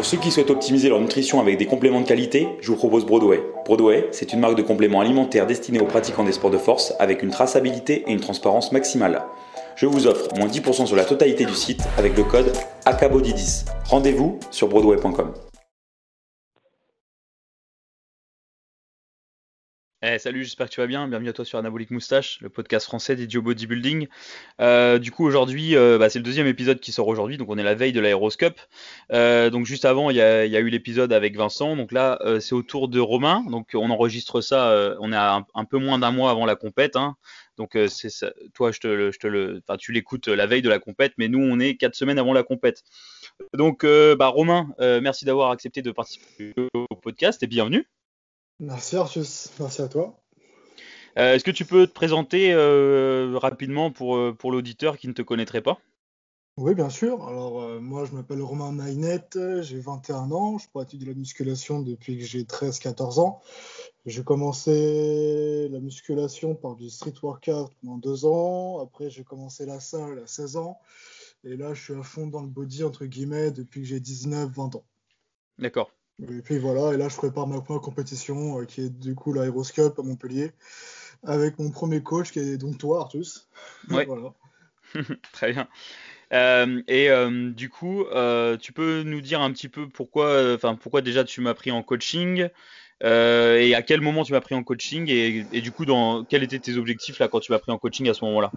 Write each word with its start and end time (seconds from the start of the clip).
Pour 0.00 0.06
ceux 0.06 0.16
qui 0.16 0.30
souhaitent 0.30 0.48
optimiser 0.48 0.88
leur 0.88 0.98
nutrition 0.98 1.40
avec 1.40 1.58
des 1.58 1.66
compléments 1.66 2.00
de 2.00 2.06
qualité, 2.06 2.48
je 2.62 2.68
vous 2.68 2.76
propose 2.78 3.04
Broadway. 3.04 3.42
Broadway, 3.66 4.08
c'est 4.12 4.32
une 4.32 4.40
marque 4.40 4.56
de 4.56 4.62
compléments 4.62 5.02
alimentaires 5.02 5.46
destinée 5.46 5.78
aux 5.78 5.84
pratiquants 5.84 6.24
des 6.24 6.32
sports 6.32 6.50
de 6.50 6.56
force 6.56 6.94
avec 6.98 7.22
une 7.22 7.28
traçabilité 7.28 8.04
et 8.06 8.12
une 8.12 8.20
transparence 8.20 8.72
maximale. 8.72 9.20
Je 9.76 9.84
vous 9.84 10.06
offre 10.06 10.34
moins 10.38 10.48
10% 10.48 10.86
sur 10.86 10.96
la 10.96 11.04
totalité 11.04 11.44
du 11.44 11.52
site 11.52 11.82
avec 11.98 12.16
le 12.16 12.24
code 12.24 12.50
ACABODY10. 12.86 13.66
Rendez-vous 13.90 14.38
sur 14.50 14.68
broadway.com. 14.68 15.34
Eh, 20.12 20.18
salut, 20.18 20.42
j'espère 20.42 20.68
que 20.68 20.72
tu 20.72 20.80
vas 20.80 20.88
bien. 20.88 21.06
Bienvenue 21.06 21.28
à 21.28 21.32
toi 21.32 21.44
sur 21.44 21.58
Anabolic 21.58 21.92
Moustache, 21.92 22.40
le 22.40 22.48
podcast 22.48 22.86
français 22.86 23.14
d'idiot 23.14 23.42
bodybuilding. 23.42 24.08
Euh, 24.60 24.98
du 24.98 25.12
coup, 25.12 25.24
aujourd'hui, 25.24 25.76
euh, 25.76 25.98
bah, 25.98 26.10
c'est 26.10 26.18
le 26.18 26.24
deuxième 26.24 26.48
épisode 26.48 26.80
qui 26.80 26.90
sort 26.90 27.06
aujourd'hui, 27.06 27.36
donc 27.36 27.48
on 27.48 27.58
est 27.58 27.62
la 27.62 27.76
veille 27.76 27.92
de 27.92 28.00
l'Aéroscope. 28.00 28.58
Euh, 29.12 29.50
donc 29.50 29.66
juste 29.66 29.84
avant, 29.84 30.10
il 30.10 30.16
y 30.16 30.20
a, 30.20 30.46
eu 30.46 30.68
l'épisode 30.68 31.12
avec 31.12 31.36
Vincent. 31.36 31.76
Donc 31.76 31.92
là, 31.92 32.18
c'est 32.40 32.54
au 32.54 32.62
tour 32.62 32.88
de 32.88 32.98
Romain. 32.98 33.44
Donc 33.50 33.68
on 33.74 33.88
enregistre 33.88 34.40
ça, 34.40 34.96
on 34.98 35.12
est 35.12 35.16
un, 35.16 35.64
peu 35.64 35.78
moins 35.78 36.00
d'un 36.00 36.10
mois 36.10 36.32
avant 36.32 36.44
la 36.44 36.56
compète. 36.56 36.96
Hein. 36.96 37.14
Donc 37.56 37.78
c'est 37.86 38.10
toi, 38.52 38.72
je 38.72 38.80
te, 38.80 39.12
je 39.12 39.18
te 39.20 39.28
le, 39.28 39.62
tu 39.78 39.92
l'écoutes 39.92 40.26
la 40.26 40.46
veille 40.46 40.62
de 40.62 40.68
la 40.68 40.80
compète, 40.80 41.12
mais 41.18 41.28
nous, 41.28 41.38
on 41.38 41.60
est 41.60 41.76
quatre 41.76 41.94
semaines 41.94 42.18
avant 42.18 42.32
la 42.32 42.42
compète. 42.42 42.82
Donc, 43.54 43.86
bah, 43.86 44.26
Romain, 44.26 44.70
merci 44.80 45.24
d'avoir 45.24 45.52
accepté 45.52 45.82
de 45.82 45.92
participer 45.92 46.52
au 46.74 46.96
podcast 46.96 47.44
et 47.44 47.46
bienvenue. 47.46 47.86
Merci 48.60 48.96
Arthus, 48.96 49.48
merci 49.58 49.80
à 49.80 49.88
toi. 49.88 50.20
Euh, 51.18 51.34
est-ce 51.34 51.44
que 51.44 51.50
tu 51.50 51.64
peux 51.64 51.86
te 51.86 51.92
présenter 51.92 52.52
euh, 52.52 53.38
rapidement 53.38 53.90
pour, 53.90 54.16
euh, 54.16 54.32
pour 54.32 54.52
l'auditeur 54.52 54.98
qui 54.98 55.08
ne 55.08 55.14
te 55.14 55.22
connaîtrait 55.22 55.62
pas? 55.62 55.80
Oui, 56.58 56.74
bien 56.74 56.90
sûr. 56.90 57.26
Alors, 57.26 57.80
moi, 57.80 58.04
je 58.04 58.12
m'appelle 58.12 58.42
Romain 58.42 58.70
Maynette, 58.70 59.38
j'ai 59.62 59.78
21 59.78 60.30
ans, 60.30 60.58
je 60.58 60.68
pratique 60.68 61.00
de 61.00 61.06
la 61.06 61.14
musculation 61.14 61.80
depuis 61.80 62.18
que 62.18 62.24
j'ai 62.24 62.42
13-14 62.42 63.18
ans. 63.18 63.40
J'ai 64.04 64.22
commencé 64.22 65.68
la 65.70 65.80
musculation 65.80 66.54
par 66.54 66.76
du 66.76 66.90
street 66.90 67.14
workout 67.22 67.70
pendant 67.80 67.96
deux 67.96 68.26
ans. 68.26 68.80
Après, 68.80 69.08
j'ai 69.08 69.24
commencé 69.24 69.64
la 69.64 69.80
salle 69.80 70.18
à 70.18 70.26
16 70.26 70.56
ans. 70.58 70.78
Et 71.44 71.56
là, 71.56 71.72
je 71.72 71.82
suis 71.82 71.94
à 71.94 72.02
fond 72.02 72.26
dans 72.26 72.42
le 72.42 72.48
body, 72.48 72.84
entre 72.84 73.06
guillemets, 73.06 73.52
depuis 73.52 73.80
que 73.80 73.86
j'ai 73.86 74.00
19-20 74.00 74.76
ans. 74.76 74.84
D'accord. 75.58 75.90
Et 76.28 76.42
puis 76.42 76.58
voilà, 76.58 76.92
et 76.92 76.96
là 76.96 77.08
je 77.08 77.16
prépare 77.16 77.46
ma 77.46 77.60
première 77.60 77.80
compétition 77.80 78.60
euh, 78.60 78.64
qui 78.64 78.82
est 78.82 78.90
du 78.90 79.14
coup 79.14 79.32
l'Aeroscope 79.32 79.98
à 79.98 80.02
Montpellier 80.02 80.52
avec 81.22 81.58
mon 81.58 81.70
premier 81.70 82.02
coach 82.02 82.30
qui 82.30 82.40
est 82.40 82.56
donc 82.56 82.78
toi 82.78 83.00
Artus. 83.00 83.48
Ouais. 83.90 84.06
Voilà. 84.06 84.32
Très 85.32 85.52
bien. 85.52 85.68
Euh, 86.32 86.82
et 86.88 87.10
euh, 87.10 87.50
du 87.50 87.68
coup, 87.68 88.04
tu 88.60 88.72
peux 88.72 89.02
nous 89.02 89.20
dire 89.20 89.40
un 89.40 89.52
petit 89.52 89.68
peu 89.68 89.88
pourquoi, 89.88 90.54
enfin 90.54 90.74
pourquoi 90.74 91.00
déjà 91.00 91.24
tu 91.24 91.40
m'as 91.40 91.54
pris 91.54 91.70
en 91.70 91.82
coaching 91.82 92.48
et 93.02 93.74
à 93.74 93.82
quel 93.82 94.00
moment 94.02 94.24
tu 94.24 94.32
m'as 94.32 94.42
pris 94.42 94.54
en 94.54 94.62
coaching 94.62 95.08
et, 95.08 95.46
et, 95.52 95.60
du 95.62 95.72
coup 95.72 95.86
dans 95.86 96.22
quels 96.24 96.42
étaient 96.42 96.58
tes 96.58 96.76
objectifs 96.76 97.18
là 97.18 97.28
quand 97.28 97.40
tu 97.40 97.50
m'as 97.50 97.58
pris 97.58 97.72
en 97.72 97.78
coaching 97.78 98.08
à 98.08 98.14
ce 98.14 98.24
moment-là? 98.26 98.52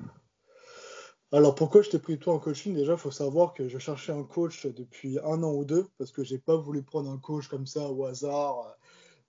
Alors 1.34 1.56
pourquoi 1.56 1.82
je 1.82 1.90
t'ai 1.90 1.98
pris 1.98 2.20
toi 2.20 2.36
en 2.36 2.40
coaching? 2.40 2.76
Déjà, 2.76 2.94
il 2.94 3.00
faut 3.00 3.10
savoir 3.10 3.56
que 3.56 3.68
je 3.68 3.80
cherchais 3.80 4.12
un 4.12 4.24
coach 4.24 4.68
depuis 4.68 5.18
un 5.18 5.42
an 5.42 5.52
ou 5.52 5.66
deux 5.66 5.88
parce 5.98 6.12
que 6.12 6.24
j'ai 6.24 6.38
pas 6.38 6.56
voulu 6.56 6.84
prendre 6.84 7.10
un 7.10 7.18
coach 7.18 7.48
comme 7.48 7.66
ça 7.66 7.90
au 7.90 8.06
hasard, 8.06 8.60
euh, 8.60 8.72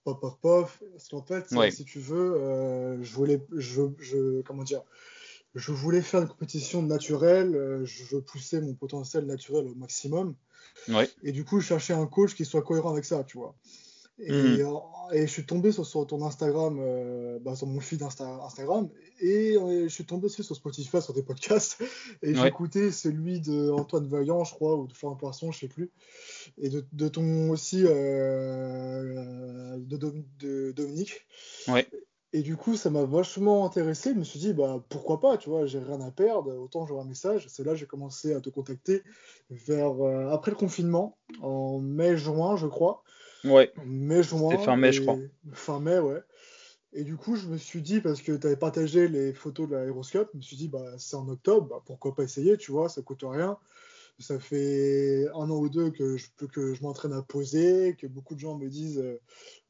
pop 0.04 0.20
pop 0.20 0.38
pop. 0.40 0.68
Parce 0.92 1.08
qu'en 1.08 1.22
fait, 1.22 1.46
si 1.70 1.84
tu 1.86 2.00
veux, 2.00 2.36
euh, 2.36 3.02
je 3.02 3.14
voulais, 3.14 3.40
je, 3.52 4.42
comment 4.42 4.64
dire, 4.64 4.82
je 5.54 5.72
voulais 5.72 6.02
faire 6.02 6.20
une 6.20 6.28
compétition 6.28 6.82
naturelle, 6.82 7.56
euh, 7.56 7.86
je 7.86 8.18
poussais 8.18 8.60
mon 8.60 8.74
potentiel 8.74 9.24
naturel 9.24 9.66
au 9.66 9.74
maximum. 9.74 10.34
Et 11.22 11.32
du 11.32 11.44
coup, 11.44 11.60
je 11.60 11.68
cherchais 11.68 11.94
un 11.94 12.06
coach 12.06 12.34
qui 12.34 12.44
soit 12.44 12.62
cohérent 12.62 12.92
avec 12.92 13.06
ça, 13.06 13.24
tu 13.24 13.38
vois. 13.38 13.54
Et, 14.18 14.30
mhm. 14.30 14.60
euh, 14.60 15.12
et, 15.12 15.26
je 15.26 15.32
suis 15.32 15.44
tombé 15.44 15.72
sur, 15.72 16.06
ton 16.06 16.24
Instagram, 16.24 16.78
euh, 16.80 17.40
bah, 17.40 17.56
sur 17.56 17.66
mon 17.66 17.80
feed 17.80 18.00
Instagram, 18.02 18.88
et 19.20 19.56
euh, 19.56 19.84
je 19.84 19.88
suis 19.88 20.04
tombé 20.04 20.26
aussi 20.26 20.44
sur 20.44 20.54
Spotify, 20.54 21.02
sur 21.02 21.14
des 21.14 21.24
podcasts, 21.24 21.82
et 22.22 22.32
j'ai 22.34 22.46
écouté 22.46 22.92
celui 22.92 23.40
de 23.40 23.70
Antoine 23.70 24.06
Vaillant, 24.06 24.44
je 24.44 24.54
crois, 24.54 24.76
ou 24.76 24.86
de 24.86 24.92
Florent 24.92 25.16
Poisson, 25.16 25.50
je 25.50 25.58
sais 25.58 25.68
plus, 25.68 25.90
et 26.58 26.68
de, 26.68 26.84
de 26.92 27.08
ton 27.08 27.50
aussi 27.50 27.82
de, 27.82 29.16
de, 30.38 30.70
Dominique. 30.70 31.26
Ouais. 31.66 31.88
Et 32.32 32.42
du 32.42 32.56
coup, 32.56 32.76
ça 32.76 32.90
m'a 32.90 33.04
vachement 33.04 33.64
intéressé. 33.64 34.10
Je 34.12 34.18
me 34.18 34.24
suis 34.24 34.40
dit, 34.40 34.52
bah, 34.52 34.84
pourquoi 34.88 35.20
pas, 35.20 35.38
tu 35.38 35.48
vois, 35.48 35.66
j'ai 35.66 35.78
rien 35.78 36.00
à 36.00 36.10
perdre, 36.10 36.52
autant 36.56 36.84
j'aurai 36.84 37.02
un 37.02 37.06
message. 37.06 37.46
C'est 37.48 37.62
là 37.62 37.72
que 37.72 37.78
j'ai 37.78 37.86
commencé 37.86 38.34
à 38.34 38.40
te 38.40 38.50
contacter 38.50 39.02
vers, 39.50 39.92
après 40.32 40.52
le 40.52 40.56
confinement, 40.56 41.16
en 41.42 41.78
mai-juin, 41.80 42.56
je 42.56 42.66
crois. 42.68 43.04
Ouais. 43.44 43.72
Mai, 43.84 44.22
juin. 44.22 44.50
C'était 44.50 44.64
fin 44.64 44.76
mai, 44.76 44.92
je 44.92 45.02
crois. 45.02 45.18
Fin 45.52 45.80
mai, 45.80 45.98
ouais. 45.98 46.22
Et 46.92 47.02
du 47.02 47.16
coup, 47.16 47.34
je 47.34 47.48
me 47.48 47.58
suis 47.58 47.82
dit, 47.82 48.00
parce 48.00 48.22
que 48.22 48.32
tu 48.32 48.46
avais 48.46 48.56
partagé 48.56 49.08
les 49.08 49.32
photos 49.32 49.68
de 49.68 49.74
l'aéroscope, 49.74 50.30
je 50.32 50.38
me 50.38 50.42
suis 50.42 50.56
dit, 50.56 50.68
bah, 50.68 50.84
c'est 50.96 51.16
en 51.16 51.28
octobre, 51.28 51.66
bah, 51.68 51.82
pourquoi 51.84 52.14
pas 52.14 52.22
essayer, 52.22 52.56
tu 52.56 52.70
vois, 52.70 52.88
ça 52.88 53.02
coûte 53.02 53.24
rien. 53.24 53.58
Ça 54.20 54.38
fait 54.38 55.26
un 55.34 55.50
an 55.50 55.58
ou 55.58 55.68
deux 55.68 55.90
que 55.90 56.16
je, 56.16 56.28
que 56.52 56.72
je 56.72 56.82
m'entraîne 56.84 57.12
à 57.12 57.22
poser, 57.22 57.96
que 57.98 58.06
beaucoup 58.06 58.36
de 58.36 58.40
gens 58.40 58.56
me 58.56 58.68
disent, 58.68 58.98
euh, 58.98 59.20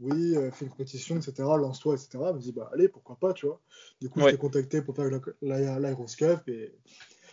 oui, 0.01 0.37
euh, 0.37 0.51
fais 0.51 0.67
une 0.67 0.71
compétition, 0.71 1.17
etc., 1.17 1.33
lance-toi, 1.39 1.95
etc. 1.95 2.09
Je 2.29 2.33
me 2.35 2.41
dis, 2.41 2.53
bah, 2.53 2.71
allez, 2.75 2.89
pourquoi 2.89 3.17
pas, 3.17 3.33
tu 3.33 3.47
vois. 3.47 3.59
Du 4.03 4.11
coup, 4.11 4.21
je 4.21 4.27
t'ai 4.27 4.37
contacté 4.37 4.83
pour 4.83 4.95
faire 4.95 5.09
l'aéroscope 5.41 6.47
et 6.51 6.75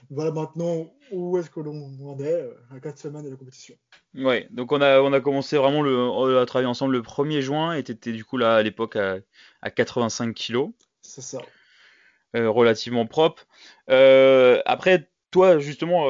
voilà 0.09 0.31
maintenant 0.31 0.89
où 1.11 1.37
est-ce 1.37 1.49
que 1.49 1.59
l'on 1.59 2.09
en 2.09 2.19
est 2.19 2.33
euh, 2.33 2.53
à 2.71 2.79
4 2.79 2.97
semaines 2.97 3.25
de 3.25 3.29
la 3.29 3.35
compétition. 3.35 3.75
Ouais, 4.15 4.47
donc 4.51 4.71
on 4.73 4.81
a, 4.81 4.99
on 4.99 5.13
a 5.13 5.21
commencé 5.21 5.57
vraiment 5.57 5.81
le, 5.81 6.37
à 6.37 6.45
travailler 6.45 6.67
ensemble 6.67 6.93
le 6.93 7.01
1er 7.01 7.41
juin 7.41 7.73
et 7.73 7.83
tu 7.83 7.93
étais 7.93 8.11
du 8.11 8.25
coup 8.25 8.37
là 8.37 8.55
à 8.55 8.61
l'époque 8.61 8.97
à, 8.97 9.17
à 9.61 9.71
85 9.71 10.33
kilos. 10.33 10.71
C'est 11.01 11.21
ça. 11.21 11.39
Euh, 12.35 12.49
relativement 12.49 13.05
propre. 13.05 13.47
Euh, 13.89 14.61
après, 14.65 15.09
toi 15.31 15.59
justement, 15.59 16.09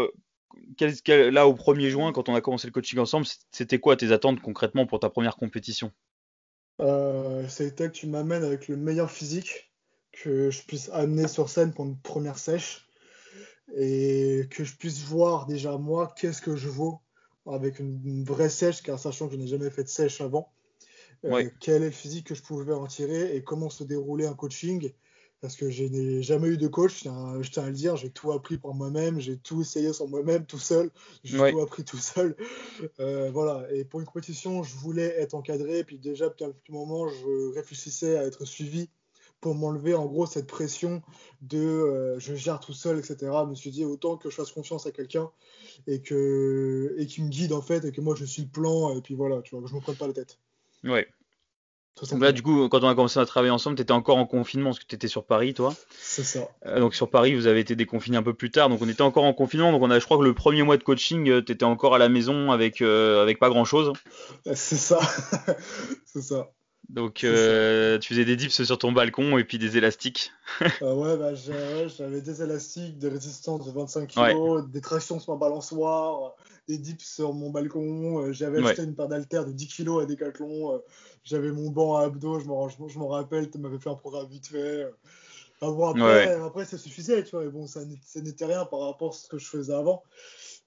là 1.07 1.47
au 1.47 1.53
1er 1.53 1.89
juin, 1.89 2.11
quand 2.11 2.27
on 2.29 2.35
a 2.35 2.41
commencé 2.41 2.67
le 2.67 2.73
coaching 2.73 2.99
ensemble, 2.99 3.27
c'était 3.51 3.79
quoi 3.79 3.95
tes 3.95 4.11
attentes 4.11 4.41
concrètement 4.41 4.85
pour 4.87 4.99
ta 4.99 5.09
première 5.09 5.35
compétition? 5.35 5.91
C'était 7.49 7.87
que 7.87 7.93
tu 7.93 8.07
m'amènes 8.07 8.43
avec 8.43 8.67
le 8.67 8.77
meilleur 8.77 9.11
physique 9.11 9.71
que 10.11 10.49
je 10.49 10.63
puisse 10.63 10.89
amener 10.89 11.27
sur 11.27 11.49
scène 11.49 11.73
pour 11.73 11.85
une 11.85 11.97
première 11.97 12.37
sèche 12.37 12.87
et 13.75 14.47
que 14.49 14.63
je 14.63 14.75
puisse 14.75 15.03
voir 15.03 15.45
déjà 15.45 15.77
moi 15.77 16.13
qu'est-ce 16.17 16.41
que 16.41 16.55
je 16.55 16.67
vaux? 16.67 16.99
Avec 17.47 17.79
une, 17.79 18.23
vraie 18.23 18.49
sèche, 18.49 18.81
car 18.81 18.99
sachant 18.99 19.27
que 19.27 19.33
je 19.33 19.39
n'ai 19.39 19.47
jamais 19.47 19.69
fait 19.69 19.83
de 19.83 19.89
sèche 19.89 20.21
avant, 20.21 20.51
euh, 21.25 21.49
quel 21.59 21.83
est 21.83 21.85
le 21.85 21.91
physique 21.91 22.27
que 22.27 22.35
je 22.35 22.41
pouvais 22.41 22.73
en 22.73 22.87
tirer 22.87 23.35
et 23.35 23.43
comment 23.43 23.69
se 23.69 23.83
déroulait 23.83 24.27
un 24.27 24.33
coaching? 24.33 24.91
Parce 25.39 25.55
que 25.55 25.71
je 25.71 25.83
n'ai 25.83 26.21
jamais 26.21 26.49
eu 26.49 26.57
de 26.57 26.67
coach, 26.67 27.03
je 27.03 27.49
tiens, 27.49 27.63
à 27.63 27.67
le 27.67 27.73
dire, 27.73 27.95
j'ai 27.95 28.11
tout 28.11 28.31
appris 28.31 28.59
par 28.59 28.75
moi-même, 28.75 29.19
j'ai 29.19 29.37
tout 29.37 29.61
essayé 29.61 29.91
sur 29.91 30.07
moi-même, 30.07 30.45
tout 30.45 30.59
seul, 30.59 30.91
j'ai 31.23 31.37
tout 31.37 31.59
appris 31.61 31.83
tout 31.83 31.97
seul. 31.97 32.35
Euh, 32.99 33.31
voilà, 33.31 33.65
et 33.71 33.83
pour 33.83 33.99
une 33.99 34.05
compétition, 34.05 34.61
je 34.61 34.75
voulais 34.75 35.19
être 35.19 35.33
encadré, 35.33 35.83
puis 35.83 35.97
déjà, 35.97 36.29
depuis 36.29 36.45
un 36.45 36.51
petit 36.51 36.71
moment, 36.71 37.07
je 37.07 37.55
réfléchissais 37.55 38.17
à 38.19 38.25
être 38.25 38.45
suivi 38.45 38.89
pour 39.41 39.55
m'enlever 39.55 39.95
en 39.95 40.05
gros 40.05 40.25
cette 40.25 40.47
pression 40.47 41.01
de 41.41 41.57
euh, 41.57 42.19
je 42.19 42.35
gère 42.35 42.59
tout 42.59 42.73
seul, 42.73 42.99
etc. 42.99 43.17
Je 43.21 43.49
me 43.49 43.55
suis 43.55 43.71
dit 43.71 43.83
autant 43.83 44.15
que 44.15 44.29
je 44.29 44.35
fasse 44.35 44.51
confiance 44.51 44.85
à 44.85 44.91
quelqu'un 44.91 45.29
et 45.87 46.01
que 46.01 46.95
et 46.97 47.07
qui 47.07 47.23
me 47.23 47.29
guide 47.29 47.51
en 47.51 47.61
fait 47.61 47.83
et 47.83 47.91
que 47.91 48.01
moi 48.01 48.15
je 48.15 48.23
suis 48.23 48.43
le 48.43 48.49
plan 48.49 48.95
et 48.95 49.01
puis 49.01 49.15
voilà, 49.15 49.41
tu 49.41 49.55
vois, 49.55 49.67
je 49.67 49.75
me 49.75 49.81
prenne 49.81 49.95
pas 49.95 50.07
la 50.07 50.13
tête. 50.13 50.37
Ouais. 50.83 51.07
Donc 52.09 52.21
là, 52.21 52.31
du 52.31 52.41
coup, 52.41 52.67
quand 52.69 52.83
on 52.83 52.87
a 52.87 52.95
commencé 52.95 53.19
à 53.19 53.25
travailler 53.25 53.51
ensemble, 53.51 53.75
tu 53.75 53.83
étais 53.83 53.91
encore 53.91 54.17
en 54.17 54.25
confinement 54.25 54.69
parce 54.69 54.79
que 54.79 54.85
tu 54.87 54.95
étais 54.95 55.09
sur 55.09 55.25
Paris, 55.25 55.53
toi. 55.53 55.75
C'est 55.99 56.23
ça. 56.23 56.47
Euh, 56.65 56.79
donc 56.79 56.95
sur 56.95 57.09
Paris, 57.09 57.35
vous 57.35 57.47
avez 57.47 57.59
été 57.59 57.75
déconfiné 57.75 58.17
un 58.17 58.23
peu 58.23 58.33
plus 58.33 58.49
tard. 58.49 58.69
Donc 58.69 58.81
on 58.81 58.89
était 58.89 59.01
encore 59.01 59.25
en 59.25 59.33
confinement. 59.33 59.71
Donc 59.71 59.83
on 59.83 59.91
a, 59.91 59.99
je 59.99 60.05
crois 60.05 60.17
que 60.17 60.23
le 60.23 60.33
premier 60.33 60.63
mois 60.63 60.77
de 60.77 60.83
coaching, 60.83 61.29
euh, 61.29 61.41
tu 61.43 61.51
étais 61.51 61.65
encore 61.65 61.93
à 61.93 61.99
la 61.99 62.09
maison 62.09 62.51
avec, 62.51 62.81
avec 62.81 63.39
pas 63.39 63.49
grand 63.49 63.65
chose. 63.65 63.93
C'est 64.53 64.77
ça. 64.77 64.99
C'est 66.05 66.21
ça. 66.21 66.49
Donc 66.91 67.23
euh, 67.23 67.97
tu 67.99 68.13
faisais 68.13 68.25
des 68.25 68.35
dips 68.35 68.63
sur 68.63 68.77
ton 68.77 68.91
balcon 68.91 69.37
et 69.37 69.45
puis 69.45 69.57
des 69.57 69.77
élastiques. 69.77 70.33
Ah 70.81 70.93
ouais, 70.93 71.15
bah, 71.15 71.33
j'avais 71.35 72.19
des 72.19 72.41
élastiques, 72.43 72.97
des 72.97 73.07
résistances 73.07 73.65
de 73.65 73.71
25 73.71 74.09
kg, 74.09 74.69
des 74.69 74.81
tractions 74.81 75.17
sur 75.21 75.33
ma 75.33 75.39
balançoire, 75.39 76.35
des 76.67 76.77
dips 76.77 77.01
sur 77.01 77.33
mon 77.33 77.49
balcon. 77.49 78.19
Euh, 78.19 78.33
j'avais 78.33 78.61
acheté 78.61 78.83
une 78.83 78.93
paire 78.93 79.07
d'haltères 79.07 79.45
de 79.45 79.53
10 79.53 79.67
kg 79.69 80.01
à 80.01 80.05
Decathlon. 80.05 80.73
Euh, 80.73 80.77
j'avais 81.23 81.51
mon 81.51 81.69
banc 81.69 81.95
à 81.95 82.03
abdos, 82.03 82.41
je 82.41 82.99
m'en 82.99 83.07
rappelle, 83.07 83.49
tu 83.49 83.57
m'avais 83.57 83.79
fait 83.79 83.89
un 83.89 83.95
programme 83.95 84.27
vite 84.27 84.47
fait. 84.47 84.85
après, 85.61 86.33
après, 86.41 86.65
ça 86.65 86.77
suffisait, 86.77 87.23
tu 87.23 87.31
vois. 87.31 87.45
Et 87.45 87.49
bon, 87.49 87.67
ça 87.67 87.85
n'était 87.85 88.45
rien 88.45 88.65
par 88.65 88.81
rapport 88.81 89.13
à 89.13 89.15
ce 89.15 89.29
que 89.29 89.37
je 89.37 89.47
faisais 89.47 89.73
avant. 89.73 90.03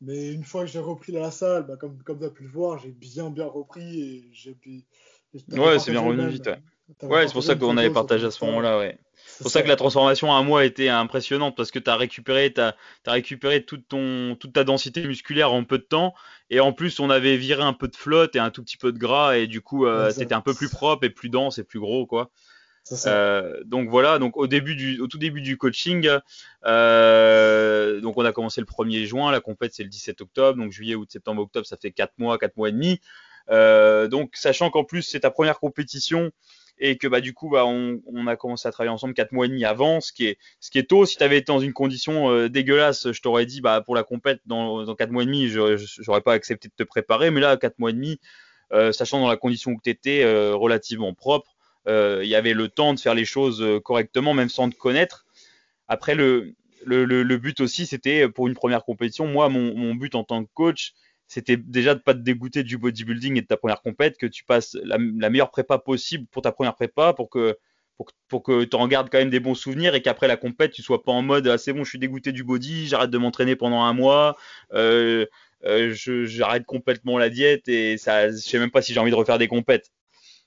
Mais 0.00 0.32
une 0.32 0.44
fois 0.44 0.62
que 0.62 0.70
j'ai 0.70 0.80
repris 0.80 1.12
la 1.12 1.30
salle, 1.30 1.66
comme, 1.78 2.02
comme 2.02 2.18
tu 2.18 2.24
as 2.24 2.30
pu 2.30 2.44
le 2.44 2.50
voir, 2.50 2.78
j'ai 2.78 2.92
bien, 2.92 3.30
bien 3.30 3.46
repris 3.46 4.00
et 4.00 4.28
j'ai 4.32 4.54
Ouais, 5.52 5.78
c'est 5.78 5.90
bien 5.90 6.00
revenu 6.00 6.28
vite. 6.28 6.48
Ouais, 7.02 7.26
c'est 7.26 7.32
pour 7.32 7.42
ça 7.42 7.54
qu'on 7.54 7.76
avait 7.76 7.90
partagé 7.90 8.26
à 8.26 8.30
ce 8.30 8.44
moment-là, 8.44 8.78
ouais. 8.78 8.98
C'est 9.26 9.42
pour 9.42 9.50
ça, 9.50 9.62
que 9.62 9.68
la 9.68 9.76
transformation 9.76 10.32
à 10.32 10.36
un 10.36 10.44
mois 10.44 10.64
était 10.64 10.88
impressionnante 10.88 11.56
parce 11.56 11.72
que 11.72 11.80
tu 11.80 11.90
as 11.90 11.96
récupéré, 11.96 12.54
as, 12.56 12.74
récupéré 13.06 13.64
toute, 13.64 13.88
ton, 13.88 14.36
toute 14.36 14.52
ta 14.52 14.62
densité 14.62 15.04
musculaire 15.04 15.52
en 15.52 15.64
peu 15.64 15.78
de 15.78 15.82
temps 15.82 16.14
et 16.50 16.60
en 16.60 16.72
plus 16.72 17.00
on 17.00 17.10
avait 17.10 17.36
viré 17.36 17.62
un 17.62 17.72
peu 17.72 17.88
de 17.88 17.96
flotte 17.96 18.36
et 18.36 18.38
un 18.38 18.50
tout 18.50 18.62
petit 18.62 18.76
peu 18.76 18.92
de 18.92 18.98
gras 18.98 19.36
et 19.36 19.48
du 19.48 19.60
coup 19.60 19.86
euh, 19.86 20.10
c'était 20.10 20.34
un 20.34 20.40
peu 20.40 20.54
plus 20.54 20.68
propre 20.68 21.04
et 21.04 21.10
plus 21.10 21.30
dense 21.30 21.58
et 21.58 21.64
plus 21.64 21.80
gros 21.80 22.06
quoi. 22.06 22.30
Euh, 23.06 23.62
donc 23.64 23.88
voilà, 23.88 24.18
donc 24.18 24.36
au 24.36 24.46
début 24.46 24.76
du, 24.76 25.00
au 25.00 25.08
tout 25.08 25.18
début 25.18 25.40
du 25.40 25.56
coaching, 25.56 26.08
euh, 26.66 28.00
donc 28.00 28.18
on 28.18 28.24
a 28.24 28.32
commencé 28.32 28.60
le 28.60 28.66
1er 28.66 29.06
juin, 29.06 29.32
la 29.32 29.40
compète 29.40 29.72
c'est 29.72 29.84
le 29.84 29.88
17 29.88 30.20
octobre, 30.20 30.58
donc 30.58 30.70
juillet, 30.70 30.94
août, 30.94 31.10
septembre, 31.10 31.42
octobre, 31.42 31.66
ça 31.66 31.78
fait 31.78 31.92
4 31.92 32.12
mois, 32.18 32.38
4 32.38 32.56
mois 32.56 32.68
et 32.68 32.72
demi. 32.72 33.00
Euh, 33.50 34.08
donc 34.08 34.30
sachant 34.34 34.70
qu'en 34.70 34.84
plus 34.84 35.02
c'est 35.02 35.20
ta 35.20 35.30
première 35.30 35.58
compétition 35.58 36.30
et 36.78 36.96
que 36.96 37.06
bah 37.06 37.20
du 37.20 37.34
coup 37.34 37.50
bah 37.50 37.66
on, 37.66 38.26
a 38.26 38.36
commencé 38.36 38.66
à 38.66 38.72
travailler 38.72 38.92
ensemble 38.92 39.14
4 39.14 39.32
mois 39.32 39.46
et 39.46 39.48
demi 39.48 39.64
avant, 39.64 40.00
ce 40.00 40.12
qui 40.12 40.26
est 40.26 40.38
ce 40.60 40.70
qui 40.70 40.78
est 40.78 40.88
tôt. 40.88 41.06
Si 41.06 41.16
tu 41.16 41.22
avais 41.22 41.38
été 41.38 41.46
dans 41.46 41.60
une 41.60 41.72
condition 41.72 42.30
euh, 42.30 42.48
dégueulasse, 42.48 43.12
je 43.12 43.20
t'aurais 43.20 43.46
dit 43.46 43.60
bah 43.60 43.80
pour 43.84 43.94
la 43.94 44.02
compète 44.02 44.40
dans 44.46 44.84
dans 44.84 44.94
4 44.94 45.10
mois 45.10 45.22
et 45.22 45.26
demi, 45.26 45.48
j'aurais 45.48 46.20
pas 46.22 46.32
accepté 46.32 46.68
de 46.68 46.74
te 46.76 46.82
préparer, 46.82 47.30
mais 47.30 47.40
là 47.40 47.56
4 47.56 47.78
mois 47.78 47.90
et 47.90 47.92
demi, 47.92 48.18
euh, 48.72 48.92
sachant 48.92 49.20
dans 49.20 49.28
la 49.28 49.36
condition 49.36 49.72
où 49.72 49.80
tu 49.82 49.90
étais 49.90 50.24
relativement 50.52 51.14
propre, 51.14 51.54
il 51.86 52.26
y 52.26 52.34
avait 52.34 52.54
le 52.54 52.68
temps 52.68 52.94
de 52.94 52.98
faire 52.98 53.14
les 53.14 53.24
choses 53.26 53.64
correctement, 53.84 54.34
même 54.34 54.48
sans 54.48 54.70
te 54.70 54.76
connaître. 54.76 55.26
Après, 55.86 56.14
le, 56.14 56.54
le, 56.86 57.04
le, 57.04 57.36
but 57.36 57.60
aussi, 57.60 57.86
c'était 57.86 58.26
pour 58.28 58.48
une 58.48 58.54
première 58.54 58.84
compétition. 58.84 59.26
Moi, 59.26 59.50
mon 59.50 59.94
but 59.94 60.14
en 60.14 60.24
tant 60.24 60.42
que 60.42 60.50
coach, 60.54 60.94
c'était 61.26 61.56
déjà 61.56 61.94
de 61.94 62.00
pas 62.00 62.14
te 62.14 62.20
dégoûter 62.20 62.62
du 62.62 62.78
bodybuilding 62.78 63.38
et 63.38 63.42
de 63.42 63.46
ta 63.46 63.56
première 63.56 63.82
compète, 63.82 64.18
que 64.18 64.26
tu 64.26 64.44
passes 64.44 64.76
la, 64.82 64.98
la 64.98 65.30
meilleure 65.30 65.50
prépa 65.50 65.78
possible 65.78 66.26
pour 66.30 66.42
ta 66.42 66.52
première 66.52 66.74
prépa, 66.74 67.12
pour 67.12 67.30
que 67.30 67.56
pour, 67.96 68.08
pour 68.28 68.42
que 68.42 68.64
tu 68.64 68.76
en 68.76 68.88
gardes 68.88 69.08
quand 69.10 69.18
même 69.18 69.30
des 69.30 69.40
bons 69.40 69.54
souvenirs 69.54 69.94
et 69.94 70.02
qu'après 70.02 70.28
la 70.28 70.36
compète, 70.36 70.72
tu 70.72 70.82
sois 70.82 71.02
pas 71.02 71.12
en 71.12 71.22
mode 71.22 71.46
ah, 71.46 71.58
c'est 71.58 71.72
bon, 71.72 71.84
je 71.84 71.90
suis 71.90 71.98
dégoûté 71.98 72.32
du 72.32 72.44
body, 72.44 72.88
j'arrête 72.88 73.10
de 73.10 73.18
m'entraîner 73.18 73.56
pendant 73.56 73.82
un 73.82 73.92
mois, 73.92 74.36
euh, 74.72 75.26
euh, 75.64 75.94
j'arrête 75.94 76.64
complètement 76.66 77.18
la 77.18 77.30
diète 77.30 77.68
et 77.68 77.96
ça, 77.96 78.30
je 78.30 78.36
sais 78.36 78.58
même 78.58 78.70
pas 78.70 78.82
si 78.82 78.92
j'ai 78.92 79.00
envie 79.00 79.10
de 79.12 79.16
refaire 79.16 79.38
des 79.38 79.48
compètes. 79.48 79.90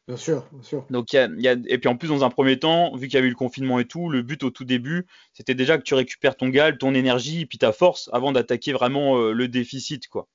Bien 0.07 0.15
sûr, 0.15 0.47
bien 0.53 0.63
sûr. 0.63 0.85
Donc, 0.89 1.11
y 1.11 1.17
a, 1.17 1.27
y 1.37 1.49
a, 1.49 1.55
et 1.67 1.77
puis 1.77 1.89
en 1.89 1.97
plus, 1.97 2.07
dans 2.07 2.23
un 2.23 2.29
premier 2.29 2.57
temps, 2.57 2.95
vu 2.95 3.09
qu'il 3.09 3.19
y 3.19 3.21
a 3.21 3.25
eu 3.25 3.29
le 3.29 3.35
confinement 3.35 3.77
et 3.77 3.85
tout, 3.85 4.09
le 4.09 4.21
but 4.21 4.41
au 4.43 4.51
tout 4.51 4.63
début, 4.63 5.05
c'était 5.33 5.53
déjà 5.53 5.77
que 5.77 5.83
tu 5.83 5.95
récupères 5.95 6.37
ton 6.37 6.47
gal, 6.47 6.77
ton 6.77 6.93
énergie, 6.93 7.41
et 7.41 7.45
puis 7.45 7.57
ta 7.57 7.73
force 7.73 8.09
avant 8.13 8.31
d'attaquer 8.31 8.71
vraiment 8.71 9.17
euh, 9.17 9.33
le 9.33 9.49
déficit, 9.49 10.07
quoi. 10.07 10.29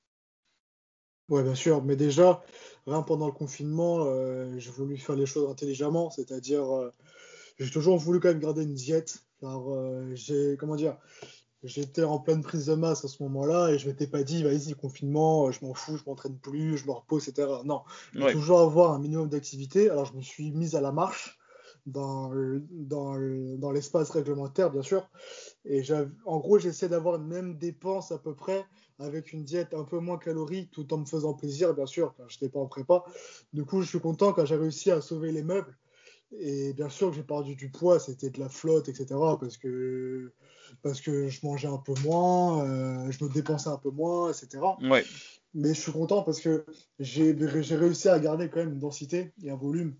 Ouais, 1.33 1.41
bien 1.41 1.55
sûr. 1.55 1.83
Mais 1.83 1.95
déjà, 1.95 2.43
rien 2.85 3.01
pendant 3.01 3.25
le 3.25 3.31
confinement, 3.31 4.05
euh, 4.05 4.53
j'ai 4.59 4.69
voulu 4.69 4.97
faire 4.97 5.15
les 5.15 5.25
choses 5.25 5.49
intelligemment, 5.49 6.11
c'est-à-dire, 6.11 6.63
euh, 6.75 6.93
j'ai 7.57 7.71
toujours 7.71 7.97
voulu 7.97 8.19
quand 8.19 8.27
même 8.27 8.39
garder 8.39 8.61
une 8.61 8.75
diète, 8.75 9.23
car 9.41 9.73
euh, 9.73 10.11
j'ai, 10.13 10.57
comment 10.57 10.75
dire, 10.75 10.95
J'étais 11.63 12.03
en 12.03 12.19
pleine 12.19 12.43
prise 12.43 12.65
de 12.65 12.75
masse 12.75 13.05
à 13.05 13.07
ce 13.07 13.23
moment-là 13.23 13.69
et 13.69 13.79
je 13.79 13.87
m'étais 13.87 14.05
pas 14.05 14.23
dit, 14.23 14.43
vas-y, 14.43 14.73
confinement, 14.73 15.49
je 15.49 15.63
m'en 15.65 15.73
fous, 15.73 15.95
je 15.95 16.03
m'entraîne 16.05 16.37
plus, 16.37 16.77
je 16.77 16.85
me 16.85 16.91
repose, 16.91 17.29
etc. 17.29 17.47
Non, 17.63 17.83
ouais. 18.15 18.33
toujours 18.33 18.59
avoir 18.59 18.91
un 18.91 18.99
minimum 18.99 19.29
d'activité. 19.29 19.89
Alors 19.89 20.03
je 20.03 20.13
me 20.13 20.21
suis 20.21 20.51
mise 20.51 20.75
à 20.75 20.81
la 20.81 20.91
marche 20.91 21.39
dans, 21.85 22.31
dans, 22.69 23.15
dans 23.57 23.71
l'espace 23.71 24.09
réglementaire, 24.09 24.71
bien 24.71 24.81
sûr. 24.81 25.09
Et 25.63 25.81
en 26.25 26.39
gros, 26.39 26.59
j'essaie 26.59 26.89
d'avoir 26.89 27.15
une 27.15 27.27
même 27.27 27.57
dépense 27.57 28.11
à 28.11 28.17
peu 28.17 28.35
près 28.35 28.65
avec 28.99 29.33
une 29.33 29.43
diète 29.43 29.73
un 29.73 29.83
peu 29.83 29.99
moins 29.99 30.17
calorique 30.17 30.71
tout 30.71 30.93
en 30.93 30.97
me 30.97 31.05
faisant 31.05 31.33
plaisir, 31.33 31.73
bien 31.73 31.85
sûr, 31.85 32.13
quand 32.17 32.23
je 32.27 32.35
n'étais 32.35 32.49
pas 32.49 32.59
en 32.59 32.67
prépa. 32.67 33.03
Du 33.53 33.65
coup, 33.65 33.81
je 33.81 33.87
suis 33.87 33.99
content 33.99 34.33
quand 34.33 34.45
j'ai 34.45 34.55
réussi 34.55 34.91
à 34.91 35.01
sauver 35.01 35.31
les 35.31 35.43
meubles. 35.43 35.75
Et 36.39 36.73
bien 36.73 36.89
sûr 36.89 37.09
que 37.09 37.15
j'ai 37.15 37.23
perdu 37.23 37.55
du 37.55 37.69
poids, 37.69 37.99
c'était 37.99 38.29
de 38.29 38.39
la 38.39 38.49
flotte, 38.49 38.89
etc. 38.89 39.05
Parce 39.39 39.57
que 39.57 40.31
parce 40.81 41.01
que 41.01 41.27
je 41.29 41.45
mangeais 41.45 41.67
un 41.67 41.77
peu 41.77 41.93
moins, 42.03 42.65
euh, 42.65 43.11
je 43.11 43.23
me 43.23 43.29
dépensais 43.29 43.69
un 43.69 43.77
peu 43.77 43.91
moins, 43.91 44.31
etc. 44.31 44.59
Ouais. 44.81 45.03
Mais 45.53 45.73
je 45.73 45.79
suis 45.79 45.91
content 45.91 46.23
parce 46.23 46.39
que 46.39 46.65
j'ai 46.99 47.33
réussi 47.33 48.09
à 48.09 48.19
garder 48.19 48.49
quand 48.49 48.59
même 48.59 48.73
une 48.73 48.79
densité 48.79 49.33
et 49.43 49.51
un 49.51 49.55
volume, 49.55 49.95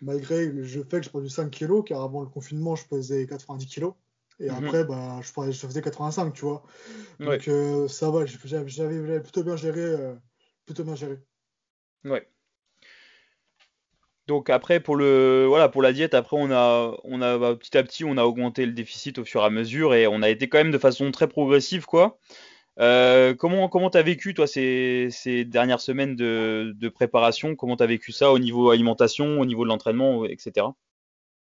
malgré 0.00 0.46
le 0.46 0.64
fait 0.64 1.00
que 1.00 1.02
je 1.02 1.10
perdu 1.10 1.28
5 1.28 1.50
kilos, 1.50 1.82
car 1.84 2.02
avant 2.02 2.20
le 2.20 2.28
confinement, 2.28 2.76
je 2.76 2.86
pesais 2.86 3.26
90 3.26 3.66
kilos. 3.66 3.94
Et 4.40 4.48
-hmm. 4.48 4.66
après, 4.66 4.84
bah, 4.84 5.20
je, 5.22 5.52
je, 5.52 5.66
faisais 5.66 5.80
85, 5.80 6.32
tu 6.32 6.44
vois. 6.44 6.62
Donc 7.20 7.28
ouais. 7.28 7.48
euh, 7.48 7.88
ça 7.88 8.10
va, 8.10 8.24
j'avais 8.26 9.20
plutôt 9.20 9.44
bien 9.44 9.56
géré. 9.56 9.80
Euh, 9.80 10.14
plutôt 10.66 10.84
bien 10.84 10.96
géré. 10.96 11.18
Ouais. 12.04 12.28
Donc 14.26 14.48
après 14.48 14.80
pour 14.80 14.96
le 14.96 15.44
voilà 15.46 15.68
pour 15.68 15.82
la 15.82 15.92
diète 15.92 16.14
après 16.14 16.36
on 16.38 16.50
a 16.50 16.96
on 17.04 17.20
a 17.20 17.36
bah, 17.36 17.54
petit 17.56 17.76
à 17.76 17.82
petit 17.82 18.04
on 18.04 18.16
a 18.16 18.24
augmenté 18.24 18.64
le 18.64 18.72
déficit 18.72 19.18
au 19.18 19.24
fur 19.24 19.42
et 19.42 19.44
à 19.44 19.50
mesure 19.50 19.94
et 19.94 20.06
on 20.06 20.22
a 20.22 20.30
été 20.30 20.48
quand 20.48 20.56
même 20.56 20.70
de 20.70 20.78
façon 20.78 21.10
très 21.10 21.28
progressive 21.28 21.84
quoi. 21.84 22.18
Euh, 22.80 23.34
comment 23.34 23.68
comment 23.68 23.90
t'as 23.90 24.02
vécu 24.02 24.34
toi 24.34 24.46
ces, 24.46 25.08
ces 25.10 25.44
dernières 25.44 25.80
semaines 25.80 26.16
de, 26.16 26.72
de 26.74 26.88
préparation? 26.88 27.54
Comment 27.54 27.76
t'as 27.76 27.86
vécu 27.86 28.12
ça 28.12 28.32
au 28.32 28.38
niveau 28.38 28.70
alimentation, 28.70 29.40
au 29.40 29.44
niveau 29.44 29.64
de 29.64 29.68
l'entraînement, 29.68 30.24
etc. 30.24 30.66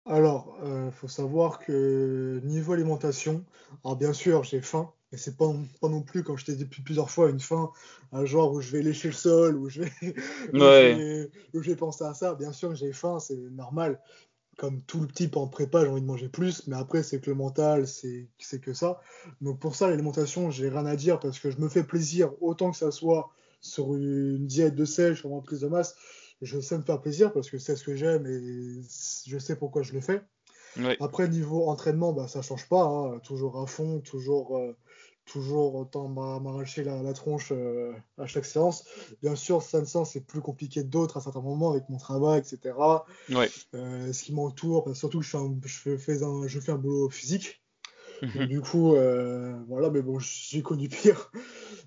Alors, 0.08 0.56
il 0.62 0.68
euh, 0.68 0.90
faut 0.90 1.06
savoir 1.06 1.58
que 1.58 2.40
niveau 2.42 2.72
alimentation, 2.72 3.44
alors 3.84 3.96
bien 3.96 4.14
sûr 4.14 4.42
j'ai 4.42 4.62
faim, 4.62 4.90
et 5.12 5.18
c'est 5.18 5.36
pas, 5.36 5.52
pas 5.82 5.88
non 5.88 6.02
plus, 6.02 6.22
comme 6.22 6.38
je 6.38 6.46
t'ai 6.46 6.54
dit 6.54 6.64
plusieurs 6.64 7.10
fois, 7.10 7.28
une 7.28 7.40
fin, 7.40 7.70
un 8.12 8.24
genre 8.24 8.52
où 8.52 8.60
je 8.62 8.70
vais 8.72 8.82
lécher 8.82 9.08
le 9.08 9.14
sol, 9.14 9.56
où 9.56 9.68
je 9.68 9.82
vais, 9.82 9.92
où 10.54 10.58
ouais. 10.58 10.92
je 10.92 10.96
vais, 10.96 11.30
où 11.54 11.62
je 11.62 11.70
vais 11.70 11.76
penser 11.76 12.04
à 12.04 12.14
ça. 12.14 12.34
Bien 12.34 12.52
sûr, 12.52 12.74
j'ai 12.74 12.92
faim, 12.92 13.18
c'est 13.18 13.36
normal. 13.36 14.00
Comme 14.56 14.80
tout 14.82 15.00
le 15.00 15.08
type 15.08 15.36
en 15.36 15.46
prépa, 15.46 15.84
j'ai 15.84 15.90
envie 15.90 16.00
de 16.00 16.06
manger 16.06 16.28
plus, 16.28 16.66
mais 16.66 16.76
après, 16.76 17.02
c'est 17.02 17.20
que 17.20 17.30
le 17.30 17.36
mental, 17.36 17.86
c'est 17.86 18.28
que 18.60 18.72
ça. 18.72 19.00
Donc 19.40 19.60
pour 19.60 19.76
ça, 19.76 19.88
l'alimentation, 19.88 20.50
j'ai 20.50 20.68
rien 20.70 20.86
à 20.86 20.96
dire 20.96 21.20
parce 21.20 21.38
que 21.38 21.50
je 21.50 21.58
me 21.58 21.68
fais 21.68 21.84
plaisir, 21.84 22.32
autant 22.40 22.70
que 22.70 22.76
ça 22.78 22.90
soit 22.90 23.30
sur 23.60 23.94
une 23.94 24.46
diète 24.46 24.74
de 24.74 24.84
sèche, 24.84 25.20
sur 25.20 25.30
une 25.30 25.42
prise 25.42 25.60
de 25.60 25.68
masse. 25.68 25.94
Je 26.40 26.60
sais 26.60 26.78
me 26.78 26.82
faire 26.82 27.00
plaisir 27.00 27.32
parce 27.32 27.50
que 27.50 27.58
c'est 27.58 27.76
ce 27.76 27.84
que 27.84 27.96
j'aime 27.96 28.26
et 28.26 28.82
je 29.26 29.38
sais 29.38 29.56
pourquoi 29.56 29.82
je 29.82 29.92
le 29.92 30.00
fais. 30.00 30.22
Après, 31.00 31.28
niveau 31.28 31.68
entraînement, 31.68 32.12
bah, 32.12 32.28
ça 32.28 32.42
change 32.42 32.68
pas. 32.68 32.84
Hein. 32.84 33.18
Toujours 33.20 33.60
à 33.60 33.66
fond, 33.66 34.00
toujours, 34.00 34.58
euh, 34.58 34.76
toujours 35.24 35.74
autant 35.74 36.08
m'arracher 36.08 36.84
la, 36.84 37.02
la, 37.02 37.12
tronche 37.12 37.52
euh, 37.52 37.92
à 38.16 38.26
chaque 38.26 38.44
séance. 38.44 38.84
Bien 39.22 39.34
sûr, 39.34 39.62
ça 39.62 39.82
c'est 40.04 40.20
plus 40.20 40.40
compliqué 40.40 40.82
que 40.82 40.86
d'autres 40.86 41.16
à 41.16 41.20
certains 41.20 41.40
moments 41.40 41.70
avec 41.70 41.88
mon 41.88 41.98
travail, 41.98 42.40
etc. 42.40 42.76
Euh, 43.74 44.12
ce 44.12 44.22
qui 44.22 44.32
m'entoure, 44.32 44.86
bah, 44.86 44.94
surtout 44.94 45.18
que 45.18 45.24
je 45.24 45.30
fais, 45.30 45.38
un, 45.38 45.58
je, 45.64 45.96
fais 45.96 46.22
un, 46.22 46.46
je 46.46 46.60
fais 46.60 46.72
un 46.72 46.78
boulot 46.78 47.10
physique. 47.10 47.62
Et 48.34 48.46
du 48.46 48.60
coup, 48.60 48.96
voilà, 49.68 49.90
mais 49.90 50.02
bon, 50.02 50.18
j'ai 50.18 50.62
connu 50.62 50.88
pire. 50.88 51.30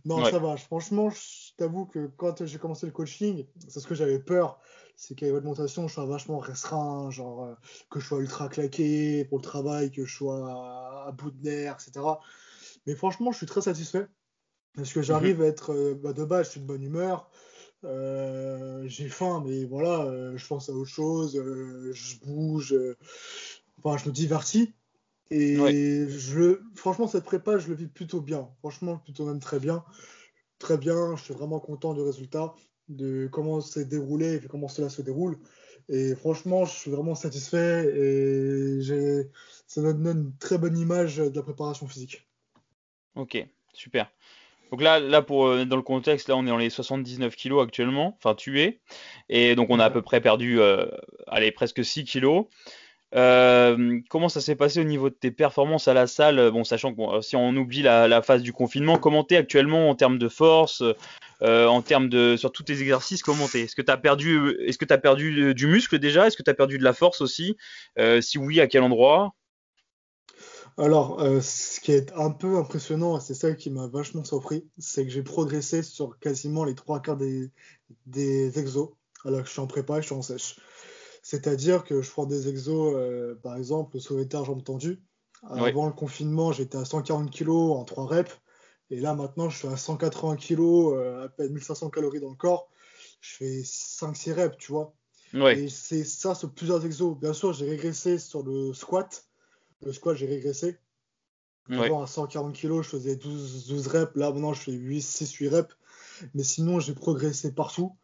non, 0.05 0.23
ouais. 0.23 0.31
ça 0.31 0.39
va. 0.39 0.55
Franchement, 0.57 1.09
je 1.09 1.19
t'avoue 1.61 1.85
que 1.85 2.09
quand 2.17 2.45
j'ai 2.45 2.57
commencé 2.57 2.85
le 2.85 2.91
coaching, 2.91 3.45
c'est 3.67 3.79
ce 3.79 3.87
que 3.87 3.95
j'avais 3.95 4.19
peur 4.19 4.59
c'est 5.01 5.15
qu'à 5.15 5.25
l'alimentation, 5.25 5.87
je 5.87 5.93
sois 5.95 6.05
vachement 6.05 6.37
restreint, 6.37 7.09
genre 7.09 7.45
euh, 7.45 7.55
que 7.89 7.99
je 7.99 8.05
sois 8.05 8.19
ultra 8.19 8.49
claqué 8.49 9.25
pour 9.25 9.39
le 9.39 9.43
travail, 9.43 9.89
que 9.89 10.05
je 10.05 10.15
sois 10.15 11.07
à, 11.07 11.11
bout 11.11 11.31
de 11.31 11.41
nerfs, 11.43 11.77
etc. 11.81 12.05
Mais 12.85 12.93
franchement, 12.93 13.31
je 13.31 13.37
suis 13.37 13.47
très 13.47 13.61
satisfait 13.61 14.05
parce 14.75 14.93
que 14.93 15.01
j'arrive 15.01 15.39
-hmm. 15.39 15.45
à 15.45 15.47
être, 15.47 15.73
euh, 15.73 15.95
bah, 15.95 16.13
de 16.13 16.23
base, 16.23 16.45
je 16.45 16.51
suis 16.51 16.61
de 16.61 16.67
bonne 16.67 16.83
humeur. 16.83 17.31
Euh, 17.83 18.83
j'ai 18.85 19.09
faim, 19.09 19.43
mais 19.43 19.65
voilà, 19.65 20.35
je 20.35 20.47
pense 20.47 20.69
à 20.69 20.73
autre 20.73 20.91
chose, 20.91 21.33
je 21.33 22.19
bouge, 22.23 22.75
enfin, 23.79 23.97
je 23.97 24.07
me 24.07 24.13
divertis. 24.13 24.71
Et 25.31 25.57
ouais. 25.57 26.07
je, 26.09 26.59
franchement, 26.75 27.07
cette 27.07 27.23
prépa, 27.23 27.57
je 27.57 27.69
le 27.69 27.75
vis 27.75 27.87
plutôt 27.87 28.21
bien. 28.21 28.49
Franchement, 28.59 28.97
plutôt 28.97 29.25
même 29.25 29.39
très 29.39 29.59
bien. 29.59 29.83
Très 30.61 30.77
bien, 30.77 31.15
je 31.15 31.23
suis 31.23 31.33
vraiment 31.33 31.59
content 31.59 31.95
du 31.95 32.01
résultat 32.01 32.53
de 32.87 33.27
comment 33.31 33.61
c'est 33.61 33.85
déroulé 33.85 34.35
et 34.35 34.47
comment 34.47 34.67
cela 34.67 34.89
se 34.89 35.01
déroule. 35.01 35.39
Et 35.89 36.13
franchement, 36.13 36.65
je 36.65 36.71
suis 36.77 36.91
vraiment 36.91 37.15
satisfait 37.15 37.91
et 37.97 38.79
ça 39.65 39.81
donne 39.81 40.05
une 40.05 40.37
très 40.37 40.59
bonne 40.59 40.77
image 40.77 41.17
de 41.17 41.35
la 41.35 41.41
préparation 41.41 41.87
physique. 41.87 42.27
Ok, 43.15 43.43
super. 43.73 44.11
Donc 44.69 44.83
là, 44.83 44.99
là 44.99 45.23
pour 45.23 45.47
euh, 45.47 45.65
dans 45.65 45.77
le 45.77 45.81
contexte, 45.81 46.29
là 46.29 46.37
on 46.37 46.45
est 46.45 46.49
dans 46.49 46.57
les 46.57 46.69
79 46.69 47.35
kilos 47.35 47.63
actuellement, 47.63 48.15
enfin 48.19 48.35
tué, 48.35 48.81
et 49.29 49.55
donc 49.55 49.71
on 49.71 49.79
a 49.79 49.85
à 49.85 49.89
peu 49.89 50.03
près 50.03 50.21
perdu, 50.21 50.61
euh, 50.61 50.85
allez 51.25 51.51
presque 51.51 51.83
6 51.83 52.05
kilos. 52.05 52.45
Euh, 53.13 53.99
comment 54.09 54.29
ça 54.29 54.39
s'est 54.39 54.55
passé 54.55 54.79
au 54.79 54.85
niveau 54.85 55.09
de 55.09 55.15
tes 55.15 55.31
performances 55.31 55.87
à 55.87 55.93
la 55.93 56.07
salle 56.07 56.51
Bon, 56.51 56.63
sachant 56.63 56.91
que 56.91 56.97
bon, 56.97 57.21
si 57.21 57.35
on 57.35 57.49
oublie 57.55 57.81
la, 57.81 58.21
phase 58.21 58.41
du 58.41 58.53
confinement, 58.53 58.97
comment 58.97 59.23
t'es 59.23 59.37
actuellement 59.37 59.89
en 59.89 59.95
termes 59.95 60.17
de 60.17 60.29
force, 60.29 60.83
euh, 61.41 61.67
en 61.67 61.81
termes 61.81 62.09
de 62.09 62.35
sur 62.37 62.51
tous 62.51 62.63
tes 62.63 62.81
exercices, 62.81 63.23
comment 63.23 63.47
t'es? 63.47 63.61
Est-ce 63.61 63.75
que 63.75 63.81
t'as 63.81 63.97
perdu, 63.97 64.55
est-ce 64.65 64.77
que 64.77 64.85
t'as 64.85 64.97
perdu 64.97 65.53
du 65.53 65.67
muscle 65.67 65.99
déjà? 65.99 66.27
Est-ce 66.27 66.37
que 66.37 66.43
t'as 66.43 66.53
perdu 66.53 66.77
de 66.77 66.83
la 66.83 66.93
force 66.93 67.21
aussi? 67.21 67.57
Euh, 67.97 68.21
Si 68.21 68.37
oui, 68.37 68.61
à 68.61 68.67
quel 68.67 68.83
endroit? 68.83 69.33
Alors, 70.77 71.19
euh, 71.21 71.41
ce 71.41 71.79
qui 71.81 71.91
est 71.91 72.13
un 72.13 72.31
peu 72.31 72.57
impressionnant, 72.57 73.19
c'est 73.19 73.33
ça 73.33 73.53
qui 73.53 73.69
m'a 73.69 73.87
vachement 73.87 74.23
surpris, 74.23 74.65
c'est 74.77 75.05
que 75.05 75.11
j'ai 75.11 75.21
progressé 75.21 75.83
sur 75.83 76.17
quasiment 76.19 76.63
les 76.63 76.75
trois 76.75 77.01
quarts 77.01 77.17
des, 77.17 77.51
des 78.05 78.57
exos, 78.57 78.89
alors 79.25 79.41
que 79.41 79.47
je 79.47 79.51
suis 79.51 79.59
en 79.59 79.67
prépa 79.67 79.97
et 79.97 80.01
je 80.01 80.07
suis 80.07 80.15
en 80.15 80.21
sèche. 80.21 80.55
C'est-à-dire 81.21 81.83
que 81.83 82.01
je 82.01 82.09
prends 82.11 82.25
des 82.25 82.47
exos, 82.47 82.93
euh, 82.95 83.35
par 83.35 83.55
exemple, 83.55 83.95
le 83.95 83.99
sauveteur 83.99 84.45
jambes 84.45 84.63
tendues. 84.63 84.99
Avant 85.43 85.87
le 85.87 85.93
confinement, 85.93 86.51
j'étais 86.51 86.77
à 86.77 86.85
140 86.85 87.31
kg 87.31 87.49
en 87.49 87.83
3 87.83 88.05
reps. 88.05 88.39
Et 88.91 88.99
là, 88.99 89.15
maintenant, 89.15 89.49
je 89.49 89.57
suis 89.57 89.67
à 89.67 89.77
180 89.77 90.35
kg, 90.35 90.59
euh, 90.59 91.25
à 91.25 91.29
peine 91.29 91.51
1500 91.53 91.89
calories 91.89 92.19
dans 92.19 92.29
le 92.29 92.35
corps. 92.35 92.69
Je 93.21 93.35
fais 93.35 93.61
5-6 93.63 94.33
reps, 94.33 94.57
tu 94.57 94.71
vois. 94.71 94.93
Et 95.33 95.69
c'est 95.69 96.03
ça 96.03 96.35
sur 96.35 96.51
plusieurs 96.51 96.85
exos. 96.85 97.17
Bien 97.17 97.33
sûr, 97.33 97.53
j'ai 97.53 97.69
régressé 97.69 98.19
sur 98.19 98.43
le 98.43 98.73
squat. 98.73 99.25
Le 99.83 99.93
squat, 99.93 100.15
j'ai 100.15 100.27
régressé. 100.27 100.77
Avant, 101.69 102.03
à 102.03 102.07
140 102.07 102.53
kg, 102.53 102.81
je 102.81 102.89
faisais 102.89 103.15
12, 103.15 103.67
12 103.67 103.87
reps. 103.87 104.15
Là, 104.15 104.31
maintenant, 104.31 104.53
je 104.53 104.61
fais 104.61 104.71
8, 104.73 105.01
6, 105.01 105.31
8 105.33 105.47
reps. 105.49 105.77
Mais 106.33 106.43
sinon, 106.43 106.79
j'ai 106.79 106.93
progressé 106.93 107.53
partout. 107.53 107.95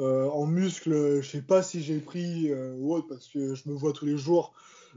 Euh, 0.00 0.28
en 0.30 0.46
muscle, 0.46 1.22
je 1.22 1.28
sais 1.28 1.42
pas 1.42 1.62
si 1.62 1.80
j'ai 1.80 2.00
pris 2.00 2.50
euh, 2.50 2.74
ou 2.78 2.94
autre 2.94 3.06
parce 3.08 3.28
que 3.28 3.54
je 3.54 3.68
me 3.68 3.74
vois 3.74 3.92
tous 3.92 4.06
les 4.06 4.16
jours 4.16 4.52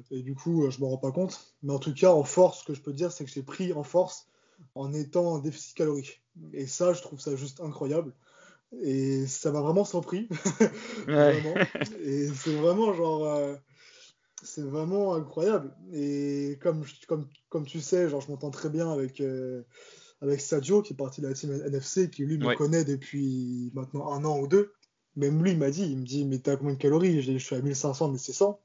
et 0.10 0.24
du 0.24 0.34
coup, 0.34 0.66
euh, 0.66 0.72
je 0.72 0.80
m'en 0.80 0.90
rends 0.90 0.98
pas 0.98 1.12
compte. 1.12 1.54
Mais 1.62 1.72
en 1.72 1.80
tout 1.80 1.94
cas, 1.94 2.12
en 2.12 2.24
force, 2.24 2.62
ce 2.62 2.66
que 2.66 2.74
je 2.74 2.82
peux 2.82 2.94
dire, 2.94 3.12
c'est 3.12 3.24
que 3.24 3.32
j'ai 3.32 3.44
pris 3.44 3.74
en 3.74 3.84
force 3.84 4.28
en 4.74 4.92
étant 4.94 5.34
en 5.34 5.40
déficit 5.40 5.76
calorique. 5.76 6.24
Et 6.54 6.66
ça, 6.66 6.94
je 6.94 7.02
trouve 7.02 7.20
ça 7.20 7.36
juste 7.36 7.62
incroyable. 7.62 8.14
Et 8.82 9.28
ça 9.28 9.52
m'a 9.52 9.62
vraiment 9.62 9.86
surpris. 9.86 10.28
Et 12.04 12.28
c'est 12.28 12.56
vraiment 12.56 12.94
genre. 12.94 13.56
c'est 14.44 14.64
vraiment 14.64 15.14
incroyable. 15.14 15.74
Et 15.94 16.58
comme, 16.62 16.84
comme, 17.08 17.28
comme 17.50 17.66
tu 17.66 17.82
sais, 17.82 18.10
genre, 18.10 18.22
je 18.22 18.30
m'entends 18.30 18.52
très 18.52 18.70
bien 18.70 18.92
avec, 18.92 19.22
avec 20.22 20.42
Sadio, 20.42 20.82
qui 20.82 20.94
est 20.94 20.98
parti 20.98 21.22
de 21.22 21.28
la 21.28 21.34
team 21.34 21.54
NFC, 21.54 22.10
qui 22.10 22.26
lui 22.26 22.38
me 22.38 22.56
connaît 22.56 22.84
depuis 22.84 23.72
maintenant 23.74 24.12
un 24.12 24.26
an 24.26 24.40
ou 24.40 24.48
deux. 24.48 24.74
Même 25.18 25.44
lui, 25.44 25.52
il 25.52 25.58
m'a 25.58 25.72
dit, 25.72 25.84
il 25.84 25.98
me 25.98 26.06
dit, 26.06 26.26
mais 26.26 26.38
t'as 26.38 26.56
combien 26.56 26.76
de 26.76 26.80
calories? 26.80 27.22
Je, 27.22 27.38
suis 27.38 27.56
à 27.56 27.60
1500, 27.60 28.10
mais 28.10 28.18
c'est 28.20 28.34
100. 28.34 28.60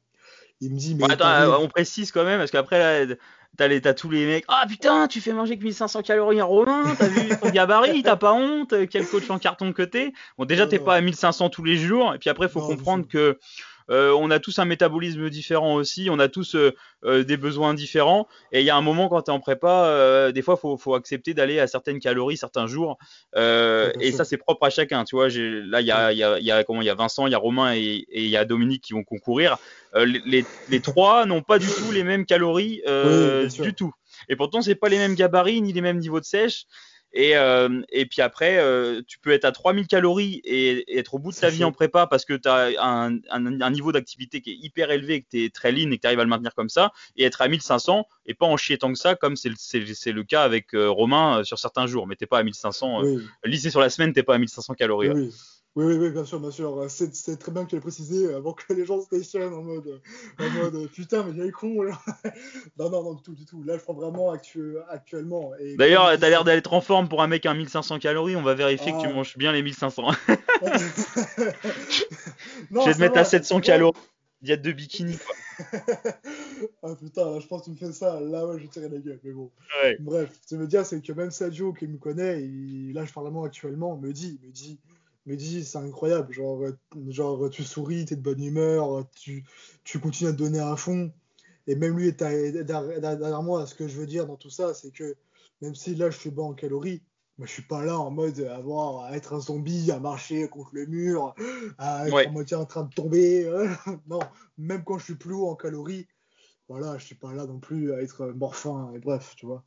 Il 0.61 0.71
me 0.71 0.79
dit, 0.79 0.95
mais. 0.95 1.11
attends, 1.11 1.61
on 1.61 1.69
précise 1.69 2.13
quand 2.13 2.25
même, 2.25 2.39
parce 2.39 2.51
qu'après, 2.51 3.09
t'as, 3.57 3.95
tous 3.95 4.11
les 4.11 4.27
mecs. 4.27 4.45
Ah 4.49 4.67
putain, 4.69 5.09
tu 5.09 5.21
fais 5.23 5.33
manger 5.33 5.59
que 5.59 5.65
1500 5.65 6.03
calories 6.03 6.41
à 6.41 6.45
Romain, 6.45 6.95
t'as 6.99 7.09
vu 7.09 7.31
ton 7.41 7.49
gabarit, 7.51 8.03
t'as 8.03 8.17
pas 8.17 8.35
honte, 8.35 8.75
quel 8.91 9.07
coach 9.07 9.29
en 9.31 9.39
carton 9.39 9.73
que 9.73 9.83
t'es. 9.83 10.13
Bon, 10.37 10.45
déjà, 10.45 10.67
t'es 10.67 10.79
pas 10.79 10.95
à 10.97 11.01
1500 11.01 11.49
tous 11.49 11.65
les 11.65 11.77
jours, 11.77 12.15
et 12.15 12.19
puis 12.19 12.29
après, 12.29 12.47
il 12.47 12.53
faut 12.53 12.61
comprendre 12.61 13.09
que 13.09 13.39
euh, 13.91 14.13
on 14.13 14.31
a 14.31 14.39
tous 14.39 14.59
un 14.59 14.65
métabolisme 14.65 15.29
différent 15.31 15.75
aussi, 15.75 16.09
on 16.11 16.19
a 16.19 16.29
tous 16.29 16.55
euh, 16.55 16.75
euh, 17.05 17.25
des 17.25 17.37
besoins 17.37 17.75
différents. 17.75 18.29
Et 18.53 18.61
il 18.61 18.67
y 18.67 18.71
a 18.71 18.77
un 18.77 18.83
moment 18.83 19.09
quand 19.09 19.23
tu 19.23 19.31
es 19.31 19.35
en 19.35 19.41
prépa, 19.41 20.31
des 20.33 20.43
fois, 20.43 20.59
il 20.63 20.79
faut, 20.79 20.95
accepter 20.95 21.35
d'aller 21.35 21.59
à 21.59 21.67
certaines 21.67 22.01
calories 22.01 22.37
certains 22.37 22.67
jours. 22.67 22.99
et 23.37 24.13
ça, 24.13 24.25
c'est 24.25 24.37
propre 24.37 24.67
à 24.67 24.71
chacun. 24.71 25.05
Tu 25.05 25.17
vois, 25.17 25.29
là, 25.29 25.81
il 25.81 25.87
y 25.87 25.91
a, 25.91 26.13
y, 26.13 26.23
a, 26.23 26.39
y, 26.39 26.51
a, 26.51 26.65
comment, 26.65 26.83
y 26.83 26.91
a 26.91 26.95
Vincent, 26.95 27.27
il 27.27 27.33
y 27.33 27.35
a 27.35 27.39
Romain 27.39 27.75
et 27.75 28.05
il 28.13 28.29
y 28.29 28.37
a 28.37 28.45
Dominique 28.45 28.83
qui 28.83 28.93
vont 28.93 29.05
concourir. 29.05 29.59
Les, 29.95 30.45
les, 30.69 30.81
trois 30.81 31.27
n'ont 31.27 31.43
pas 31.43 31.59
du 31.59 31.67
tout 31.67 31.93
les 31.93 32.05
mêmes 32.05 32.27
calories 32.27 32.83
du 33.61 33.75
tout. 33.75 33.93
Et 34.29 34.37
pourtant, 34.37 34.63
c'est 34.63 34.75
pas 34.75 34.89
les 34.89 34.99
mêmes 34.99 35.15
gabarits 35.15 35.63
ni 35.63 35.73
les 35.73 35.81
mêmes 35.81 35.99
niveaux 35.99 36.21
de 36.21 36.25
sèche. 36.25 36.67
Et, 37.15 37.37
euh, 37.37 37.83
et 37.91 38.07
puis 38.07 38.23
après, 38.23 38.59
euh, 38.59 39.03
tu 39.07 39.19
peux 39.19 39.31
être 39.31 39.45
à 39.45 39.53
3000 39.53 39.87
calories 39.87 40.41
et, 40.45 40.99
être 40.99 41.15
au 41.15 41.19
bout 41.19 41.31
de 41.31 41.37
ta 41.37 41.51
vie 41.51 41.65
en 41.65 41.73
prépa 41.73 42.07
parce 42.07 42.25
que 42.25 42.35
tu 42.35 42.49
as 42.49 42.71
un, 42.81 43.19
un, 43.31 43.71
niveau 43.71 43.93
d'activité 43.93 44.41
qui 44.41 44.53
est 44.53 44.59
hyper 44.61 44.91
élevé, 44.91 45.23
que 45.23 45.27
tu 45.31 45.45
es 45.45 45.51
très 45.51 45.73
lean 45.73 45.91
et 45.91 45.97
que 45.97 46.03
tu 46.03 46.07
arrives 46.07 46.21
à 46.21 46.25
le 46.25 46.31
maintenir 46.31 46.55
comme 46.55 46.71
ça, 46.71 46.93
et 47.17 47.25
être 47.25 47.43
à 47.43 47.49
1500 47.49 48.07
et 48.27 48.35
pas 48.35 48.47
en 48.47 48.57
chier 48.57 48.79
tant 48.79 48.93
que 48.93 48.99
ça, 48.99 49.15
comme 49.15 49.37
c'est 49.37 49.51
le, 49.51 50.13
le, 50.13 50.23
cas 50.23 50.43
avec 50.43 50.75
euh, 50.75 50.89
Romain 50.89 51.45
sur 51.45 51.59
certains 51.59 51.87
jours. 51.87 52.07
Mais 52.07 52.17
t'es 52.17 52.27
pas 52.27 52.39
à 52.39 52.43
1500. 52.43 53.03
Oui. 53.03 53.23
lycée 53.45 53.71
sur 53.71 53.81
la 53.81 53.91
semaine, 53.91 54.13
t'es 54.13 54.23
pas 54.23 54.35
à 54.35 54.39
1500 54.39 54.75
calories. 54.75 55.11
Oui. 55.11 55.31
Oui, 55.75 55.87
oui, 55.87 55.95
oui, 55.95 56.11
bien 56.11 56.25
sûr, 56.25 56.39
bien 56.39 56.51
sûr. 56.51 56.85
C'est 56.89 57.39
très 57.39 57.51
bien 57.51 57.65
que 57.65 57.71
tu 57.71 57.77
l'aies 57.77 57.81
précisé 57.81 58.35
avant 58.35 58.53
que 58.53 58.73
les 58.75 58.85
gens 58.85 59.01
se 59.01 59.09
questionnent 59.09 59.55
en 59.55 59.63
mode, 59.63 60.03
en 60.39 60.51
mode 60.51 60.91
putain, 60.91 61.23
mais 61.23 61.33
il 61.35 61.49
est 61.49 61.51
con 61.51 61.81
là. 61.83 61.99
non, 62.79 62.91
non, 62.91 63.03
non, 63.03 63.15
du 63.15 63.23
tout, 63.23 63.35
du 63.35 63.47
tout. 63.47 63.63
Là, 63.63 63.79
je 63.79 63.83
prends 63.83 63.95
vraiment 63.95 64.31
actuellement. 64.31 65.53
D'ailleurs, 65.79 66.19
t'as 66.19 66.29
l'air 66.29 66.45
d'être 66.45 66.75
en 66.75 66.83
forme 66.83 67.09
pour 67.09 67.23
un 67.23 67.27
mec 67.27 67.47
à 67.47 67.55
1500 67.55 68.01
calories. 68.01 68.37
On 68.37 68.43
va 68.43 68.53
vérifier 68.53 68.93
que 68.93 69.01
tu 69.01 69.07
ah. 69.07 69.13
manges 69.13 69.39
bien 69.39 69.53
les 69.53 69.63
1500. 69.63 70.03
je 72.71 72.85
vais 72.85 72.95
te 72.95 73.01
mettre 73.01 73.17
à 73.19 73.25
700 73.25 73.61
calories. 73.61 73.99
Diète 74.43 74.61
de 74.61 74.73
bikini, 74.73 75.17
ah 76.83 76.97
putain, 76.97 77.31
là, 77.31 77.39
je 77.39 77.47
pense 77.47 77.61
que 77.61 77.67
tu 77.67 77.71
me 77.71 77.77
fais 77.77 77.93
ça. 77.93 78.21
Là, 78.21 78.45
ouais, 78.47 78.59
je 78.59 78.67
tirer 78.67 78.89
la 78.89 78.99
gueule. 78.99 79.21
Mais 79.23 79.31
bon. 79.31 79.51
Bref, 80.01 80.31
ce 80.33 80.51
que 80.51 80.57
je 80.57 80.61
veux 80.61 80.67
dire, 80.67 80.85
c'est 80.85 81.01
que 81.01 81.13
même 81.13 81.31
Sadio, 81.31 81.73
qui 81.73 81.87
me 81.87 81.97
connaît, 81.99 82.43
et 82.43 82.93
là, 82.93 83.05
je 83.05 83.13
parle 83.13 83.27
vraiment 83.27 83.45
actuellement, 83.45 83.97
me 83.97 84.13
dit, 84.13 84.41
me 84.43 84.51
dit 84.51 84.81
me 85.27 85.37
dit 85.37 85.65
c'est 85.65 85.79
incroyable, 85.79 86.33
genre, 86.33 86.65
genre 87.09 87.51
tu 87.51 87.63
souris, 87.63 88.05
tu 88.05 88.15
es 88.15 88.17
de 88.17 88.23
bonne 88.23 88.43
humeur, 88.43 89.07
tu, 89.15 89.45
tu 89.85 89.99
continues 90.01 90.31
à 90.31 90.33
te 90.33 90.39
donner 90.39 90.61
à 90.61 90.77
fond. 90.77 91.13
Et 91.67 91.77
même 91.77 91.97
lui, 91.97 92.13
derrière 92.13 93.43
moi, 93.43 93.67
ce 93.67 93.75
que 93.75 93.87
je 93.87 93.97
veux 93.97 94.07
dire 94.07 94.27
dans 94.27 94.37
tout 94.37 94.51
ça, 94.51 94.75
c'est 94.75 94.91
que 94.91 95.17
même 95.61 95.75
si 95.75 95.95
là 95.95 96.11
je 96.11 96.19
suis 96.19 96.31
bas 96.31 96.43
en 96.43 96.55
calories, 96.55 97.03
moi 97.39 97.47
je 97.47 97.53
suis 97.53 97.63
pas 97.63 97.85
là 97.85 97.97
en 97.99 98.11
mode 98.11 98.41
avoir, 98.41 99.05
à 99.05 99.17
être 99.17 99.33
un 99.33 99.41
zombie, 99.41 99.91
à 99.93 100.01
marcher 100.01 100.49
contre 100.49 100.71
le 100.73 100.87
mur, 100.87 101.35
à 101.79 102.09
être 102.09 102.29
en 102.29 102.33
moitié 102.33 102.57
en 102.57 102.67
train 102.67 102.83
de 102.83 102.93
tomber. 102.93 103.49
non, 104.09 104.19
même 104.59 104.83
quand 104.85 104.99
je 104.99 105.05
suis 105.05 105.15
plus 105.15 105.35
haut 105.35 105.49
en 105.49 105.55
calories, 105.55 106.09
voilà, 106.69 106.99
je 106.99 107.05
suis 107.05 107.15
pas 107.15 107.33
là 107.33 107.47
non 107.47 107.61
plus 107.61 107.93
à 107.93 108.03
être 108.03 108.27
morphin, 108.27 108.93
et 108.95 108.99
bref, 108.99 109.35
tu 109.37 109.47
vois. 109.47 109.63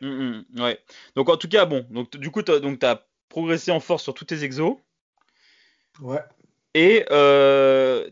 Mmh, 0.00 0.06
mmh, 0.08 0.60
ouais. 0.60 0.78
Donc 1.16 1.28
en 1.28 1.36
tout 1.36 1.48
cas, 1.48 1.64
bon, 1.64 1.86
donc 1.90 2.16
du 2.16 2.30
coup, 2.30 2.42
tu 2.42 2.52
as 2.52 3.06
progressé 3.28 3.70
en 3.70 3.80
force 3.80 4.02
sur 4.02 4.14
tous 4.14 4.26
tes 4.26 4.44
exos. 4.44 4.76
Ouais. 6.00 6.20
Et 6.74 7.04
euh, 7.10 8.08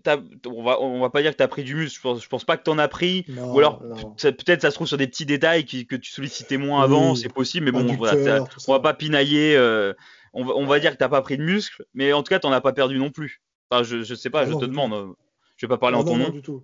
on, 0.46 0.62
va, 0.64 0.80
on 0.80 0.98
va 1.00 1.10
pas 1.10 1.22
dire 1.22 1.32
que 1.32 1.36
tu 1.36 1.42
as 1.42 1.48
pris 1.48 1.62
du 1.62 1.74
muscle, 1.74 1.96
je 1.96 2.00
pense, 2.00 2.26
pense 2.26 2.44
pas 2.44 2.56
que 2.56 2.64
tu 2.64 2.70
en 2.70 2.78
as 2.78 2.88
pris. 2.88 3.26
ou 3.28 3.58
alors 3.58 3.80
peut-être 3.80 4.62
ça 4.62 4.70
se 4.70 4.74
trouve 4.74 4.86
sur 4.86 4.96
des 4.96 5.06
petits 5.06 5.26
détails 5.26 5.64
qui, 5.64 5.86
que 5.86 5.94
tu 5.94 6.10
sollicitais 6.10 6.56
moins 6.56 6.82
avant, 6.82 7.14
c'est 7.14 7.32
possible, 7.32 7.66
mais 7.66 7.72
bon, 7.72 7.94
voilà, 7.96 8.44
on 8.66 8.72
va 8.72 8.80
pas 8.80 8.94
pinailler. 8.94 9.56
Euh, 9.56 9.92
on, 10.32 10.44
va, 10.44 10.54
on 10.54 10.66
va 10.66 10.80
dire 10.80 10.96
que 10.96 11.02
tu 11.02 11.08
pas 11.08 11.22
pris 11.22 11.38
de 11.38 11.42
muscle, 11.42 11.84
mais 11.94 12.12
en 12.12 12.22
tout 12.22 12.30
cas, 12.30 12.38
tu 12.38 12.46
as 12.46 12.60
pas 12.60 12.72
perdu 12.72 12.98
non 12.98 13.10
plus. 13.10 13.40
Enfin, 13.70 13.82
je, 13.82 14.02
je 14.02 14.14
sais 14.14 14.30
pas, 14.30 14.40
ah 14.40 14.46
je 14.46 14.54
te 14.54 14.64
demande. 14.64 14.92
Euh, 14.92 15.12
je 15.56 15.66
vais 15.66 15.70
pas 15.70 15.78
parler 15.78 15.96
en 15.96 16.04
ton 16.04 16.16
nom. 16.16 16.30
du 16.30 16.42
tout. 16.42 16.62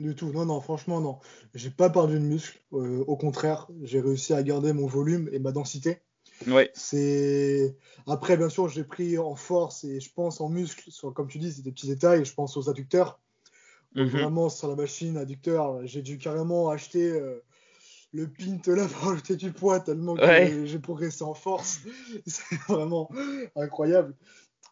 Du 0.00 0.14
tout. 0.14 0.30
Non, 0.32 0.44
non, 0.44 0.60
franchement, 0.60 1.00
non. 1.00 1.18
J'ai 1.54 1.70
pas 1.70 1.90
perdu 1.90 2.14
de 2.14 2.24
muscle. 2.24 2.60
au 2.72 3.16
contraire, 3.16 3.68
j'ai 3.82 4.00
réussi 4.00 4.34
à 4.34 4.42
garder 4.42 4.72
mon 4.72 4.86
volume 4.86 5.28
et 5.32 5.38
ma 5.38 5.52
densité. 5.52 6.02
Ouais. 6.46 6.70
C'est 6.74 7.76
après 8.06 8.36
bien 8.36 8.48
sûr 8.48 8.68
j'ai 8.68 8.84
pris 8.84 9.18
en 9.18 9.34
force 9.34 9.84
et 9.84 10.00
je 10.00 10.12
pense 10.12 10.40
en 10.40 10.48
muscle, 10.48 10.90
comme 11.14 11.28
tu 11.28 11.38
dis 11.38 11.52
c'est 11.52 11.62
des 11.62 11.72
petits 11.72 11.88
détails. 11.88 12.24
Je 12.24 12.34
pense 12.34 12.56
aux 12.56 12.68
adducteurs. 12.68 13.20
Mhm. 13.94 14.08
Vraiment 14.08 14.48
sur 14.48 14.68
la 14.68 14.76
machine 14.76 15.16
adducteur, 15.16 15.86
j'ai 15.86 16.02
dû 16.02 16.18
carrément 16.18 16.68
acheter 16.68 17.10
euh, 17.10 17.42
le 18.12 18.28
pint 18.28 18.74
là 18.74 18.86
pour 18.86 19.10
ajouter 19.10 19.36
du 19.36 19.52
poids 19.52 19.80
tellement 19.80 20.14
que 20.16 20.66
j'ai 20.66 20.78
progressé 20.78 21.22
en 21.24 21.34
force. 21.34 21.80
c'est 22.26 22.56
vraiment 22.68 23.10
incroyable. 23.54 24.14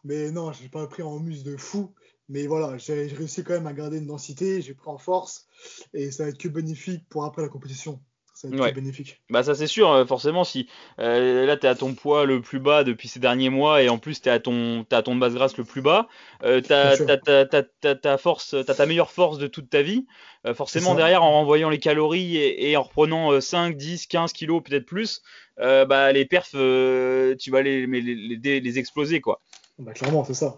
Mais 0.03 0.29
non, 0.31 0.51
j'ai 0.51 0.69
pas 0.69 0.85
pris 0.85 1.01
en 1.01 1.19
muscle 1.19 1.49
de 1.49 1.57
fou. 1.57 1.91
Mais 2.27 2.47
voilà, 2.47 2.77
j'ai 2.77 3.05
réussi 3.07 3.43
quand 3.43 3.53
même 3.53 3.67
à 3.67 3.73
garder 3.73 3.99
une 3.99 4.07
densité, 4.07 4.61
j'ai 4.61 4.73
pris 4.73 4.89
en 4.89 4.97
force 4.97 5.47
et 5.93 6.09
ça 6.09 6.23
va 6.23 6.29
être 6.29 6.39
que 6.39 6.47
bénéfique 6.47 7.07
pour 7.07 7.23
après 7.23 7.43
la 7.43 7.49
compétition 7.49 8.01
ça 8.35 8.49
va 8.49 8.67
être 8.67 8.75
bénéfique. 8.75 9.21
Bah 9.29 9.43
ça 9.43 9.55
c'est 9.55 9.65
sûr, 9.65 9.89
euh, 9.89 10.05
forcément 10.05 10.43
si 10.43 10.67
euh, 10.99 11.45
là 11.45 11.55
tu 11.55 11.65
es 11.65 11.69
à 11.69 11.75
ton 11.75 11.93
poids 11.93 12.25
le 12.25 12.41
plus 12.41 12.59
bas 12.59 12.83
depuis 12.83 13.07
ces 13.07 13.19
derniers 13.19 13.49
mois 13.49 13.81
et 13.81 13.87
en 13.87 13.97
plus 13.97 14.21
tu 14.21 14.27
es 14.27 14.31
à 14.31 14.39
ton 14.39 14.85
à 14.91 15.01
ton 15.01 15.15
base 15.15 15.33
grasse 15.33 15.57
le 15.57 15.63
plus 15.63 15.81
bas, 15.81 16.09
euh, 16.43 16.61
tu 16.61 16.73
as, 16.73 17.95
ta 17.95 18.17
force, 18.17 18.53
as 18.53 18.63
ta 18.65 18.85
meilleure 18.85 19.11
force 19.11 19.37
de 19.37 19.47
toute 19.47 19.69
ta 19.69 19.81
vie. 19.81 20.05
Euh, 20.45 20.53
forcément 20.53 20.93
derrière 20.93 21.23
en 21.23 21.31
renvoyant 21.31 21.69
les 21.69 21.79
calories 21.79 22.37
et, 22.37 22.77
en 22.77 22.83
reprenant 22.83 23.39
5, 23.39 23.75
10, 23.75 24.05
15 24.07 24.33
kilos 24.33 24.61
peut-être 24.63 24.85
plus, 24.85 25.21
bah 25.57 26.11
les 26.11 26.25
perfs 26.25 26.51
tu 26.51 27.51
vas 27.51 27.61
les, 27.61 27.87
les, 27.87 28.59
les 28.59 28.79
exploser 28.79 29.21
quoi. 29.21 29.41
Bah 29.79 29.93
clairement 29.93 30.25
c'est 30.25 30.33
ça. 30.33 30.57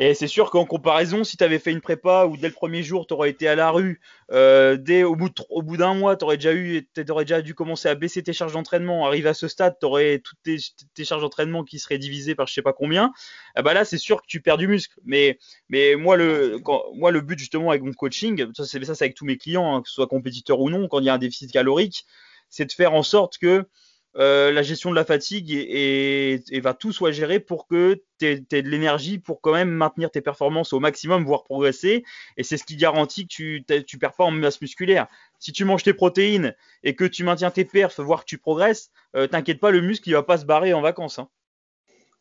Et 0.00 0.14
c'est 0.14 0.26
sûr 0.26 0.50
qu'en 0.50 0.64
comparaison, 0.64 1.22
si 1.22 1.36
tu 1.36 1.44
avais 1.44 1.60
fait 1.60 1.70
une 1.70 1.80
prépa 1.80 2.26
où 2.26 2.36
dès 2.36 2.48
le 2.48 2.52
premier 2.52 2.82
jour, 2.82 3.06
tu 3.06 3.14
aurais 3.14 3.30
été 3.30 3.46
à 3.46 3.54
la 3.54 3.70
rue, 3.70 4.00
euh, 4.32 4.76
dès 4.76 5.04
au 5.04 5.14
bout, 5.14 5.30
d'un 5.76 5.94
mois, 5.94 6.16
tu 6.16 6.24
aurais, 6.24 6.36
déjà 6.36 6.52
eu, 6.52 6.84
aurais 7.10 7.24
déjà 7.24 7.42
dû 7.42 7.54
commencer 7.54 7.88
à 7.88 7.94
baisser 7.94 8.20
tes 8.24 8.32
charges 8.32 8.54
d'entraînement. 8.54 9.06
Arrivé 9.06 9.28
à 9.28 9.34
ce 9.34 9.46
stade, 9.46 9.76
tu 9.78 9.86
aurais 9.86 10.18
toutes 10.18 10.38
tes, 10.42 11.04
charges 11.04 11.22
d'entraînement 11.22 11.62
qui 11.62 11.78
seraient 11.78 11.98
divisées 11.98 12.34
par 12.34 12.48
je 12.48 12.54
sais 12.54 12.62
pas 12.62 12.72
combien. 12.72 13.12
Ah 13.54 13.62
bah 13.62 13.72
là, 13.72 13.84
c'est 13.84 13.98
sûr 13.98 14.20
que 14.20 14.26
tu 14.26 14.40
perds 14.40 14.58
du 14.58 14.66
muscle. 14.66 14.98
Mais, 15.04 15.38
mais 15.68 15.94
moi, 15.94 16.16
le, 16.16 16.58
moi, 16.94 17.12
le 17.12 17.20
but 17.20 17.38
justement 17.38 17.70
avec 17.70 17.82
mon 17.82 17.92
coaching, 17.92 18.52
ça 18.56 18.66
c'est 18.66 18.84
c'est 18.84 19.02
avec 19.02 19.14
tous 19.14 19.24
mes 19.24 19.38
clients, 19.38 19.76
hein, 19.76 19.82
que 19.82 19.88
ce 19.88 19.94
soit 19.94 20.08
compétiteur 20.08 20.58
ou 20.58 20.70
non, 20.70 20.88
quand 20.88 20.98
il 20.98 21.04
y 21.04 21.08
a 21.08 21.14
un 21.14 21.18
déficit 21.18 21.52
calorique, 21.52 22.04
c'est 22.50 22.66
de 22.66 22.72
faire 22.72 22.94
en 22.94 23.04
sorte 23.04 23.38
que 23.38 23.68
euh, 24.16 24.52
la 24.52 24.62
gestion 24.62 24.90
de 24.90 24.94
la 24.94 25.04
fatigue 25.04 25.50
et, 25.50 26.42
va 26.60 26.72
tout 26.72 26.92
soit 26.92 27.10
géré 27.10 27.40
pour 27.40 27.66
que 27.66 28.00
tu 28.20 28.26
aies, 28.26 28.62
de 28.62 28.68
l'énergie 28.68 29.18
pour 29.18 29.40
quand 29.40 29.52
même 29.52 29.70
maintenir 29.70 30.10
tes 30.10 30.20
performances 30.20 30.72
au 30.72 30.80
maximum, 30.80 31.24
voire 31.24 31.42
progresser. 31.42 32.04
Et 32.36 32.44
c'est 32.44 32.56
ce 32.56 32.64
qui 32.64 32.76
garantit 32.76 33.26
que 33.26 33.80
tu 33.80 33.98
perds 33.98 34.14
pas 34.14 34.24
en 34.24 34.30
masse 34.30 34.60
musculaire. 34.60 35.08
Si 35.40 35.52
tu 35.52 35.64
manges 35.64 35.82
tes 35.82 35.94
protéines 35.94 36.54
et 36.84 36.94
que 36.94 37.04
tu 37.04 37.24
maintiens 37.24 37.50
tes 37.50 37.64
perfs, 37.64 38.00
voire 38.00 38.20
que 38.20 38.28
tu 38.28 38.38
progresses, 38.38 38.90
euh, 39.16 39.26
t'inquiète 39.26 39.60
pas, 39.60 39.70
le 39.70 39.80
muscle 39.80 40.08
il 40.08 40.12
va 40.12 40.22
pas 40.22 40.38
se 40.38 40.46
barrer 40.46 40.72
en 40.74 40.80
vacances. 40.80 41.18
Hein. 41.18 41.28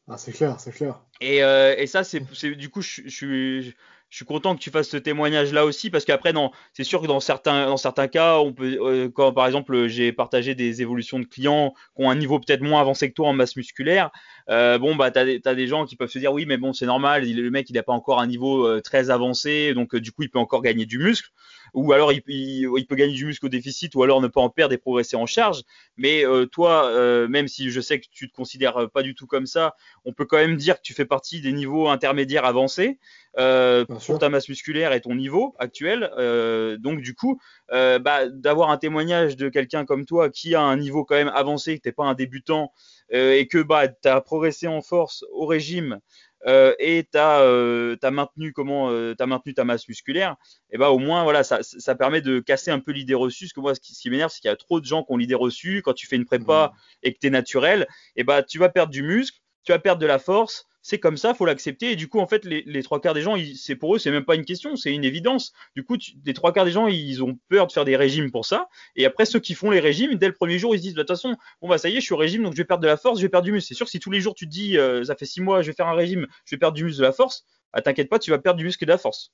Ah, 0.10 0.18
c'est 0.18 0.34
clair, 0.34 0.60
c'est 0.60 0.72
clair. 0.72 1.00
Et, 1.22 1.44
euh, 1.44 1.76
et 1.78 1.88
ça, 1.88 2.04
c'est 2.04 2.20
du 2.56 2.70
coup, 2.70 2.82
je, 2.82 3.72
suis 4.10 4.26
content 4.26 4.54
que 4.54 4.60
tu 4.60 4.70
fasses 4.70 4.90
ce 4.90 4.98
témoignage-là 4.98 5.64
aussi, 5.66 5.90
parce 5.90 6.04
qu'après, 6.04 6.34
c'est 6.74 6.84
sûr 6.84 7.02
que 7.02 7.08
dans 7.08 7.22
certains, 7.22 7.68
dans 7.68 7.78
certains 7.78 8.10
cas, 8.10 8.38
on 8.40 8.52
peut, 8.52 8.78
euh, 8.82 9.10
quand 9.10 9.32
par 9.32 9.48
exemple 9.48 9.88
j'ai 9.88 10.12
partagé 10.12 10.56
des 10.56 10.82
évolutions 10.82 11.20
de 11.20 11.26
clients 11.26 11.74
qui 11.96 12.04
ont 12.04 12.10
un 12.10 12.16
niveau 12.16 12.40
peut-être 12.40 12.62
moins 12.62 12.82
avancé 12.82 13.10
que 13.10 13.14
toi 13.14 13.30
en 13.30 13.34
masse 13.34 13.56
musculaire, 13.56 14.12
euh, 14.50 14.78
bon 14.78 14.96
bah 14.96 15.10
t'as, 15.10 15.26
as 15.46 15.56
des 15.56 15.68
gens 15.68 15.86
qui 15.86 15.96
peuvent 15.96 16.12
se 16.12 16.20
dire 16.20 16.32
oui 16.32 16.46
mais 16.46 16.58
bon 16.58 16.74
c'est 16.74 16.86
normal, 16.86 17.26
le 17.26 17.50
mec 17.50 17.70
il 17.70 17.74
n'a 17.74 17.82
pas 17.82 17.94
encore 17.94 18.20
un 18.20 18.28
niveau 18.28 18.80
très 18.82 19.10
avancé, 19.10 19.74
donc 19.74 19.96
du 19.96 20.12
coup 20.12 20.24
il 20.24 20.30
peut 20.30 20.38
encore 20.38 20.62
gagner 20.62 20.86
du 20.86 21.00
muscle, 21.00 21.30
ou 21.74 21.92
alors 21.94 22.12
il, 22.12 22.22
il, 22.27 22.86
peut 22.88 22.96
gagner 22.96 23.13
du 23.13 23.25
muscle 23.25 23.46
au 23.46 23.50
déficit, 23.50 23.96
ou 23.96 24.03
alors 24.03 24.22
ne 24.22 24.27
pas 24.27 24.42
en 24.42 24.50
perdre 24.50 24.74
et 24.74 24.77
progresser 24.77 25.15
en 25.15 25.25
charge. 25.25 25.63
Mais 25.98 26.24
toi, 26.51 27.27
même 27.27 27.48
si 27.48 27.72
je 27.72 27.82
sais 27.82 28.00
que 28.00 28.08
tu 28.12 28.30
te 28.30 28.36
considères 28.36 28.89
pas 28.92 29.03
du 29.03 29.15
tout 29.15 29.27
comme 29.27 29.46
ça, 29.46 29.75
on 30.06 30.13
peut 30.13 30.25
quand 30.25 30.38
même 30.38 30.58
dire 30.58 30.77
que 30.77 30.82
tu 30.82 30.94
fais 30.94 31.06
partie 31.06 31.42
des 31.42 31.51
niveaux 31.51 31.88
intermédiaires 31.88 32.46
avancés 32.46 33.00
euh, 33.39 33.86
pour 33.86 34.20
ta 34.20 34.30
masse 34.30 34.48
musculaire 34.48 34.94
et 34.94 35.01
ton 35.01 35.15
niveau 35.15 35.56
actuel. 35.58 36.12
Euh, 36.18 36.77
donc 36.77 37.01
du 37.01 37.15
coup, 37.15 37.39
euh, 37.72 38.00
bah, 38.00 38.27
d'avoir 38.30 38.70
un 38.70 38.77
témoignage 38.77 39.36
de 39.36 39.50
quelqu'un 39.50 39.86
comme 39.86 40.06
toi 40.06 40.30
qui 40.30 40.53
a 40.56 40.62
un 40.62 40.77
niveau 40.77 41.03
quand 41.03 41.15
même 41.15 41.32
avancé, 41.34 41.77
que 41.77 41.82
t'es 41.82 41.92
pas 41.92 42.06
un 42.06 42.13
débutant 42.13 42.72
euh, 43.13 43.34
et 43.34 43.48
que 43.48 43.62
bah, 43.62 43.88
tu 43.88 44.08
as 44.08 44.22
progressé 44.22 44.68
en 44.68 44.82
force 44.82 45.25
au 45.32 45.46
régime 45.46 46.00
euh, 46.46 46.74
et 46.80 47.08
tu 47.12 47.18
as, 47.18 47.42
euh, 47.42 47.96
maintenu 48.12 48.54
comment 48.54 48.90
as 48.90 49.26
maintenu 49.26 49.54
ta 49.54 49.64
masse 49.64 49.88
musculaire, 49.88 50.36
et 50.72 50.78
bah 50.78 50.90
au 50.90 51.00
moins 51.00 51.24
voilà 51.24 51.44
ça, 51.44 51.60
ça 51.62 51.96
permet 51.96 52.22
de 52.22 52.40
casser 52.40 52.72
un 52.72 52.80
peu 52.80 52.92
l'idée 52.92 53.14
reçue. 53.14 53.48
Ce 53.48 53.54
que 53.54 53.60
moi 53.60 53.76
ce 53.76 53.80
qui, 53.80 54.10
m'énerve 54.10 54.32
c'est 54.32 54.42
qu'il 54.42 54.50
y 54.50 54.54
a 54.54 54.56
trop 54.56 54.80
de 54.80 54.86
gens 54.86 55.04
qui 55.04 55.12
ont 55.12 55.18
l'idée 55.18 55.36
reçue 55.36 55.82
quand 55.84 55.94
tu 55.94 56.08
fais 56.08 56.16
une 56.16 56.26
prépa 56.26 56.74
mmh. 56.74 56.80
et 57.04 57.14
que 57.14 57.20
tu 57.20 57.28
es 57.28 57.30
naturel, 57.30 57.88
et 58.16 58.24
bah 58.24 58.44
tu 58.44 58.60
vas 58.60 58.70
perdre 58.70 58.92
du 58.92 59.04
muscle, 59.04 59.40
tu 59.64 59.72
vas 59.72 59.80
perdre 59.80 60.02
de 60.02 60.08
la 60.08 60.20
force 60.20 60.66
c'est 60.84 61.00
comme 61.00 61.18
ça, 61.18 61.34
faut 61.34 61.46
l'accepter. 61.46 61.92
Et 61.94 61.96
du 61.96 62.08
coup, 62.10 62.20
en 62.20 62.28
fait, 62.28 62.46
les, 62.46 62.84
trois 62.84 63.02
quarts 63.02 63.13
des 63.13 63.22
gens, 63.22 63.36
c'est 63.56 63.75
pour 63.75 63.96
eux, 63.96 64.00
c'est 64.00 64.12
même 64.12 64.25
pas 64.25 64.36
une 64.36 64.46
question, 64.46 64.75
c'est 64.75 64.94
une 64.94 65.06
évidence. 65.06 65.54
Du 65.75 65.84
coup, 65.84 65.98
les 66.25 66.34
trois 66.34 66.52
quarts 66.52 66.66
des 66.66 66.72
gens, 66.72 66.88
ils 66.88 67.24
ont 67.24 67.40
peur 67.48 67.68
de 67.68 67.72
faire 67.72 67.86
des 67.86 67.96
régimes 67.96 68.30
pour 68.30 68.46
ça. 68.46 68.68
Et 68.96 69.06
après, 69.06 69.25
ceux 69.25 69.40
qui 69.40 69.56
font 69.56 69.72
les 69.72 69.80
régimes, 69.80 70.16
dès 70.16 70.28
le 70.28 70.34
premier 70.34 70.60
jour, 70.60 70.75
ils 70.75 70.80
se 70.80 70.84
disent, 70.84 70.94
bah, 70.94 71.04
de 71.04 71.08
toute 71.08 71.16
façon, 71.16 71.36
bon 71.62 71.70
bah 71.70 71.78
ça 71.78 71.90
y 71.90 71.94
est, 71.94 72.02
je 72.02 72.06
suis 72.06 72.13
au 72.13 72.18
régime, 72.18 72.44
donc 72.44 72.54
je 72.54 72.58
vais 72.58 72.66
perdre 72.66 72.84
de 72.84 72.88
la 72.88 72.98
force, 72.98 73.18
je 73.20 73.25
vais 73.25 73.30
perdre 73.30 73.46
du 73.46 73.54
muscle. 73.54 73.68
C'est 73.70 73.75
sûr, 73.75 73.88
si 73.88 74.00
tous 74.00 74.12
les 74.12 74.20
jours 74.20 74.36
tu 74.36 74.46
te 74.46 74.52
dis, 74.52 74.78
euh, 74.78 75.06
ça 75.06 75.16
fait 75.16 75.25
six 75.25 75.42
mois, 75.42 75.62
je 75.62 75.68
vais 75.68 75.74
faire 75.74 75.88
un 75.88 75.96
régime, 75.96 76.28
je 76.46 76.56
vais 76.56 76.60
perdre 76.60 76.75
du 76.75 76.84
muscle, 76.84 77.00
de 77.00 77.06
la 77.06 77.13
force, 77.13 77.46
bah, 77.74 77.82
t'inquiète 77.82 78.10
pas, 78.10 78.20
tu 78.20 78.32
vas 78.32 78.38
perdre 78.38 78.58
du 78.58 78.66
muscle 78.66 78.84
et 78.84 78.88
de 78.88 78.92
la 78.92 78.98
force. 78.98 79.32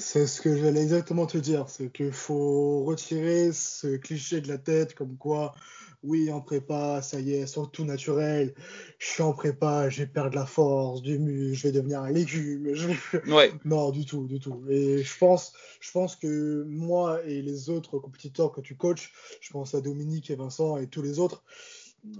C'est 0.00 0.26
ce 0.26 0.40
que 0.40 0.56
j'allais 0.56 0.82
exactement 0.82 1.26
te 1.26 1.36
dire, 1.36 1.68
c'est 1.68 1.92
qu'il 1.92 2.12
faut 2.12 2.84
retirer 2.84 3.52
ce 3.52 3.96
cliché 3.96 4.40
de 4.40 4.48
la 4.48 4.58
tête 4.58 4.94
comme 4.94 5.16
quoi 5.16 5.54
oui, 6.02 6.32
en 6.32 6.40
prépa, 6.40 7.02
ça 7.02 7.20
y 7.20 7.34
est, 7.34 7.46
surtout 7.46 7.84
naturel. 7.84 8.54
Je 8.98 9.06
suis 9.06 9.22
en 9.22 9.34
prépa, 9.34 9.90
je 9.90 9.98
vais 9.98 10.06
perdre 10.06 10.34
la 10.34 10.46
force, 10.46 11.02
du 11.02 11.18
muscle, 11.18 11.54
je 11.54 11.62
vais 11.68 11.72
devenir 11.72 12.00
un 12.00 12.10
légume. 12.10 12.72
Ouais. 13.26 13.52
non, 13.66 13.90
du 13.90 14.06
tout, 14.06 14.26
du 14.26 14.40
tout. 14.40 14.64
Et 14.70 15.02
je 15.02 15.18
pense, 15.18 15.52
je 15.80 15.90
pense 15.90 16.16
que 16.16 16.64
moi 16.66 17.22
et 17.24 17.42
les 17.42 17.68
autres 17.68 17.98
compétiteurs 17.98 18.50
que 18.50 18.62
tu 18.62 18.76
coaches, 18.76 19.12
je 19.42 19.50
pense 19.50 19.74
à 19.74 19.82
Dominique 19.82 20.30
et 20.30 20.36
Vincent 20.36 20.78
et 20.78 20.86
tous 20.86 21.02
les 21.02 21.18
autres, 21.18 21.44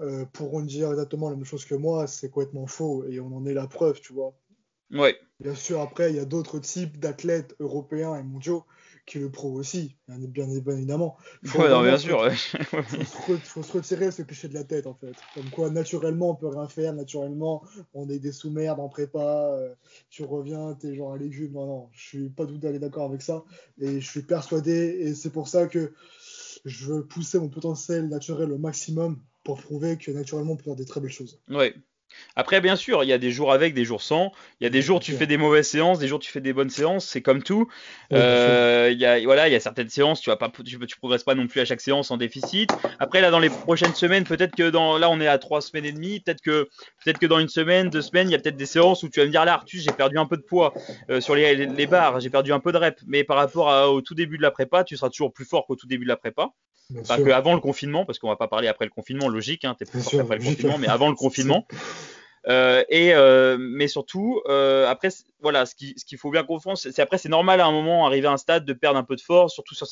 euh, 0.00 0.26
pourront 0.26 0.60
dire 0.60 0.90
exactement 0.90 1.30
la 1.30 1.37
même 1.37 1.46
chose 1.46 1.64
que 1.64 1.75
moi. 1.75 2.06
C'est 2.06 2.28
complètement 2.28 2.66
faux 2.66 3.06
et 3.06 3.18
on 3.18 3.34
en 3.34 3.46
est 3.46 3.54
la 3.54 3.66
preuve, 3.66 3.99
tu 4.00 4.12
vois. 4.12 4.34
Ouais. 4.92 5.16
Bien 5.40 5.54
sûr, 5.54 5.80
après, 5.80 6.11
il 6.11 6.16
y 6.16 6.20
a 6.20 6.25
d'autres 6.25 6.59
types 6.59 6.99
d'athlètes 6.99 7.54
européens 7.61 8.14
et 8.16 8.23
mondiaux 8.23 8.64
qui 9.06 9.18
le 9.18 9.30
prouvent 9.30 9.56
aussi, 9.56 9.97
bien, 10.06 10.49
évidemment. 10.50 11.16
Faut 11.44 11.66
bien 11.66 11.99
sûr. 11.99 12.28
Il 12.92 13.04
faut, 13.04 13.62
se 13.62 13.73
retirer 13.73 14.11
ce 14.11 14.23
cliché 14.23 14.49
de 14.49 14.54
la 14.54 14.64
tête, 14.64 14.87
en 14.87 14.94
fait. 14.94 15.14
Comme 15.35 15.49
quoi, 15.50 15.70
naturellement, 15.70 16.30
on 16.30 16.35
peut 16.37 16.49
rien 16.49 16.68
faire, 16.68 16.92
naturellement, 16.92 17.64
on 17.94 18.09
est 18.09 18.18
des 18.18 18.32
sous-merdes 18.32 18.78
en 18.78 18.88
prépa, 18.88 19.50
euh, 19.52 19.75
tu 20.11 20.23
reviens, 20.23 20.75
t'es 20.75 20.94
genre 20.94 21.14
un 21.14 21.18
légume. 21.18 21.52
Non, 21.52 21.66
non, 21.66 21.88
je 21.92 22.02
suis 22.02 22.28
pas 22.28 22.47
tout 22.47 22.61
à 22.62 22.70
fait 22.70 22.78
d'accord 22.78 23.06
avec 23.06 23.23
ça. 23.23 23.44
Et 23.80 24.00
je 24.00 24.09
suis 24.09 24.23
persuadé, 24.23 24.99
et 25.00 25.14
c'est 25.14 25.30
pour 25.30 25.49
ça 25.49 25.66
que 25.66 25.92
je 26.64 26.87
veux 26.87 27.06
pousser 27.06 27.38
mon 27.38 27.49
potentiel 27.49 28.09
naturel 28.09 28.52
au 28.52 28.59
maximum 28.59 29.20
pour 29.42 29.61
prouver 29.61 29.97
que 29.97 30.11
naturellement, 30.11 30.52
on 30.52 30.56
peut 30.56 30.64
faire 30.64 30.76
des 30.76 30.85
très 30.85 31.00
belles 31.00 31.11
choses. 31.11 31.40
Ouais, 31.49 31.75
après, 32.37 32.61
bien 32.61 32.76
sûr, 32.76 33.05
il 33.05 33.09
y 33.09 33.12
a 33.12 33.19
des 33.19 33.31
jours 33.31 33.52
avec, 33.52 33.75
des 33.75 33.85
jours 33.85 34.02
sans. 34.02 34.33
Il 34.61 34.64
y 34.64 34.67
a 34.67 34.71
des 34.71 34.83
jours 34.83 35.00
tu 35.00 35.12
fais 35.12 35.26
des 35.26 35.37
mauvaises 35.37 35.69
séances, 35.69 35.99
des 35.99 36.09
jours 36.09 36.19
tu 36.19 36.31
fais 36.31 36.40
des 36.40 36.52
bonnes 36.52 36.71
séances. 36.71 37.07
C'est 37.07 37.23
comme 37.23 37.43
tout. 37.43 37.69
Euh, 38.12 38.88
il 38.92 38.99
y 38.99 39.07
a 39.07 39.20
voilà, 39.25 39.49
il 39.49 39.53
y 39.53 39.57
a 39.57 39.61
certaines 39.61 39.88
séances, 39.88 40.20
tu 40.20 40.31
vas 40.31 40.37
pas, 40.37 40.51
tu, 40.64 40.79
progresses 40.99 41.25
pas 41.25 41.35
non 41.35 41.46
plus 41.46 41.61
à 41.61 41.64
chaque 41.64 41.81
séance 41.81 42.11
en 42.11 42.16
déficit. 42.16 42.70
Après, 42.99 43.20
là, 43.20 43.31
dans 43.31 43.38
les 43.38 43.51
prochaines 43.51 43.94
semaines, 43.94 44.25
peut-être 44.25 44.55
que 44.55 44.70
dans, 44.70 44.99
là, 44.99 45.11
on 45.11 45.20
est 45.20 45.27
à 45.27 45.38
trois 45.38 45.61
semaines 45.61 45.85
et 45.85 45.92
demie. 45.92 46.20
Peut-être 46.20 46.40
que, 46.40 46.68
peut-être 47.05 47.18
que 47.18 47.27
dans 47.27 47.38
une 47.38 47.49
semaine, 47.49 47.90
deux 47.90 48.03
semaines, 48.03 48.29
il 48.29 48.33
y 48.33 48.37
a 48.37 48.38
peut-être 48.38 48.57
des 48.57 48.66
séances 48.66 49.03
où 49.03 49.09
tu 49.09 49.20
vas 49.20 49.27
me 49.27 49.31
dire 49.31 49.44
là, 49.44 49.55
Arthus, 49.55 49.81
j'ai 49.81 49.92
perdu 49.92 50.18
un 50.18 50.27
peu 50.27 50.37
de 50.37 50.42
poids 50.42 50.75
euh, 51.11 51.20
sur 51.20 51.35
les, 51.35 51.55
les, 51.55 51.87
barres, 51.87 52.20
j'ai 52.20 52.31
perdu 52.31 52.53
un 52.53 52.61
peu 52.61 52.73
de 52.73 52.79
rep. 52.79 52.99
Mais 53.07 53.25
par 53.25 53.37
rapport 53.37 53.92
au 53.92 54.01
tout 54.01 54.14
début 54.14 54.37
de 54.37 54.42
la 54.42 54.51
prépa, 54.51 54.85
tu 54.85 54.96
seras 54.96 55.11
toujours 55.11 55.33
plus 55.33 55.44
fort 55.44 55.66
qu'au 55.66 55.77
tout 55.77 55.87
début 55.87 56.05
de 56.05 56.09
la 56.09 56.16
prépa. 56.16 56.51
Pas 57.07 57.18
qu'avant 57.18 57.55
le 57.55 57.61
confinement, 57.61 58.05
parce 58.05 58.18
qu'on 58.18 58.29
va 58.29 58.37
pas 58.37 58.48
parler 58.48 58.68
après 58.68 58.85
le 58.85 58.90
confinement, 58.90 59.29
logique, 59.29 59.64
hein, 59.64 59.76
t'es 59.79 59.85
plus 59.85 60.03
fort 60.03 60.20
après 60.20 60.38
le 60.38 60.44
confinement, 60.44 60.79
mais 60.79 60.88
avant 60.88 61.09
le 61.09 61.14
confinement. 61.16 61.66
Euh, 62.48 62.85
et 62.88 63.14
euh, 63.14 63.59
mais 63.61 63.87
surtout, 63.87 64.40
euh, 64.48 64.87
après, 64.88 65.11
voilà, 65.42 65.66
ce 65.66 65.74
qu'il 65.74 65.94
ce 65.96 66.16
faut 66.16 66.31
bien 66.31 66.42
comprendre, 66.42 66.79
c'est 66.79 66.98
après, 67.00 67.18
c'est 67.18 67.29
normal 67.29 67.61
à 67.61 67.66
un 67.66 67.72
moment, 67.72 68.07
arriver 68.07 68.29
à 68.29 68.33
un 68.33 68.37
stade, 68.37 68.64
de 68.64 68.72
perdre 68.72 68.98
un 68.98 69.05
peu 69.05 69.16
de 69.16 69.20
force, 69.20 69.53
surtout 69.53 69.74
sur, 69.74 69.87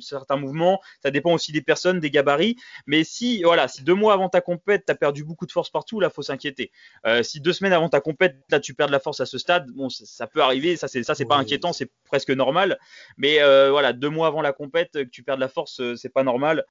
certains 0.00 0.36
mouvements. 0.36 0.80
Ça 1.02 1.10
dépend 1.10 1.32
aussi 1.32 1.52
des 1.52 1.60
personnes, 1.60 2.00
des 2.00 2.10
gabarits. 2.10 2.56
Mais 2.86 3.04
si, 3.04 3.42
voilà, 3.42 3.68
si 3.68 3.82
deux 3.82 3.94
mois 3.94 4.12
avant 4.12 4.28
ta 4.28 4.40
compète, 4.40 4.84
tu 4.86 4.92
as 4.92 4.94
perdu 4.94 5.24
beaucoup 5.24 5.46
de 5.46 5.52
force 5.52 5.70
partout, 5.70 6.00
là, 6.00 6.10
faut 6.10 6.22
s'inquiéter. 6.22 6.70
Euh, 7.06 7.22
si 7.22 7.40
deux 7.40 7.52
semaines 7.52 7.72
avant 7.72 7.88
ta 7.88 8.00
compète, 8.00 8.36
là, 8.50 8.60
tu 8.60 8.74
perds 8.74 8.88
de 8.88 8.92
la 8.92 9.00
force 9.00 9.20
à 9.20 9.26
ce 9.26 9.38
stade, 9.38 9.70
bon, 9.70 9.88
ça, 9.88 10.26
peut 10.26 10.42
arriver. 10.42 10.76
Ça, 10.76 10.88
c'est 10.88 11.02
ça, 11.02 11.14
c'est 11.14 11.26
pas 11.26 11.36
inquiétant, 11.36 11.72
c'est 11.72 11.90
presque 12.04 12.30
normal. 12.30 12.78
Mais 13.16 13.40
euh, 13.40 13.70
voilà, 13.70 13.92
deux 13.92 14.10
mois 14.10 14.28
avant 14.28 14.42
la 14.42 14.52
compète, 14.52 14.92
que 14.92 15.02
tu 15.02 15.22
perds 15.22 15.36
de 15.36 15.40
la 15.40 15.48
force, 15.48 15.80
c'est 15.96 16.12
pas 16.12 16.22
normal. 16.22 16.64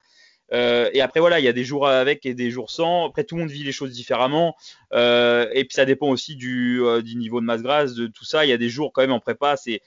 Euh, 0.52 0.90
et 0.92 1.00
après, 1.00 1.20
voilà, 1.20 1.40
il 1.40 1.44
y 1.44 1.48
a 1.48 1.52
des 1.52 1.64
jours 1.64 1.88
avec 1.88 2.24
et 2.26 2.34
des 2.34 2.50
jours 2.50 2.70
sans. 2.70 3.06
Après, 3.06 3.24
tout 3.24 3.36
le 3.36 3.42
monde 3.42 3.50
vit 3.50 3.64
les 3.64 3.72
choses 3.72 3.92
différemment. 3.92 4.56
Euh, 4.92 5.48
et 5.52 5.64
puis, 5.64 5.74
ça 5.74 5.84
dépend 5.84 6.08
aussi 6.08 6.36
du, 6.36 6.82
euh, 6.82 7.02
du, 7.02 7.16
niveau 7.16 7.40
de 7.40 7.46
masse 7.46 7.62
grasse, 7.62 7.94
de 7.94 8.06
tout 8.06 8.24
ça. 8.24 8.44
Il 8.44 8.48
y 8.48 8.52
a 8.52 8.58
des 8.58 8.68
jours 8.68 8.92
quand 8.92 9.02
même 9.02 9.12
en 9.12 9.20
prépa, 9.20 9.56
c'est 9.56 9.82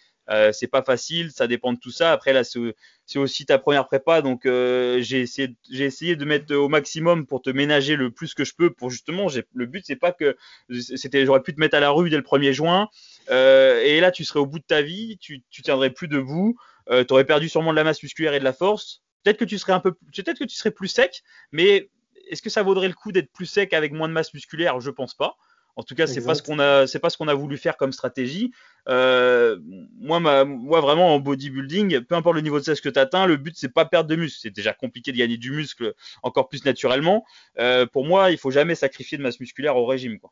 c'est 0.54 0.68
pas 0.68 0.82
facile, 0.82 1.30
ça 1.30 1.46
dépend 1.46 1.74
de 1.74 1.78
tout 1.78 1.92
ça. 1.92 2.14
Après, 2.14 2.32
là, 2.32 2.46
c'est 2.46 3.20
aussi 3.20 3.46
ta 3.46 3.58
première 3.58 3.86
prépa, 3.86 4.22
donc 4.22 4.44
j'ai 4.46 5.20
essayé, 5.20 6.16
de 6.16 6.24
mettre 6.24 6.56
au 6.56 6.70
maximum 6.70 7.26
pour 7.26 7.42
te 7.42 7.50
ménager 7.50 7.98
le 7.98 8.12
plus 8.12 8.34
que 8.34 8.46
je 8.46 8.54
peux. 8.56 8.72
Pour 8.72 8.90
justement, 8.90 9.28
le 9.54 9.66
but, 9.66 9.84
c'est 9.86 9.98
pas 9.98 10.14
que 10.14 10.38
j'aurais 10.70 11.44
pu 11.44 11.54
te 11.54 11.60
mettre 11.60 11.76
à 11.76 11.82
la 11.82 11.90
rue 11.90 12.10
dès 12.10 12.16
le 12.16 12.24
1er 12.24 12.54
juin, 12.54 12.88
et 13.30 14.00
là, 14.00 14.10
tu 14.12 14.24
serais 14.24 14.40
au 14.40 14.46
bout 14.46 14.60
de 14.60 14.64
ta 14.64 14.82
vie, 14.82 15.18
tu, 15.20 15.44
tu 15.50 15.64
tiendrais 15.64 15.90
plus 15.90 16.08
debout, 16.08 16.56
tu 16.90 17.08
aurais 17.10 17.26
perdu 17.26 17.50
sûrement 17.50 17.72
de 17.72 17.76
la 17.76 17.84
masse 17.84 18.02
musculaire 18.02 18.34
et 18.34 18.40
de 18.40 18.46
la 18.46 18.54
force. 18.54 19.02
Peut-être 19.24 19.38
que 19.38 19.46
tu 19.46 19.58
serais 19.58 19.74
un 19.74 19.80
peu, 19.80 19.94
peut-être 19.94 20.40
que 20.40 20.44
tu 20.44 20.56
serais 20.56 20.72
plus 20.72 20.88
sec, 20.88 21.24
mais 21.52 21.90
est-ce 22.30 22.42
que 22.42 22.50
ça 22.50 22.64
vaudrait 22.64 22.88
le 22.88 22.94
coup 22.94 23.12
d'être 23.12 23.32
plus 23.32 23.46
sec 23.46 23.74
avec 23.74 23.92
moins 23.92 24.08
de 24.08 24.14
masse 24.14 24.34
musculaire? 24.34 24.80
Je 24.80 24.90
pense 24.90 25.14
pas. 25.14 25.38
En 25.76 25.84
tout 25.84 25.96
cas, 25.96 26.06
c'est 26.06 26.24
pas 26.24 26.36
ce 26.36 26.44
qu'on 26.44 26.60
a, 26.60 26.86
c'est 26.86 27.00
pas 27.00 27.10
ce 27.10 27.18
qu'on 27.18 27.30
a 27.30 27.34
voulu 27.34 27.58
faire 27.58 27.78
comme 27.78 27.94
stratégie. 27.94 28.52
Euh, 28.90 29.58
moi, 29.98 30.20
ma, 30.20 30.44
moi, 30.44 30.82
vraiment 30.82 31.16
en 31.16 31.20
bodybuilding, 31.20 32.02
peu 32.02 32.16
importe 32.16 32.36
le 32.36 32.42
niveau 32.42 32.60
de 32.60 32.66
sèche 32.66 32.82
que 32.82 32.90
tu 32.90 33.00
atteins, 33.00 33.26
le 33.26 33.38
but 33.38 33.56
c'est 33.58 33.70
pas 33.70 33.86
perdre 33.86 34.10
de 34.10 34.16
muscle. 34.16 34.40
C'est 34.42 34.52
déjà 34.52 34.74
compliqué 34.74 35.12
de 35.12 35.18
gagner 35.18 35.38
du 35.38 35.52
muscle 35.52 35.94
encore 36.24 36.50
plus 36.50 36.66
naturellement. 36.66 37.26
Euh, 37.58 37.86
pour 37.86 38.06
moi, 38.06 38.32
il 38.32 38.38
faut 38.38 38.52
jamais 38.52 38.76
sacrifier 38.76 39.18
de 39.18 39.24
masse 39.24 39.40
musculaire 39.40 39.78
au 39.78 39.86
régime. 39.86 40.20
Quoi. 40.20 40.32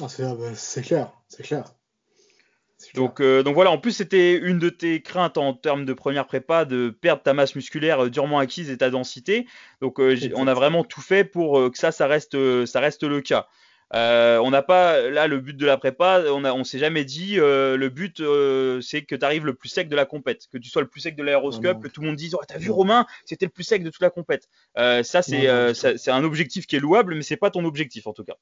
Ah, 0.00 0.08
ah, 0.18 0.34
bah, 0.34 0.54
c'est 0.54 0.82
clair, 0.82 1.12
c'est 1.28 1.44
clair. 1.44 1.64
Donc, 2.94 3.20
euh, 3.20 3.42
donc 3.42 3.54
voilà, 3.54 3.70
en 3.70 3.78
plus 3.78 3.92
c'était 3.92 4.34
une 4.34 4.58
de 4.58 4.68
tes 4.68 5.00
craintes 5.02 5.38
en 5.38 5.54
termes 5.54 5.84
de 5.84 5.92
première 5.92 6.26
prépa 6.26 6.64
de 6.64 6.90
perdre 6.90 7.22
ta 7.22 7.34
masse 7.34 7.54
musculaire 7.54 8.04
euh, 8.04 8.10
durement 8.10 8.38
acquise 8.38 8.70
et 8.70 8.78
ta 8.78 8.90
densité. 8.90 9.46
Donc 9.80 10.00
euh, 10.00 10.16
on 10.34 10.46
a 10.46 10.54
vraiment 10.54 10.84
tout 10.84 11.00
fait 11.00 11.24
pour 11.24 11.70
que 11.70 11.78
ça, 11.78 11.92
ça 11.92 12.06
reste, 12.06 12.36
ça 12.66 12.80
reste 12.80 13.02
le 13.02 13.20
cas. 13.20 13.48
on 13.92 14.50
n'a 14.50 14.62
pas 14.62 15.08
là 15.10 15.26
le 15.26 15.40
but 15.40 15.56
de 15.56 15.66
la 15.66 15.76
prépa, 15.76 16.24
on 16.28 16.44
on 16.44 16.64
s'est 16.64 16.78
jamais 16.78 17.04
dit 17.04 17.36
le 17.36 17.88
but 17.88 18.22
c'est 18.82 19.02
que 19.02 19.14
tu 19.14 19.24
arrives 19.24 19.46
le 19.46 19.54
plus 19.54 19.68
sec 19.68 19.88
de 19.88 19.96
la 19.96 20.06
compète, 20.06 20.46
que 20.52 20.58
tu 20.58 20.68
sois 20.68 20.82
le 20.82 20.88
plus 20.88 21.00
sec 21.00 21.16
de 21.16 21.22
l'aéroscope, 21.22 21.82
que 21.82 21.88
tout 21.88 22.00
le 22.00 22.08
monde 22.08 22.16
dise 22.16 22.34
oh, 22.34 22.42
t'as 22.46 22.58
vu 22.58 22.70
Romain, 22.70 23.06
c'était 23.24 23.46
le 23.46 23.52
plus 23.52 23.64
sec 23.64 23.82
de 23.82 23.90
toute 23.90 24.02
la 24.02 24.10
compète. 24.10 24.48
ça 24.76 25.22
c'est 25.22 25.74
c'est 25.74 26.10
un 26.10 26.24
objectif 26.24 26.66
qui 26.66 26.76
est 26.76 26.80
louable, 26.80 27.14
mais 27.14 27.22
c'est 27.22 27.36
pas 27.36 27.50
ton 27.50 27.64
objectif 27.64 28.06
en 28.06 28.12
tout 28.12 28.24
cas. 28.24 28.36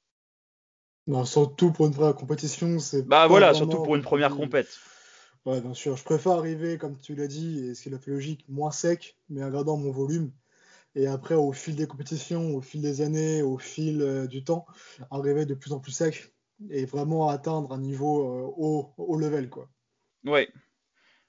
Non, 1.07 1.25
surtout 1.25 1.73
pour 1.73 1.87
une 1.87 1.93
première 1.93 2.15
compétition, 2.15 2.79
c'est. 2.79 3.03
Bah 3.03 3.27
voilà, 3.27 3.55
surtout 3.55 3.83
pour 3.83 3.97
une 3.97 4.03
première 4.03 4.35
compète. 4.35 4.69
Ouais, 5.45 5.61
bien 5.61 5.75
sûr. 5.75 5.97
Je 5.97 6.05
préfère 6.05 6.33
arriver, 6.33 6.79
comme 6.79 6.97
tu 6.99 7.15
l'as 7.15 7.27
dit, 7.27 7.67
et 7.67 7.75
ce 7.75 7.83
qui 7.83 7.89
est 7.89 7.93
la 7.93 7.99
plus 7.99 8.13
logique, 8.13 8.45
moins 8.49 8.71
sec, 8.71 9.19
mais 9.29 9.43
en 9.43 9.51
gardant 9.51 9.77
mon 9.77 9.91
volume. 9.91 10.31
Et 10.95 11.07
après, 11.07 11.35
au 11.35 11.53
fil 11.53 11.75
des 11.75 11.87
compétitions, 11.87 12.55
au 12.55 12.61
fil 12.61 12.81
des 12.83 13.01
années, 13.01 13.43
au 13.43 13.59
fil 13.59 14.03
euh, 14.03 14.27
du 14.27 14.45
temps, 14.45 14.67
arriver 15.11 15.47
de 15.47 15.55
plus 15.55 15.73
en 15.73 15.81
plus 15.81 15.93
sec 15.93 16.33
et 16.71 16.85
vraiment 16.85 17.29
atteindre 17.29 17.73
un 17.73 17.79
niveau 17.79 18.29
euh, 18.29 18.53
haut, 18.57 18.93
haut 18.99 19.17
level, 19.17 19.49
quoi. 19.49 19.69
Ouais. 20.25 20.49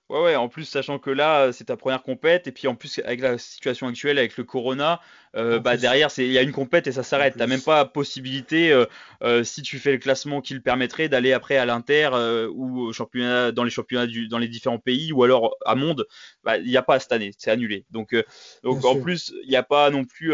Ouais, 0.10 0.22
ouais, 0.22 0.36
en 0.36 0.50
plus, 0.50 0.66
sachant 0.66 1.00
que 1.00 1.10
là, 1.10 1.52
c'est 1.54 1.66
ta 1.66 1.78
première 1.78 2.04
compète, 2.04 2.46
et 2.48 2.52
puis 2.52 2.68
en 2.68 2.76
plus, 2.76 3.00
avec 3.06 3.22
la 3.22 3.38
situation 3.38 3.88
actuelle, 3.88 4.20
avec 4.20 4.36
le 4.36 4.44
corona, 4.44 5.00
euh, 5.36 5.60
bah, 5.60 5.78
derrière, 5.78 6.10
il 6.18 6.32
y 6.32 6.38
a 6.38 6.42
une 6.42 6.52
compète 6.52 6.88
et 6.88 6.92
ça 6.92 7.04
s'arrête. 7.04 7.36
T'as 7.38 7.48
même 7.48 7.62
pas 7.62 7.86
possibilité, 7.86 8.72
euh, 8.72 8.86
euh, 9.24 9.44
si 9.46 9.62
tu 9.62 9.80
fais 9.80 9.94
le 9.94 9.98
classement 9.98 10.42
qui 10.42 10.54
le 10.56 10.60
permettrait, 10.60 11.08
d'aller 11.08 11.32
après 11.32 11.56
à 11.56 11.66
l'Inter 11.66 12.10
ou 12.54 12.82
au 12.82 12.94
championnat, 12.94 13.54
dans 13.54 13.64
les 13.64 13.72
championnats 13.72 14.06
du, 14.06 14.28
dans 14.28 14.40
les 14.40 14.50
différents 14.50 14.78
pays, 14.78 15.14
ou 15.14 15.24
alors 15.24 15.56
à 15.66 15.74
Monde. 15.74 16.06
Bah, 16.44 16.58
il 16.58 16.68
n'y 16.68 16.78
a 16.78 16.84
pas 16.84 17.00
cette 17.00 17.14
année, 17.14 17.32
c'est 17.38 17.50
annulé. 17.50 17.86
Donc, 17.90 18.14
donc 18.62 18.84
en 18.84 19.00
plus, 19.00 19.34
il 19.44 19.50
n'y 19.50 19.56
a 19.56 19.64
pas 19.64 19.90
non 19.90 20.04
plus 20.04 20.34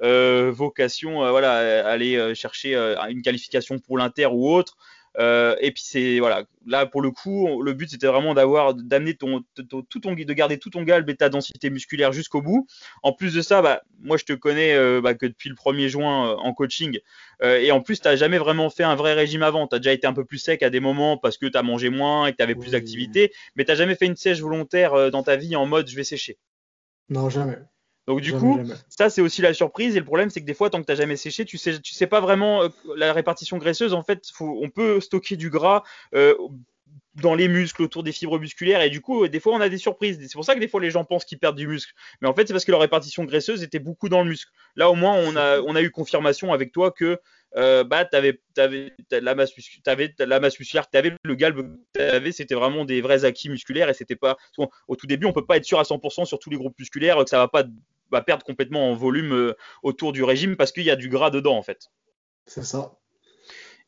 vocation, 0.00 1.28
voilà, 1.30 1.84
aller 1.86 2.34
chercher 2.36 2.76
une 3.08 3.22
qualification 3.22 3.80
pour 3.80 3.98
l'Inter 3.98 4.26
ou 4.26 4.48
autre. 4.50 4.76
Euh, 5.18 5.56
et 5.60 5.72
puis 5.72 5.82
c'est 5.84 6.20
voilà, 6.20 6.44
là 6.66 6.86
pour 6.86 7.02
le 7.02 7.10
coup, 7.10 7.62
le 7.62 7.72
but 7.72 7.90
c'était 7.90 8.06
vraiment 8.06 8.32
d'avoir 8.34 8.74
d'amener 8.74 9.14
ton, 9.14 9.42
tout 9.54 10.00
ton 10.00 10.14
de 10.14 10.32
garder 10.32 10.58
tout 10.58 10.70
ton 10.70 10.82
galbe 10.82 11.08
et 11.10 11.16
ta 11.16 11.28
densité 11.28 11.68
musculaire 11.70 12.12
jusqu'au 12.12 12.42
bout. 12.42 12.66
En 13.02 13.12
plus 13.12 13.34
de 13.34 13.42
ça, 13.42 13.60
bah, 13.60 13.82
moi 14.00 14.16
je 14.16 14.24
te 14.24 14.32
connais 14.32 14.74
euh, 14.74 15.00
bah, 15.00 15.14
que 15.14 15.26
depuis 15.26 15.48
le 15.48 15.56
1er 15.56 15.88
juin 15.88 16.30
euh, 16.30 16.36
en 16.36 16.52
coaching 16.54 16.98
et 17.42 17.72
en 17.72 17.80
plus 17.80 18.00
tu 18.00 18.06
n'as 18.06 18.16
jamais 18.16 18.36
vraiment 18.36 18.68
fait 18.68 18.84
un 18.84 18.94
vrai 18.94 19.14
régime 19.14 19.42
avant. 19.42 19.66
Tu 19.66 19.74
as 19.74 19.78
déjà 19.78 19.92
été 19.92 20.06
un 20.06 20.12
peu 20.12 20.24
plus 20.24 20.38
sec 20.38 20.62
à 20.62 20.70
des 20.70 20.80
moments 20.80 21.16
parce 21.16 21.38
que 21.38 21.46
tu 21.46 21.56
as 21.56 21.62
mangé 21.62 21.88
moins 21.88 22.26
et 22.26 22.32
que 22.32 22.36
tu 22.36 22.42
avais 22.42 22.54
plus 22.54 22.72
d'activité, 22.72 23.32
mais 23.56 23.64
tu 23.64 23.74
jamais 23.74 23.94
fait 23.94 24.06
une 24.06 24.16
sèche 24.16 24.40
volontaire 24.40 25.10
dans 25.10 25.22
ta 25.22 25.36
vie 25.36 25.56
en 25.56 25.64
mode 25.64 25.88
je 25.88 25.96
vais 25.96 26.04
sécher. 26.04 26.38
Non, 27.08 27.30
jamais. 27.30 27.58
Donc 28.06 28.20
du 28.20 28.32
coup, 28.32 28.58
ça 28.88 29.10
c'est 29.10 29.20
aussi 29.20 29.42
la 29.42 29.54
surprise. 29.54 29.96
Et 29.96 29.98
le 29.98 30.04
problème, 30.04 30.30
c'est 30.30 30.40
que 30.40 30.46
des 30.46 30.54
fois, 30.54 30.70
tant 30.70 30.80
que 30.80 30.86
tu 30.86 30.92
n'as 30.92 30.96
jamais 30.96 31.16
séché, 31.16 31.44
tu 31.44 31.58
sais, 31.58 31.78
tu 31.80 31.94
sais 31.94 32.06
pas 32.06 32.20
vraiment 32.20 32.62
euh, 32.62 32.68
la 32.96 33.12
répartition 33.12 33.58
graisseuse. 33.58 33.94
En 33.94 34.02
fait, 34.02 34.22
on 34.40 34.68
peut 34.68 35.00
stocker 35.00 35.36
du 35.36 35.50
gras. 35.50 35.82
Euh, 36.14 36.34
dans 37.16 37.34
les 37.34 37.48
muscles, 37.48 37.82
autour 37.82 38.02
des 38.02 38.12
fibres 38.12 38.38
musculaires, 38.38 38.82
et 38.82 38.90
du 38.90 39.00
coup, 39.00 39.26
des 39.26 39.40
fois, 39.40 39.54
on 39.54 39.60
a 39.60 39.68
des 39.68 39.78
surprises. 39.78 40.18
C'est 40.20 40.32
pour 40.32 40.44
ça 40.44 40.54
que 40.54 40.60
des 40.60 40.68
fois, 40.68 40.80
les 40.80 40.90
gens 40.90 41.04
pensent 41.04 41.24
qu'ils 41.24 41.38
perdent 41.38 41.56
du 41.56 41.66
muscle. 41.66 41.92
Mais 42.20 42.28
en 42.28 42.34
fait, 42.34 42.46
c'est 42.46 42.52
parce 42.52 42.64
que 42.64 42.70
leur 42.70 42.80
répartition 42.80 43.24
graisseuse 43.24 43.62
était 43.62 43.78
beaucoup 43.78 44.08
dans 44.08 44.22
le 44.22 44.30
muscle. 44.30 44.50
Là, 44.76 44.90
au 44.90 44.94
moins, 44.94 45.14
on 45.16 45.36
a, 45.36 45.60
on 45.60 45.74
a 45.74 45.82
eu 45.82 45.90
confirmation 45.90 46.52
avec 46.52 46.72
toi 46.72 46.92
que 46.92 47.18
euh, 47.56 47.82
bah, 47.82 48.04
tu 48.04 48.16
avais, 48.16 48.40
avais 48.56 48.94
la 49.10 49.34
masse 49.34 49.56
musculaire, 49.56 50.88
tu 50.88 51.16
le 51.24 51.34
galbe, 51.34 51.76
avais, 51.98 52.32
c'était 52.32 52.54
vraiment 52.54 52.84
des 52.84 53.00
vrais 53.00 53.24
acquis 53.24 53.48
musculaires, 53.48 53.88
et 53.88 53.94
c'était 53.94 54.16
pas. 54.16 54.36
Au 54.86 54.96
tout 54.96 55.06
début, 55.06 55.26
on 55.26 55.32
peut 55.32 55.46
pas 55.46 55.56
être 55.56 55.64
sûr 55.64 55.80
à 55.80 55.82
100% 55.82 56.24
sur 56.24 56.38
tous 56.38 56.50
les 56.50 56.56
groupes 56.56 56.78
musculaires 56.78 57.16
que 57.24 57.30
ça 57.30 57.38
va 57.38 57.48
pas 57.48 57.64
va 58.10 58.22
perdre 58.22 58.44
complètement 58.44 58.90
en 58.90 58.94
volume 58.94 59.32
euh, 59.32 59.56
autour 59.82 60.12
du 60.12 60.24
régime 60.24 60.56
parce 60.56 60.72
qu'il 60.72 60.82
y 60.82 60.90
a 60.90 60.96
du 60.96 61.08
gras 61.08 61.30
dedans 61.30 61.56
en 61.56 61.62
fait. 61.62 61.90
C'est 62.46 62.64
ça. 62.64 62.98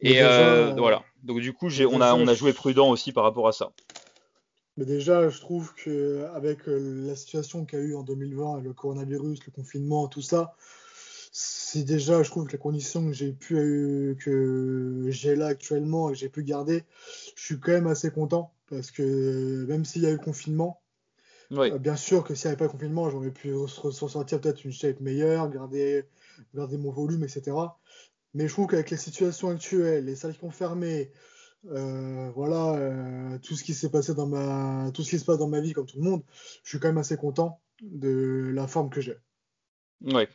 Et 0.03 0.23
euh, 0.23 0.75
voilà. 0.77 1.05
Donc 1.23 1.41
du 1.41 1.53
coup, 1.53 1.69
on 1.69 2.01
a, 2.01 2.15
on 2.15 2.27
a 2.27 2.35
joué 2.35 2.53
prudent 2.53 2.91
aussi 2.91 3.13
par 3.13 3.25
rapport 3.25 3.49
à 3.49 3.53
ça. 3.53 3.73
Mais 4.77 4.85
déjà, 4.85 5.29
je 5.29 5.39
trouve 5.41 5.75
que 5.75 6.27
avec 6.35 6.69
euh, 6.69 7.07
la 7.07 7.15
situation 7.15 7.65
qu'il 7.65 7.79
y 7.79 7.83
a 7.83 7.85
eu 7.85 7.95
en 7.95 8.03
2020, 8.03 8.61
le 8.61 8.73
coronavirus, 8.73 9.41
le 9.47 9.53
confinement, 9.53 10.09
tout 10.09 10.23
ça, 10.23 10.55
c'est 11.31 11.85
déjà, 11.85 12.23
je 12.23 12.31
trouve 12.31 12.47
que 12.47 12.53
la 12.53 12.59
condition 12.59 13.07
que 13.07 13.13
j'ai 13.13 13.33
pu 13.33 14.17
que 14.21 15.07
j'ai 15.09 15.37
là 15.37 15.47
actuellement 15.47 16.09
et 16.11 16.13
que 16.13 16.19
j'ai 16.19 16.29
pu 16.29 16.43
garder, 16.43 16.85
je 17.37 17.45
suis 17.45 17.61
quand 17.61 17.73
même 17.73 17.87
assez 17.87 18.11
content 18.11 18.53
parce 18.69 18.91
que 18.91 19.65
même 19.67 19.85
s'il 19.85 20.03
y 20.03 20.07
a 20.07 20.11
eu 20.11 20.15
le 20.15 20.19
confinement, 20.19 20.83
euh, 21.53 21.79
bien 21.79 21.97
sûr 21.97 22.25
que 22.25 22.35
s'il 22.35 22.49
n'y 22.49 22.53
avait 22.53 22.59
pas 22.59 22.67
de 22.67 22.73
confinement, 22.73 23.11
j'aurais 23.11 23.31
pu 23.31 23.55
ressortir 23.55 24.41
peut-être 24.41 24.65
une 24.65 24.73
shape 24.73 25.01
meilleure, 25.01 25.51
garder, 25.51 26.05
garder 26.55 26.79
mon 26.79 26.91
volume, 26.91 27.25
etc. 27.25 27.57
Mais 28.35 28.49
je 28.49 28.53
trouve 28.53 28.67
qu'avec 28.67 28.91
les 28.91 28.97
situations 28.97 29.51
actuelles, 29.51 30.05
les 30.05 30.17
salles 30.17 30.37
qui 30.37 30.45
ont 30.45 30.51
fermé, 30.51 31.11
euh, 31.71 32.31
voilà, 32.35 32.75
euh, 32.75 33.39
tout 33.39 33.55
ce 33.55 33.63
qui 33.63 33.75
s'est 33.75 33.91
passé 33.91 34.15
dans 34.15 34.27
ma, 34.27 34.91
tout 34.93 35.03
ce 35.03 35.11
qui 35.11 35.19
se 35.19 35.25
passe 35.25 35.39
dans 35.39 35.49
ma 35.49 35.61
vie, 35.61 35.73
comme 35.73 35.87
tout 35.87 35.99
le 35.99 36.05
monde, 36.05 36.23
je 36.65 36.71
suis 36.71 36.79
quand 36.79 36.89
même 36.89 36.99
assez 36.99 37.17
content 37.17 37.61
de 37.83 38.51
la 38.55 38.67
forme 38.67 38.91
que 38.91 39.01
j'ai. 39.01 39.17
Ouais. 40.01 40.29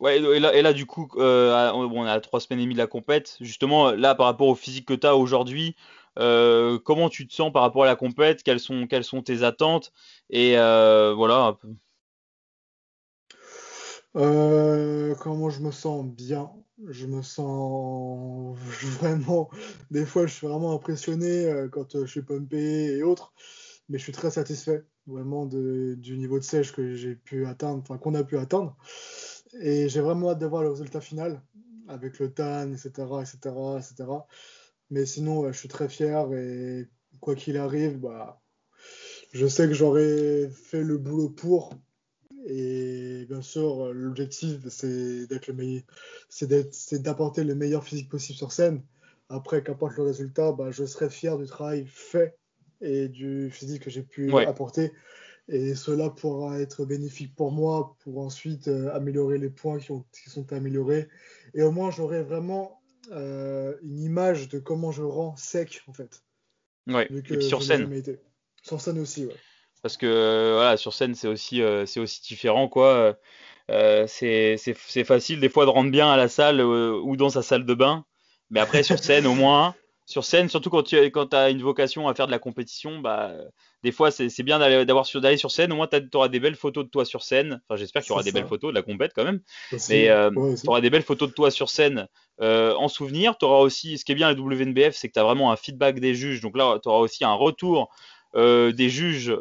Ouais, 0.00 0.18
et 0.18 0.40
là, 0.40 0.52
et 0.52 0.62
là 0.62 0.72
du 0.72 0.84
coup, 0.84 1.08
on 1.14 2.04
a 2.06 2.20
trois 2.20 2.40
semaines 2.40 2.58
et 2.58 2.64
demie 2.64 2.74
de 2.74 2.78
la 2.78 2.88
compète. 2.88 3.36
Justement, 3.40 3.92
là, 3.92 4.16
par 4.16 4.26
rapport 4.26 4.48
au 4.48 4.56
physique 4.56 4.86
que 4.86 4.94
tu 4.94 5.06
as 5.06 5.14
aujourd'hui, 5.14 5.76
euh, 6.18 6.78
comment 6.80 7.08
tu 7.08 7.28
te 7.28 7.32
sens 7.32 7.52
par 7.52 7.62
rapport 7.62 7.84
à 7.84 7.86
la 7.86 7.94
compète? 7.94 8.42
Quelles 8.42 8.58
sont, 8.58 8.88
quelles 8.88 9.04
sont 9.04 9.22
tes 9.22 9.44
attentes? 9.44 9.92
Et 10.28 10.58
euh, 10.58 11.14
voilà. 11.14 11.56
Euh, 14.16 15.14
comment 15.16 15.50
je 15.50 15.60
me 15.62 15.70
sens 15.70 16.06
bien? 16.06 16.50
Je 16.88 17.06
me 17.06 17.22
sens 17.22 18.56
vraiment. 19.00 19.50
Des 19.90 20.04
fois, 20.04 20.26
je 20.26 20.34
suis 20.34 20.46
vraiment 20.46 20.74
impressionné 20.74 21.66
quand 21.72 21.98
je 22.00 22.06
suis 22.06 22.22
pumpé 22.22 22.96
et 22.96 23.02
autres, 23.02 23.32
mais 23.88 23.98
je 23.98 24.02
suis 24.02 24.12
très 24.12 24.30
satisfait 24.30 24.84
vraiment 25.06 25.46
du 25.46 26.16
niveau 26.16 26.38
de 26.38 26.44
sèche 26.44 26.72
que 26.72 26.94
j'ai 26.94 27.16
pu 27.16 27.46
atteindre, 27.46 27.78
enfin 27.82 27.98
qu'on 27.98 28.14
a 28.14 28.24
pu 28.24 28.38
atteindre. 28.38 28.76
Et 29.60 29.88
j'ai 29.88 30.00
vraiment 30.00 30.30
hâte 30.30 30.38
de 30.38 30.46
voir 30.46 30.62
le 30.62 30.70
résultat 30.70 31.00
final 31.00 31.42
avec 31.88 32.18
le 32.18 32.32
TAN, 32.32 32.72
etc., 32.72 32.90
etc., 33.20 33.54
etc. 33.78 34.10
Mais 34.90 35.06
sinon, 35.06 35.50
je 35.52 35.58
suis 35.58 35.68
très 35.68 35.88
fier 35.88 36.32
et 36.34 36.88
quoi 37.20 37.34
qu'il 37.34 37.56
arrive, 37.56 37.98
bah, 37.98 38.40
je 39.32 39.46
sais 39.46 39.66
que 39.66 39.74
j'aurais 39.74 40.50
fait 40.50 40.82
le 40.82 40.98
boulot 40.98 41.30
pour. 41.30 41.70
Et 42.46 43.24
bien 43.28 43.42
sûr, 43.42 43.92
l'objectif, 43.92 44.66
c'est 44.68 45.26
d'être 45.26 45.46
le 45.46 45.54
meilleur, 45.54 45.82
c'est 46.28 47.02
d'apporter 47.02 47.44
le 47.44 47.54
meilleur 47.54 47.84
physique 47.84 48.08
possible 48.08 48.36
sur 48.36 48.52
scène. 48.52 48.82
Après, 49.28 49.62
qu'importe 49.62 49.96
le 49.96 50.02
résultat, 50.02 50.52
bah, 50.52 50.70
je 50.70 50.84
serai 50.84 51.08
fier 51.08 51.38
du 51.38 51.46
travail 51.46 51.86
fait 51.86 52.36
et 52.80 53.08
du 53.08 53.50
physique 53.50 53.84
que 53.84 53.90
j'ai 53.90 54.02
pu 54.02 54.34
apporter. 54.34 54.92
Et 55.48 55.74
cela 55.74 56.10
pourra 56.10 56.60
être 56.60 56.84
bénéfique 56.84 57.34
pour 57.34 57.50
moi 57.50 57.96
pour 58.04 58.18
ensuite 58.18 58.68
euh, 58.68 58.94
améliorer 58.94 59.38
les 59.38 59.50
points 59.50 59.78
qui, 59.78 59.90
ont, 59.90 60.04
qui 60.12 60.30
sont 60.30 60.52
améliorés. 60.52 61.08
Et 61.54 61.62
au 61.62 61.72
moins, 61.72 61.90
j'aurai 61.90 62.22
vraiment 62.22 62.80
euh, 63.10 63.76
une 63.82 63.98
image 63.98 64.48
de 64.48 64.58
comment 64.58 64.92
je 64.92 65.02
rends 65.02 65.36
sec 65.36 65.82
en 65.88 65.92
fait. 65.92 66.22
Ouais. 66.86 67.08
et 67.10 67.40
sur 67.40 67.62
scène. 67.62 68.02
Sur 68.62 68.80
scène 68.80 68.98
aussi, 68.98 69.26
ouais. 69.26 69.34
Parce 69.82 69.96
que 69.96 70.06
euh, 70.06 70.54
voilà, 70.54 70.76
sur 70.76 70.94
scène 70.94 71.14
c'est 71.14 71.28
aussi 71.28 71.60
euh, 71.60 71.86
c'est 71.86 72.00
aussi 72.00 72.22
différent 72.22 72.68
quoi. 72.68 73.16
c'est 74.06 74.56
facile 75.04 75.40
des 75.40 75.48
fois 75.48 75.64
de 75.64 75.70
rendre 75.70 75.90
bien 75.90 76.10
à 76.10 76.16
la 76.16 76.28
salle 76.28 76.60
ou 76.60 77.16
dans 77.16 77.30
sa 77.30 77.42
salle 77.42 77.66
de 77.66 77.74
bain, 77.74 78.04
mais 78.50 78.60
après 78.60 78.82
sur 78.82 78.98
scène 78.98 79.26
au 79.26 79.34
moins 79.34 79.74
sur 80.06 80.24
scène, 80.24 80.48
surtout 80.48 80.68
quand 80.68 80.82
tu 80.82 80.96
quand 81.10 81.32
as 81.32 81.50
une 81.50 81.62
vocation 81.62 82.08
à 82.08 82.14
faire 82.14 82.26
de 82.26 82.32
la 82.32 82.38
compétition, 82.38 82.98
bah, 82.98 83.32
des 83.82 83.92
fois 83.92 84.10
c'est 84.10 84.42
bien 84.42 84.58
d'aller 84.58 84.84
d'avoir 84.84 85.06
sur 85.06 85.20
d'aller 85.20 85.36
sur 85.36 85.50
scène. 85.50 85.72
Au 85.72 85.76
moins, 85.76 85.86
tu 85.86 86.00
auras 86.14 86.28
des 86.28 86.40
belles 86.40 86.56
photos 86.56 86.84
de 86.84 86.90
toi 86.90 87.04
sur 87.04 87.22
scène. 87.22 87.60
Enfin, 87.68 87.76
j'espère 87.76 88.02
qu'il 88.02 88.10
y 88.10 88.12
aura 88.12 88.22
des 88.22 88.32
belles 88.32 88.46
photos 88.46 88.70
de 88.70 88.74
la 88.74 88.82
compète 88.82 89.12
quand 89.14 89.24
même. 89.24 89.40
mais 89.88 90.08
euh, 90.10 90.30
tu 90.30 90.68
auras 90.68 90.80
des 90.80 90.90
belles 90.90 91.02
photos 91.02 91.28
de 91.28 91.34
toi 91.34 91.50
sur 91.50 91.70
scène 91.70 92.08
euh, 92.40 92.74
en 92.74 92.88
souvenir. 92.88 93.38
Tu 93.38 93.44
auras 93.44 93.58
aussi, 93.58 93.96
ce 93.96 94.04
qui 94.04 94.12
est 94.12 94.14
bien 94.16 94.28
à 94.28 94.32
la 94.32 94.38
WNBF, 94.38 94.94
c'est 94.94 95.08
que 95.08 95.14
tu 95.14 95.20
as 95.20 95.24
vraiment 95.24 95.52
un 95.52 95.56
feedback 95.56 96.00
des 96.00 96.14
juges. 96.14 96.40
Donc 96.40 96.56
là, 96.56 96.78
tu 96.82 96.88
auras 96.88 96.98
aussi 96.98 97.24
un 97.24 97.34
retour 97.34 97.88
euh, 98.34 98.72
des 98.72 98.88
juges 98.88 99.36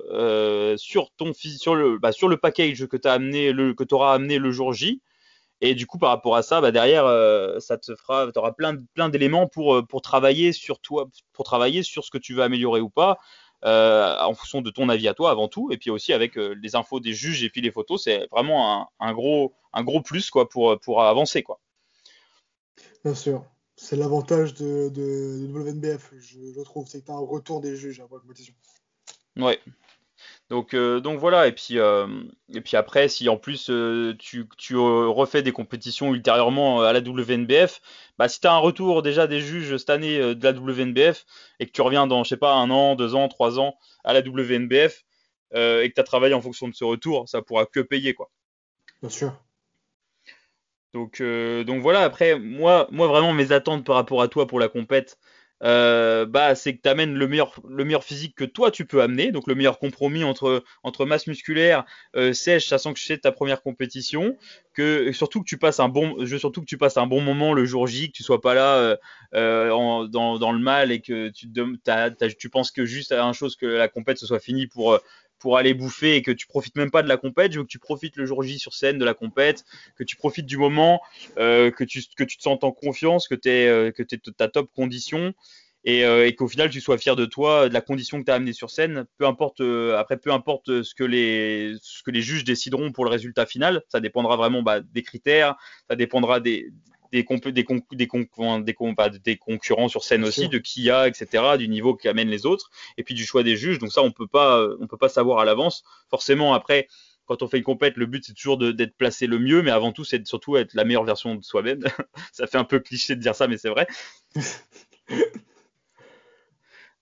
sur 0.77 1.12
ton 1.17 1.34
sur 1.34 1.75
le 1.75 1.97
bah, 1.97 2.12
sur 2.12 2.27
le 2.27 2.38
package 2.38 2.88
que 2.88 2.97
tu 2.97 3.08
amené 3.08 3.54
que 3.54 3.93
auras 3.93 4.13
amené 4.13 4.38
le 4.38 4.51
jour 4.51 4.73
J. 4.73 5.01
Et 5.62 5.75
du 5.75 5.86
coup, 5.86 5.99
par 5.99 6.10
rapport 6.10 6.36
à 6.36 6.41
ça, 6.41 6.60
bah 6.60 6.71
derrière, 6.71 7.06
euh, 7.06 7.60
ça 7.60 7.77
te 7.77 7.95
fera, 7.95 8.27
auras 8.36 8.51
plein, 8.51 8.77
plein 8.95 9.10
d'éléments 9.10 9.47
pour, 9.47 9.75
euh, 9.75 9.82
pour 9.84 10.01
travailler 10.01 10.54
sur 10.54 10.80
pour 11.34 11.45
travailler 11.45 11.84
sur 11.84 12.04
ce 12.04 12.10
que 12.10 12.17
tu 12.17 12.34
veux 12.34 12.41
améliorer 12.41 12.82
ou 12.82 12.89
pas, 12.89 13.19
euh, 13.63 14.17
en 14.19 14.34
fonction 14.34 14.62
de 14.62 14.71
ton 14.71 14.89
avis 14.89 15.08
à 15.08 15.13
toi 15.13 15.30
avant 15.30 15.47
tout. 15.47 15.71
Et 15.71 15.77
puis 15.77 15.91
aussi 15.91 16.13
avec 16.13 16.36
les 16.36 16.75
infos 16.75 16.99
des 16.99 17.13
juges 17.13 17.43
et 17.43 17.51
puis 17.51 17.62
les 17.62 17.71
photos, 17.71 18.04
c'est 18.04 18.27
vraiment 18.32 18.89
un, 18.99 19.13
gros, 19.13 19.54
un 19.71 19.84
gros 19.84 20.01
plus 20.01 20.32
quoi 20.32 20.49
pour, 20.49 20.80
pour 20.80 21.04
avancer 21.04 21.43
quoi. 21.43 21.60
Bien 23.06 23.13
sûr, 23.13 23.45
c'est 23.75 23.95
l'avantage 23.95 24.56
de, 24.56 24.89
de, 24.89 25.47
WNBF, 25.47 26.12
je, 26.19 26.39
je 26.56 26.62
trouve, 26.62 26.88
c'est 26.88 27.01
que 27.01 27.06
tu 27.06 27.12
un 27.12 27.19
retour 27.19 27.62
des 27.62 27.75
juges 27.75 27.99
la 27.99 28.19
compétition. 28.19 28.56
Ouais, 29.38 29.60
donc, 30.52 30.74
euh, 30.74 31.00
donc 31.00 31.17
voilà, 31.17 31.48
et 31.48 31.54
puis, 31.54 31.80
euh, 31.80 32.08
et 32.54 32.60
puis 32.60 32.76
après, 32.76 33.08
si 33.08 33.30
en 33.30 33.38
plus 33.38 33.70
euh, 33.70 34.13
tu, 34.20 34.50
tu 34.58 34.76
refais 34.76 35.41
des 35.41 35.54
compétitions 35.54 36.13
ultérieurement 36.13 36.82
à 36.82 36.91
la 36.91 37.00
WNBF, 37.00 37.80
bah, 38.17 38.28
si 38.28 38.41
tu 38.41 38.48
as 38.48 38.54
un 38.54 38.58
retour 38.58 39.02
déjà 39.02 39.28
des 39.28 39.39
juges 39.39 39.78
cette 39.78 39.89
année 39.89 40.20
de 40.20 40.44
la 40.44 40.52
WNBF 40.52 41.26
et 41.62 41.67
que 41.67 41.72
tu 41.72 41.82
reviens 41.82 42.06
dans, 42.06 42.26
je 42.26 42.30
sais 42.30 42.38
pas, 42.38 42.54
un 42.56 42.70
an, 42.70 42.96
deux 42.96 43.15
ans, 43.15 43.30
trois 43.30 43.60
ans 43.62 43.78
à 44.04 44.12
la 44.12 44.20
WNBF 44.20 45.06
et 45.54 45.89
que 45.89 45.94
tu 45.94 46.02
as 46.02 46.04
travaillé 46.04 46.34
en 46.34 46.41
fonction 46.41 46.67
de 46.67 46.76
ce 46.76 46.84
retour, 46.84 47.30
ça 47.30 47.41
pourra 47.41 47.65
que 47.65 47.80
payer, 47.80 48.13
quoi. 48.13 48.30
Bien 49.02 49.10
sûr. 49.10 49.34
Donc, 50.94 51.22
donc 51.22 51.82
voilà, 51.82 52.02
après, 52.02 52.38
moi, 52.38 52.89
moi 52.91 53.08
vraiment, 53.08 53.32
mes 53.32 53.54
attentes 53.54 53.86
par 53.86 53.96
rapport 53.96 54.22
à 54.22 54.28
toi 54.28 54.48
pour 54.48 54.60
la 54.60 54.67
compète, 54.67 55.17
euh, 55.63 56.26
bah, 56.26 56.56
c'est 56.56 56.76
que 56.76 56.82
tu 56.82 56.89
amènes 56.89 57.13
le 57.13 57.28
meilleur, 57.28 57.54
le 57.67 57.86
meilleur 57.86 58.04
physique 58.04 58.36
que 58.36 58.45
toi 58.45 58.71
tu 58.71 58.86
peux 58.86 59.02
amener, 59.02 59.32
donc 59.32 59.47
le 59.47 59.56
meilleur 59.56 59.80
compromis 59.80 60.24
entre, 60.24 60.63
entre 60.84 61.06
masse 61.06 61.28
musculaire, 61.28 61.86
euh, 62.15 62.34
sèche, 62.34 62.67
sachant 62.67 62.93
que 62.93 63.00
c'est 63.00 63.19
ta 63.19 63.32
première 63.32 63.62
compétition, 63.62 64.38
que 64.74 65.12
surtout 65.12 65.41
que 65.41 65.47
tu 65.47 65.58
passes 65.58 65.80
un 65.80 65.89
bon, 65.89 66.26
je 66.26 66.38
surtout 66.38 66.62
que 66.62 66.65
tu 66.65 66.78
passes 66.78 66.97
un 66.97 67.08
bon 67.08 67.21
moment 67.21 67.54
le 67.54 67.65
jour 67.65 67.88
J, 67.88 68.12
que 68.12 68.17
tu 68.17 68.24
sois 68.24 68.41
pas 68.41 68.54
là 68.54 68.97
euh, 69.36 70.08
dans, 70.08 70.38
dans, 70.39 70.52
le 70.52 70.60
mal 70.60 70.91
et 70.91 71.02
que 71.02 71.30
tu, 71.30 71.47
tu 72.38 72.50
penses 72.50 72.71
que 72.71 72.86
juste 72.86 73.12
à 73.12 73.21
une 73.21 73.34
chose 73.34 73.56
que 73.56 73.65
la 73.65 73.88
compétition 73.88 74.28
soit 74.28 74.39
finie 74.39 74.67
pour 74.67 75.00
pour 75.41 75.58
aller 75.58 75.73
bouffer 75.73 76.15
et 76.15 76.21
que 76.21 76.32
tu 76.32 76.47
profites 76.47 76.77
même 76.77 76.91
pas 76.91 77.04
de 77.04 77.10
la 77.10 77.17
compète, 77.17 77.51
je 77.51 77.58
veux 77.58 77.65
que 77.65 77.69
tu 77.69 77.80
profites 77.80 78.15
le 78.15 78.25
jour 78.25 78.43
J 78.43 78.60
sur 78.60 78.73
scène 78.73 78.97
de 78.97 79.06
la 79.06 79.13
compète, 79.13 79.65
que 79.97 80.04
tu 80.04 80.15
profites 80.15 80.45
du 80.45 80.58
moment, 80.58 81.01
euh, 81.38 81.71
que, 81.71 81.84
tu, 81.84 82.04
que 82.15 82.23
tu 82.23 82.38
te 82.38 82.43
sens 82.43 82.60
en 82.62 82.71
confiance, 82.71 83.27
que 83.27 83.36
tu 83.36 83.49
es, 83.49 83.67
euh, 83.67 83.91
ta 84.38 84.47
top 84.47 84.69
condition 84.73 85.34
et, 85.84 86.06
euh, 86.06 86.27
et 86.27 86.36
qu'au 86.36 86.47
final 86.47 86.69
tu 86.69 86.80
sois 86.80 86.99
fier 86.99 87.15
de 87.15 87.25
toi, 87.25 87.67
de 87.67 87.73
la 87.73 87.82
condition 87.82 88.19
que 88.19 88.25
tu 88.25 88.32
as 88.32 88.36
amenée 88.36 88.54
sur 88.54 88.69
scène. 88.69 89.06
Peu 89.17 89.25
importe, 89.25 89.62
après, 89.97 90.17
peu 90.17 90.32
importe 90.32 90.84
ce 90.84 90.93
que, 90.93 91.04
les, 91.04 91.73
ce 91.82 92.04
que 92.04 92.12
les 92.12 92.21
juges 92.21 92.43
décideront 92.43 92.91
pour 92.91 93.04
le 93.04 93.10
résultat 93.10 93.47
final, 93.47 93.82
ça 93.89 93.99
dépendra 93.99 94.36
vraiment 94.38 94.62
bah, 94.62 94.80
des 94.80 95.01
critères, 95.01 95.56
ça 95.89 95.95
dépendra 95.95 96.39
des, 96.39 96.69
des, 97.12 97.24
des, 97.24 97.52
des, 97.52 99.19
des, 99.19 99.38
concurrents 99.38 99.89
sur 99.89 100.04
scène 100.04 100.24
aussi, 100.24 100.50
de 100.50 100.58
qui 100.58 100.84
y 100.84 100.89
a, 100.89 101.08
etc., 101.08 101.58
du 101.58 101.67
niveau 101.67 101.95
qui 101.95 102.08
amène 102.08 102.30
les 102.30 102.45
autres, 102.45 102.69
et 102.97 103.04
puis 103.04 103.15
du 103.15 103.26
choix 103.26 103.43
des 103.43 103.56
juges. 103.56 103.80
Donc 103.80 103.91
ça, 103.91 104.02
on 104.02 104.12
peut 104.12 104.28
pas, 104.28 104.65
on 104.80 104.88
peut 104.88 104.97
pas 104.97 105.10
savoir 105.10 105.39
à 105.39 105.45
l'avance. 105.45 105.84
Forcément, 106.10 106.54
après, 106.54 106.88
quand 107.32 107.43
on 107.43 107.47
fait 107.47 107.58
une 107.58 107.63
compète, 107.63 107.95
le 107.95 108.06
but 108.06 108.26
c'est 108.26 108.34
toujours 108.34 108.58
d'être 108.58 108.95
placé 108.97 109.26
le 109.28 109.39
mieux, 109.39 109.62
mais 109.62 109.71
avant 109.71 109.93
tout, 109.93 110.04
c'est 110.04 110.26
surtout 110.28 110.58
être 110.58 110.74
la 110.74 110.84
meilleure 110.84 111.06
version 111.06 111.36
de 111.36 111.43
soi-même. 111.43 111.80
ça 112.34 112.45
fait 112.47 112.58
un 112.58 112.65
peu 112.65 112.80
cliché 112.80 113.15
de 113.15 113.21
dire 113.21 113.36
ça, 113.36 113.47
mais 113.47 113.58
c'est 113.58 113.69
vrai. 113.69 113.88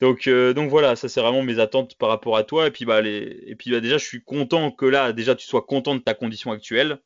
donc, 0.01 0.27
euh, 0.27 0.53
donc 0.53 0.69
voilà, 0.69 0.95
ça 0.95 1.09
c'est 1.09 1.21
vraiment 1.21 1.41
mes 1.41 1.57
attentes 1.59 1.97
par 1.97 2.09
rapport 2.09 2.37
à 2.37 2.43
toi. 2.43 2.67
Et 2.67 2.71
puis, 2.71 2.85
bah, 2.85 3.01
les... 3.01 3.43
et 3.47 3.55
puis 3.55 3.71
bah, 3.71 3.79
déjà, 3.79 3.97
je 3.97 4.05
suis 4.05 4.23
content 4.23 4.71
que 4.71 4.85
là, 4.85 5.13
déjà, 5.13 5.35
tu 5.35 5.47
sois 5.47 5.63
content 5.63 5.95
de 5.95 6.01
ta 6.01 6.13
condition 6.13 6.51
actuelle. 6.51 6.99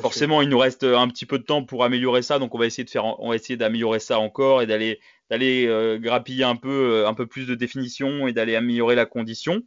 Forcément, 0.00 0.42
il 0.42 0.48
nous 0.48 0.58
reste 0.58 0.84
un 0.84 1.08
petit 1.08 1.26
peu 1.26 1.38
de 1.38 1.44
temps 1.44 1.64
pour 1.64 1.84
améliorer 1.84 2.22
ça, 2.22 2.38
donc 2.38 2.54
on 2.54 2.58
va 2.58 2.66
essayer 2.66 2.84
de 2.84 2.90
faire, 2.90 3.04
on 3.20 3.30
va 3.30 3.36
essayer 3.36 3.56
d'améliorer 3.56 3.98
ça 3.98 4.18
encore 4.18 4.62
et 4.62 4.66
d'aller 4.66 5.00
d'aller 5.30 5.66
euh, 5.66 5.98
grappiller 5.98 6.44
un 6.44 6.56
peu 6.56 6.92
euh, 6.92 7.08
un 7.08 7.14
peu 7.14 7.26
plus 7.26 7.46
de 7.46 7.54
définition 7.54 8.26
et 8.28 8.32
d'aller 8.32 8.56
améliorer 8.56 8.94
la 8.94 9.06
condition. 9.06 9.62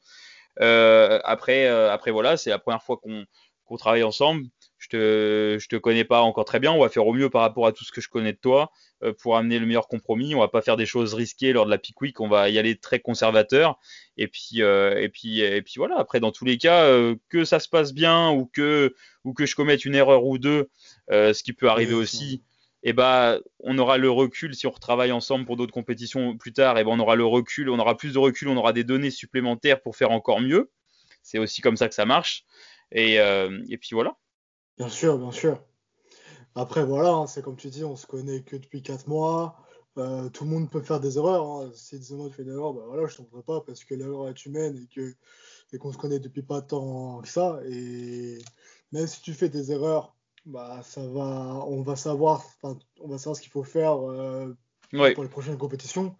Euh, 0.59 1.19
après 1.23 1.67
après 1.67 2.11
voilà, 2.11 2.37
c'est 2.37 2.49
la 2.49 2.59
première 2.59 2.83
fois 2.83 2.97
qu'on 2.97 3.25
qu'on 3.65 3.77
travaille 3.77 4.03
ensemble. 4.03 4.43
Je 4.89 4.97
te 4.97 5.57
je 5.59 5.67
te 5.67 5.75
connais 5.75 6.05
pas 6.05 6.21
encore 6.21 6.45
très 6.45 6.59
bien, 6.59 6.71
on 6.71 6.79
va 6.79 6.89
faire 6.89 7.05
au 7.05 7.13
mieux 7.13 7.29
par 7.29 7.41
rapport 7.41 7.67
à 7.67 7.73
tout 7.73 7.83
ce 7.83 7.91
que 7.91 7.99
je 7.99 8.07
connais 8.07 8.31
de 8.31 8.37
toi 8.37 8.71
pour 9.19 9.37
amener 9.37 9.59
le 9.59 9.65
meilleur 9.65 9.87
compromis. 9.87 10.33
On 10.33 10.39
va 10.39 10.47
pas 10.47 10.61
faire 10.61 10.77
des 10.77 10.85
choses 10.85 11.13
risquées 11.13 11.51
lors 11.51 11.65
de 11.65 11.71
la 11.71 11.77
pick 11.77 11.99
week, 12.01 12.21
on 12.21 12.29
va 12.29 12.49
y 12.49 12.57
aller 12.57 12.77
très 12.77 12.99
conservateur. 12.99 13.79
Et 14.15 14.27
puis 14.27 14.61
et 14.61 15.09
puis 15.09 15.41
et 15.41 15.61
puis 15.61 15.73
voilà. 15.77 15.97
Après 15.97 16.19
dans 16.19 16.31
tous 16.31 16.45
les 16.45 16.57
cas, 16.57 16.89
que 17.29 17.43
ça 17.43 17.59
se 17.59 17.67
passe 17.67 17.93
bien 17.93 18.31
ou 18.31 18.45
que 18.45 18.95
ou 19.25 19.33
que 19.33 19.45
je 19.45 19.55
commette 19.55 19.83
une 19.83 19.93
erreur 19.95 20.25
ou 20.25 20.37
deux, 20.37 20.69
euh, 21.11 21.33
ce 21.33 21.43
qui 21.43 21.51
peut 21.51 21.69
arriver 21.69 21.93
aussi, 21.93 22.43
et 22.83 22.89
eh 22.89 22.93
ben 22.93 23.39
on 23.59 23.77
aura 23.77 23.97
le 23.97 24.09
recul 24.09 24.55
si 24.55 24.67
on 24.67 24.71
retravaille 24.71 25.11
ensemble 25.11 25.45
pour 25.45 25.57
d'autres 25.57 25.73
compétitions 25.73 26.37
plus 26.37 26.53
tard, 26.53 26.77
et 26.77 26.85
ben 26.85 26.91
on 26.91 26.99
aura 26.99 27.15
le 27.15 27.25
recul, 27.25 27.69
on 27.69 27.79
aura 27.79 27.97
plus 27.97 28.13
de 28.13 28.19
recul, 28.19 28.47
on 28.47 28.55
aura 28.55 28.71
des 28.71 28.85
données 28.85 29.11
supplémentaires 29.11 29.81
pour 29.81 29.97
faire 29.97 30.11
encore 30.11 30.39
mieux. 30.39 30.71
C'est 31.23 31.39
aussi 31.39 31.61
comme 31.61 31.75
ça 31.75 31.89
que 31.89 31.95
ça 31.95 32.05
marche. 32.05 32.45
Et, 32.93 33.19
euh, 33.19 33.61
et 33.69 33.77
puis 33.77 33.89
voilà. 33.91 34.15
Bien 34.77 34.89
sûr, 34.89 35.17
bien 35.17 35.31
sûr. 35.31 35.63
Après, 36.55 36.83
voilà, 36.85 37.13
hein, 37.13 37.27
c'est 37.27 37.41
comme 37.41 37.55
tu 37.55 37.69
dis, 37.69 37.83
on 37.83 37.95
se 37.95 38.07
connaît 38.07 38.41
que 38.41 38.55
depuis 38.55 38.81
4 38.81 39.07
mois. 39.07 39.57
Euh, 39.97 40.29
tout 40.29 40.43
le 40.43 40.51
monde 40.51 40.69
peut 40.69 40.81
faire 40.81 40.99
des 40.99 41.17
erreurs. 41.17 41.45
Hein. 41.45 41.71
Si 41.73 41.99
tu 41.99 42.15
fais 42.31 42.43
une 42.43 42.51
erreur, 42.51 42.73
ben 42.73 42.83
voilà, 42.85 43.07
je 43.07 43.17
t'en 43.17 43.27
veux 43.31 43.41
pas 43.41 43.61
parce 43.61 43.83
que 43.83 43.95
l'erreur 43.95 44.29
est 44.29 44.45
humaine 44.45 44.77
et 44.77 44.87
que 44.87 45.15
et 45.73 45.77
qu'on 45.77 45.91
se 45.91 45.97
connaît 45.97 46.19
depuis 46.19 46.43
pas 46.43 46.61
tant 46.61 47.19
que 47.21 47.27
ça. 47.27 47.59
Et 47.67 48.37
même 48.91 49.07
si 49.07 49.21
tu 49.21 49.33
fais 49.33 49.49
des 49.49 49.71
erreurs, 49.71 50.15
bah, 50.45 50.81
ça 50.83 51.05
va, 51.07 51.63
on 51.67 51.81
va 51.81 51.95
savoir, 51.95 52.45
on 52.63 53.07
va 53.07 53.17
savoir 53.17 53.35
ce 53.35 53.41
qu'il 53.41 53.51
faut 53.51 53.63
faire 53.63 53.97
euh, 54.09 54.55
pour 55.13 55.23
les 55.23 55.29
prochaines 55.29 55.57
compétitions. 55.57 56.15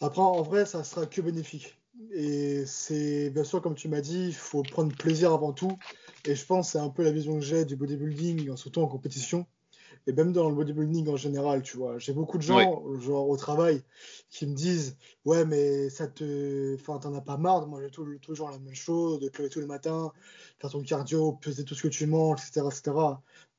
Après, 0.00 0.22
en 0.22 0.42
vrai, 0.42 0.64
ça 0.64 0.84
sera 0.84 1.06
que 1.06 1.20
bénéfique. 1.20 1.77
Et 2.12 2.64
c'est 2.66 3.30
bien 3.30 3.44
sûr, 3.44 3.60
comme 3.60 3.74
tu 3.74 3.88
m'as 3.88 4.00
dit, 4.00 4.26
il 4.28 4.34
faut 4.34 4.62
prendre 4.62 4.94
plaisir 4.96 5.32
avant 5.32 5.52
tout. 5.52 5.76
Et 6.24 6.34
je 6.34 6.44
pense 6.44 6.68
que 6.68 6.72
c'est 6.72 6.78
un 6.78 6.90
peu 6.90 7.02
la 7.02 7.12
vision 7.12 7.34
que 7.34 7.44
j'ai 7.44 7.64
du 7.64 7.76
bodybuilding, 7.76 8.56
surtout 8.56 8.80
en 8.80 8.88
compétition 8.88 9.46
et 10.08 10.12
même 10.12 10.32
dans 10.32 10.48
le 10.48 10.54
bodybuilding 10.54 11.08
en 11.08 11.16
général, 11.16 11.62
tu 11.62 11.76
vois. 11.76 11.98
J'ai 11.98 12.14
beaucoup 12.14 12.38
de 12.38 12.42
gens, 12.42 12.82
genre 12.98 13.28
au 13.28 13.36
travail, 13.36 13.82
qui 14.30 14.46
me 14.46 14.54
disent 14.54 14.96
Ouais, 15.26 15.44
mais 15.44 15.90
ça 15.90 16.06
te. 16.06 16.74
Enfin, 16.74 16.98
t'en 16.98 17.14
as 17.14 17.20
pas 17.20 17.36
marre 17.36 17.60
de 17.60 17.66
manger 17.66 17.90
toujours 18.22 18.50
la 18.50 18.58
même 18.58 18.74
chose, 18.74 19.20
de 19.20 19.26
lever 19.26 19.50
tous 19.50 19.60
les 19.60 19.66
matins, 19.66 20.10
faire 20.60 20.70
ton 20.70 20.82
cardio, 20.82 21.32
peser 21.32 21.64
tout 21.64 21.74
ce 21.74 21.82
que 21.82 21.88
tu 21.88 22.06
manges, 22.06 22.40
etc. 22.40 22.66
etc. 22.66 22.96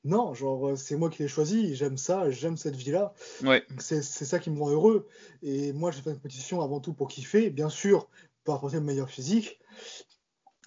Non, 0.06 0.34
genre, 0.34 0.78
c'est 0.78 0.96
moi 0.96 1.10
qui 1.10 1.22
l'ai 1.22 1.28
choisi, 1.28 1.76
j'aime 1.76 1.98
ça, 1.98 2.32
j'aime 2.32 2.56
cette 2.56 2.76
vie-là. 2.76 3.14
Ouais. 3.44 3.64
C'est 3.80 4.02
ça 4.02 4.40
qui 4.40 4.50
me 4.50 4.58
rend 4.58 4.72
heureux. 4.72 5.08
Et 5.44 5.74
moi, 5.74 5.92
j'ai 5.92 6.02
fait 6.02 6.10
une 6.10 6.16
compétition 6.16 6.62
avant 6.62 6.80
tout 6.80 6.94
pour 6.94 7.10
kiffer, 7.10 7.50
bien 7.50 7.70
sûr, 7.70 8.08
pour 8.50 8.58
apporter 8.58 8.78
le 8.78 8.84
meilleur 8.84 9.10
physique. 9.10 9.60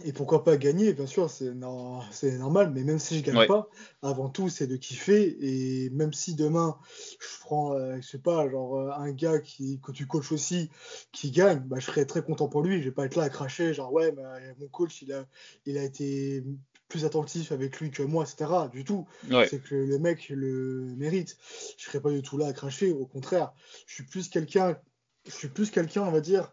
Et 0.04 0.12
pourquoi 0.12 0.42
pas 0.42 0.56
gagner, 0.56 0.92
bien 0.94 1.06
sûr, 1.06 1.28
c'est 1.30 1.52
normal, 1.52 2.72
mais 2.72 2.82
même 2.82 2.98
si 2.98 3.18
je 3.18 3.24
gagne 3.24 3.46
pas, 3.46 3.68
avant 4.00 4.28
tout, 4.28 4.48
c'est 4.48 4.66
de 4.66 4.76
kiffer. 4.76 5.36
Et 5.40 5.90
même 5.90 6.12
si 6.12 6.34
demain, 6.34 6.78
je 7.20 7.40
prends, 7.40 7.74
euh, 7.74 7.96
je 8.00 8.06
sais 8.06 8.18
pas, 8.18 8.48
genre 8.48 8.76
euh, 8.76 8.90
un 8.92 9.12
gars 9.12 9.38
qui, 9.40 9.80
que 9.80 9.92
tu 9.92 10.06
coaches 10.06 10.32
aussi, 10.32 10.70
qui 11.12 11.30
gagne, 11.30 11.60
bah, 11.60 11.76
je 11.78 11.86
serais 11.86 12.04
très 12.04 12.22
content 12.22 12.48
pour 12.48 12.62
lui. 12.62 12.80
Je 12.80 12.86
vais 12.86 12.94
pas 12.94 13.04
être 13.04 13.16
là 13.16 13.24
à 13.24 13.28
cracher, 13.28 13.74
genre, 13.74 13.92
ouais, 13.92 14.12
bah, 14.12 14.38
mon 14.58 14.68
coach, 14.68 15.02
il 15.02 15.12
a, 15.12 15.26
il 15.66 15.76
a 15.76 15.82
été 15.82 16.44
plus 16.88 17.04
attentif 17.04 17.52
avec 17.52 17.78
lui 17.80 17.90
que 17.90 18.02
moi, 18.02 18.24
etc. 18.24 18.50
Du 18.72 18.84
tout. 18.84 19.06
C'est 19.48 19.62
que 19.62 19.74
le 19.74 19.98
mec 19.98 20.30
le 20.30 20.94
mérite. 20.96 21.36
Je 21.76 21.84
serais 21.84 22.00
pas 22.00 22.10
du 22.10 22.22
tout 22.22 22.38
là 22.38 22.46
à 22.46 22.52
cracher, 22.52 22.92
au 22.92 23.06
contraire. 23.06 23.52
Je 23.86 23.94
suis 23.94 24.04
plus 24.04 24.28
quelqu'un, 24.28 24.78
je 25.26 25.32
suis 25.32 25.48
plus 25.48 25.70
quelqu'un, 25.70 26.02
on 26.02 26.10
va 26.10 26.20
dire, 26.20 26.50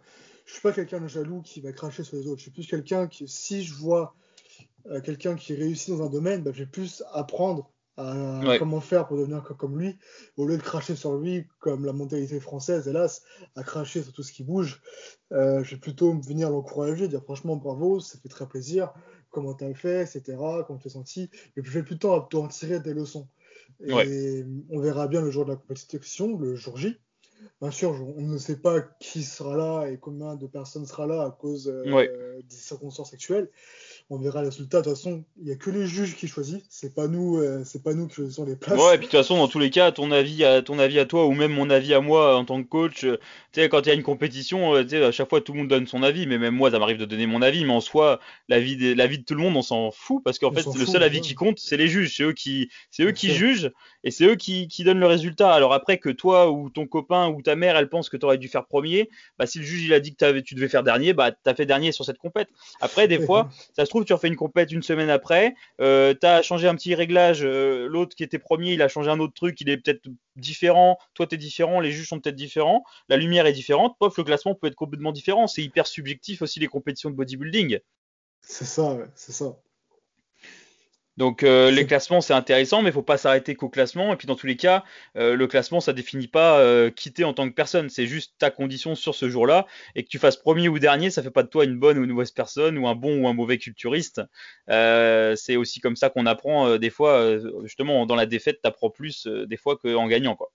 je 0.49 0.53
suis 0.55 0.61
pas 0.63 0.73
quelqu'un 0.73 0.99
de 0.99 1.07
jaloux 1.07 1.43
qui 1.43 1.61
va 1.61 1.71
cracher 1.71 2.03
sur 2.03 2.17
les 2.17 2.25
autres. 2.25 2.37
Je 2.37 2.43
suis 2.43 2.51
plus 2.51 2.65
quelqu'un 2.65 3.07
qui, 3.07 3.27
si 3.27 3.63
je 3.63 3.75
vois 3.75 4.15
euh, 4.87 4.99
quelqu'un 4.99 5.35
qui 5.35 5.53
réussit 5.53 5.95
dans 5.95 6.03
un 6.03 6.09
domaine, 6.09 6.41
bah, 6.41 6.49
je 6.51 6.63
vais 6.63 6.69
plus 6.69 7.03
apprendre 7.13 7.71
à 7.97 8.57
comment 8.57 8.79
faire 8.79 9.07
pour 9.07 9.17
devenir 9.17 9.43
comme 9.43 9.77
lui, 9.77 9.97
au 10.37 10.45
lieu 10.45 10.57
de 10.57 10.61
cracher 10.61 10.95
sur 10.95 11.17
lui 11.17 11.45
comme 11.59 11.85
la 11.85 11.93
mentalité 11.93 12.39
française, 12.39 12.87
hélas, 12.87 13.23
à 13.55 13.63
cracher 13.63 14.01
sur 14.01 14.11
tout 14.13 14.23
ce 14.23 14.31
qui 14.31 14.43
bouge. 14.43 14.81
Euh, 15.33 15.63
je 15.65 15.75
vais 15.75 15.81
plutôt 15.81 16.17
venir 16.19 16.49
l'encourager, 16.49 17.09
dire 17.09 17.21
franchement 17.21 17.57
bravo, 17.57 17.99
ça 17.99 18.17
fait 18.17 18.29
très 18.29 18.47
plaisir, 18.47 18.93
comment 19.29 19.53
tu 19.53 19.65
as 19.65 19.73
fait, 19.75 20.01
etc., 20.01 20.37
comment 20.65 20.79
tu 20.79 20.83
t'es 20.83 20.89
senti. 20.89 21.29
Et 21.57 21.61
puis 21.61 21.71
je 21.71 21.77
vais 21.77 21.83
plutôt 21.83 22.11
en 22.11 22.47
tirer 22.47 22.79
des 22.79 22.93
leçons. 22.93 23.27
Et 23.85 24.45
on 24.69 24.79
verra 24.79 25.07
bien 25.07 25.21
le 25.21 25.29
jour 25.29 25.45
de 25.45 25.51
la 25.51 25.57
compétition, 25.57 26.37
le 26.39 26.55
jour 26.55 26.77
J. 26.77 26.97
Bien 27.61 27.71
sûr, 27.71 27.91
on 27.91 28.21
ne 28.21 28.37
sait 28.37 28.57
pas 28.57 28.81
qui 28.99 29.23
sera 29.23 29.55
là 29.55 29.87
et 29.87 29.97
combien 29.97 30.35
de 30.35 30.47
personnes 30.47 30.85
sera 30.85 31.07
là 31.07 31.23
à 31.23 31.31
cause 31.31 31.67
euh, 31.67 32.41
des 32.41 32.55
circonstances 32.55 33.13
actuelles 33.13 33.49
on 34.11 34.17
verra 34.17 34.41
le 34.41 34.47
résultat. 34.47 34.79
De 34.79 34.85
toute 34.85 34.95
façon, 34.95 35.23
il 35.37 35.45
n'y 35.45 35.51
a 35.51 35.55
que 35.55 35.69
les 35.69 35.85
juges 35.85 36.15
qui 36.15 36.27
choisissent. 36.27 36.63
C'est 36.69 36.95
pas 36.95 37.07
nous, 37.07 37.37
euh, 37.37 37.63
c'est 37.63 37.83
pas 37.83 37.93
nous 37.93 38.07
qui 38.07 38.15
choisissons 38.15 38.43
les 38.43 38.55
places. 38.55 38.79
Ouais, 38.79 38.95
et 38.95 38.97
puis 38.97 39.05
de 39.05 39.11
toute 39.11 39.19
façon, 39.19 39.37
dans 39.37 39.47
tous 39.47 39.59
les 39.59 39.69
cas, 39.69 39.91
ton 39.91 40.11
avis, 40.11 40.43
à 40.43 40.63
ton 40.63 40.79
avis 40.79 40.99
à 40.99 41.05
toi 41.05 41.27
ou 41.27 41.33
même 41.33 41.51
mon 41.51 41.69
avis 41.69 41.93
à 41.93 42.01
moi 42.01 42.35
en 42.35 42.43
tant 42.43 42.61
que 42.61 42.67
coach, 42.67 43.03
euh, 43.03 43.17
tu 43.51 43.61
sais, 43.61 43.69
quand 43.69 43.81
il 43.81 43.87
y 43.87 43.91
a 43.91 43.93
une 43.93 44.03
compétition, 44.03 44.73
euh, 44.75 44.83
tu 44.83 44.89
sais, 44.89 45.03
à 45.03 45.11
chaque 45.11 45.29
fois 45.29 45.41
tout 45.41 45.53
le 45.53 45.59
monde 45.59 45.67
donne 45.67 45.85
son 45.85 46.01
avis, 46.01 46.25
mais 46.25 46.39
même 46.39 46.55
moi, 46.55 46.71
ça 46.71 46.79
m'arrive 46.79 46.97
de 46.97 47.05
donner 47.05 47.27
mon 47.27 47.43
avis, 47.43 47.65
mais 47.65 47.73
en 47.73 47.81
soi, 47.81 48.19
l'avis 48.47 48.77
de, 48.77 48.93
l'avis 48.93 49.19
de 49.19 49.23
tout 49.23 49.35
le 49.35 49.41
monde, 49.41 49.55
on 49.55 49.61
s'en 49.61 49.91
fout 49.91 50.23
parce 50.23 50.39
qu'en 50.39 50.51
fait, 50.51 50.65
le 50.65 50.85
seul 50.87 51.03
avis 51.03 51.21
qui 51.21 51.35
compte, 51.35 51.59
c'est 51.59 51.77
les 51.77 51.87
juges. 51.87 52.15
C'est 52.15 52.23
eux 52.23 52.33
qui, 52.33 52.69
c'est 52.89 53.03
eux 53.03 53.11
qui 53.11 53.31
jugent 53.31 53.71
et 54.03 54.09
c'est 54.09 54.25
eux 54.25 54.35
qui, 54.35 54.67
qui 54.67 54.83
donnent 54.83 54.99
le 54.99 55.07
résultat. 55.07 55.51
Alors 55.51 55.73
après 55.73 55.99
que 55.99 56.09
toi 56.09 56.49
ou 56.49 56.71
ton 56.71 56.87
copain 56.87 57.29
ou 57.29 57.43
ta 57.43 57.55
mère, 57.55 57.77
elle 57.77 57.89
pense 57.89 58.09
que 58.09 58.17
tu 58.17 58.25
aurais 58.25 58.39
dû 58.39 58.47
faire 58.47 58.65
premier, 58.65 59.09
bah 59.37 59.45
si 59.45 59.59
le 59.59 59.65
juge 59.65 59.83
il 59.83 59.93
a 59.93 59.99
dit 59.99 60.15
que 60.15 60.39
tu 60.39 60.55
devais 60.55 60.69
faire 60.69 60.83
dernier, 60.83 61.13
bah 61.13 61.31
t'as 61.31 61.53
fait 61.53 61.67
dernier 61.67 61.91
sur 61.91 62.05
cette 62.05 62.17
compète. 62.17 62.49
Après, 62.81 63.07
des 63.07 63.19
fois, 63.19 63.49
ça 63.75 63.85
se 63.85 63.89
trouve, 63.89 63.98
tu 64.05 64.13
refais 64.13 64.27
une 64.27 64.35
compète 64.35 64.71
une 64.71 64.83
semaine 64.83 65.09
après, 65.09 65.55
euh, 65.81 66.13
tu 66.19 66.25
as 66.25 66.41
changé 66.41 66.67
un 66.67 66.75
petit 66.75 66.95
réglage, 66.95 67.43
euh, 67.43 67.87
l'autre 67.87 68.15
qui 68.15 68.23
était 68.23 68.39
premier, 68.39 68.73
il 68.73 68.81
a 68.81 68.87
changé 68.87 69.09
un 69.09 69.19
autre 69.19 69.33
truc, 69.33 69.59
il 69.61 69.69
est 69.69 69.77
peut-être 69.77 70.07
différent, 70.35 70.97
toi 71.13 71.27
tu 71.27 71.35
es 71.35 71.37
différent, 71.37 71.79
les 71.79 71.91
juges 71.91 72.07
sont 72.07 72.19
peut-être 72.19 72.35
différents, 72.35 72.83
la 73.07 73.17
lumière 73.17 73.45
est 73.45 73.53
différente, 73.53 73.95
pof, 73.99 74.17
le 74.17 74.23
classement 74.23 74.55
peut 74.55 74.67
être 74.67 74.75
complètement 74.75 75.11
différent, 75.11 75.47
c'est 75.47 75.63
hyper 75.63 75.87
subjectif 75.87 76.41
aussi 76.41 76.59
les 76.59 76.67
compétitions 76.67 77.09
de 77.09 77.15
bodybuilding. 77.15 77.79
C'est 78.41 78.65
ça, 78.65 78.97
c'est 79.15 79.33
ça. 79.33 79.55
Donc 81.19 81.43
euh, 81.43 81.69
les 81.69 81.85
classements 81.85 82.21
c'est 82.21 82.33
intéressant, 82.33 82.81
mais 82.81 82.91
il 82.91 82.93
faut 82.93 83.01
pas 83.03 83.17
s'arrêter 83.17 83.53
qu'au 83.53 83.67
classement. 83.67 84.13
Et 84.13 84.15
puis 84.15 84.25
dans 84.25 84.37
tous 84.37 84.47
les 84.47 84.55
cas, 84.55 84.85
euh, 85.17 85.35
le 85.35 85.47
classement 85.47 85.81
ça 85.81 85.91
définit 85.91 86.29
pas 86.29 86.59
euh, 86.59 86.89
quitter 86.89 87.25
en 87.25 87.33
tant 87.33 87.49
que 87.49 87.53
personne. 87.53 87.89
C'est 87.89 88.07
juste 88.07 88.35
ta 88.39 88.49
condition 88.49 88.95
sur 88.95 89.13
ce 89.13 89.29
jour-là. 89.29 89.67
Et 89.95 90.03
que 90.03 90.07
tu 90.07 90.17
fasses 90.17 90.37
premier 90.37 90.69
ou 90.69 90.79
dernier, 90.79 91.11
ça 91.11 91.21
fait 91.21 91.29
pas 91.29 91.43
de 91.43 91.49
toi 91.49 91.65
une 91.65 91.77
bonne 91.77 91.97
ou 91.97 92.05
une 92.05 92.11
mauvaise 92.11 92.31
personne 92.31 92.77
ou 92.77 92.87
un 92.87 92.95
bon 92.95 93.21
ou 93.21 93.27
un 93.27 93.33
mauvais 93.33 93.57
culturiste. 93.57 94.21
c'est 94.69 95.57
aussi 95.57 95.81
comme 95.81 95.97
ça 95.97 96.09
qu'on 96.09 96.25
apprend 96.25 96.77
des 96.77 96.89
fois. 96.89 97.37
justement 97.63 98.05
dans 98.05 98.15
la 98.15 98.25
défaite, 98.25 98.61
t'apprends 98.61 98.89
plus 98.89 99.27
des 99.27 99.57
fois 99.57 99.75
qu'en 99.75 100.07
gagnant 100.07 100.37
quoi. 100.37 100.53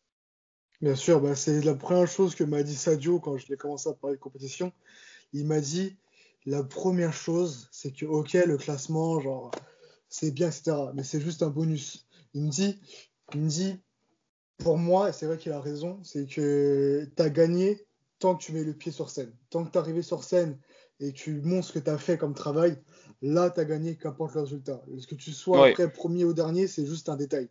Bien 0.80 0.94
sûr, 0.94 1.20
bah, 1.20 1.34
c'est 1.34 1.60
la 1.60 1.74
première 1.74 2.08
chose 2.08 2.34
que 2.34 2.42
m'a 2.42 2.62
dit 2.62 2.74
Sadio 2.74 3.20
quand 3.20 3.36
je 3.36 3.48
l'ai 3.48 3.56
commencé 3.58 3.90
à 3.90 3.92
parler 3.92 4.16
de 4.16 4.20
compétition. 4.20 4.72
Il 5.34 5.46
m'a 5.46 5.60
dit 5.60 5.98
la 6.46 6.62
première 6.62 7.12
chose, 7.12 7.68
c'est 7.70 7.94
que, 7.94 8.06
ok, 8.06 8.32
le 8.32 8.56
classement, 8.56 9.20
genre, 9.20 9.50
c'est 10.14 10.30
bien, 10.30 10.46
etc. 10.46 10.76
Mais 10.94 11.02
c'est 11.02 11.20
juste 11.20 11.42
un 11.42 11.50
bonus. 11.50 12.06
Il 12.34 12.42
me 12.44 12.48
dit, 12.48 12.80
il 13.34 13.40
me 13.40 13.48
dit, 13.48 13.80
pour 14.58 14.78
moi, 14.78 15.08
et 15.08 15.12
c'est 15.12 15.26
vrai 15.26 15.38
qu'il 15.38 15.50
a 15.50 15.60
raison, 15.60 15.98
c'est 16.04 16.26
que 16.26 17.10
tu 17.16 17.22
as 17.22 17.30
gagné 17.30 17.84
tant 18.20 18.36
que 18.36 18.44
tu 18.44 18.52
mets 18.52 18.62
le 18.62 18.74
pied 18.74 18.92
sur 18.92 19.10
scène. 19.10 19.34
Tant 19.50 19.64
que 19.64 19.72
tu 19.72 19.74
es 19.74 19.80
arrivé 19.80 20.02
sur 20.02 20.22
scène 20.22 20.56
et 21.00 21.12
que 21.12 21.16
tu 21.16 21.40
montres 21.42 21.68
ce 21.68 21.72
que 21.72 21.78
tu 21.78 21.90
as 21.90 21.98
fait 21.98 22.16
comme 22.18 22.34
travail, 22.34 22.78
là, 23.22 23.50
tu 23.50 23.60
as 23.60 23.64
gagné, 23.64 23.96
qu'importe 23.96 24.34
le 24.34 24.42
résultat. 24.42 24.80
Est-ce 24.96 25.06
que 25.06 25.14
tu 25.14 25.32
sois 25.32 25.68
après 25.68 25.90
premier 25.90 26.24
ou 26.24 26.32
dernier, 26.32 26.66
c'est 26.66 26.86
juste 26.86 27.08
un 27.08 27.16
détail. 27.16 27.48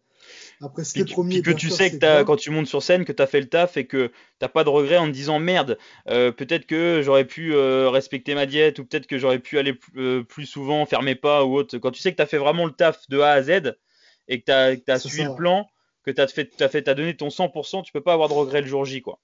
Après, 0.61 0.83
si 0.83 1.03
premier. 1.03 1.41
que 1.41 1.51
tu 1.51 1.69
sais 1.69 1.91
que 1.91 2.23
quand 2.23 2.37
tu 2.37 2.49
montes 2.49 2.67
sur 2.67 2.81
scène, 2.81 3.03
que 3.03 3.11
tu 3.11 3.21
as 3.21 3.27
fait 3.27 3.41
le 3.41 3.49
taf 3.49 3.75
et 3.75 3.85
que 3.85 4.11
tu 4.39 4.47
pas 4.47 4.63
de 4.63 4.69
regret 4.69 4.97
en 4.97 5.07
te 5.07 5.11
disant 5.11 5.39
merde, 5.39 5.77
euh, 6.09 6.31
peut-être 6.31 6.65
que 6.65 7.01
j'aurais 7.03 7.25
pu 7.25 7.53
euh, 7.53 7.89
respecter 7.89 8.35
ma 8.35 8.45
diète 8.45 8.79
ou 8.79 8.85
peut-être 8.85 9.07
que 9.07 9.17
j'aurais 9.17 9.39
pu 9.39 9.57
aller 9.57 9.77
euh, 9.97 10.23
plus 10.23 10.45
souvent, 10.45 10.85
faire 10.85 11.01
mes 11.01 11.15
pas 11.15 11.43
ou 11.43 11.55
autre. 11.55 11.77
Quand 11.77 11.91
tu 11.91 12.01
sais 12.01 12.11
que 12.11 12.17
tu 12.17 12.21
as 12.21 12.27
fait 12.27 12.37
vraiment 12.37 12.65
le 12.65 12.71
taf 12.71 13.09
de 13.09 13.19
A 13.19 13.31
à 13.31 13.41
Z 13.41 13.75
et 14.27 14.41
que 14.41 14.75
tu 14.75 14.91
as, 14.91 14.99
suivi 14.99 15.23
le 15.23 15.35
plan, 15.35 15.67
que 16.03 16.11
tu 16.11 16.21
as, 16.21 16.27
fait, 16.27 16.61
as, 16.61 16.69
fait, 16.69 16.87
as 16.87 16.93
donné 16.93 17.17
ton 17.17 17.27
100%, 17.27 17.83
tu 17.83 17.91
peux 17.91 18.01
pas 18.01 18.13
avoir 18.13 18.29
de 18.29 18.33
regret 18.33 18.61
le 18.61 18.67
jour 18.67 18.85
J. 18.85 19.01
quoi. 19.01 19.19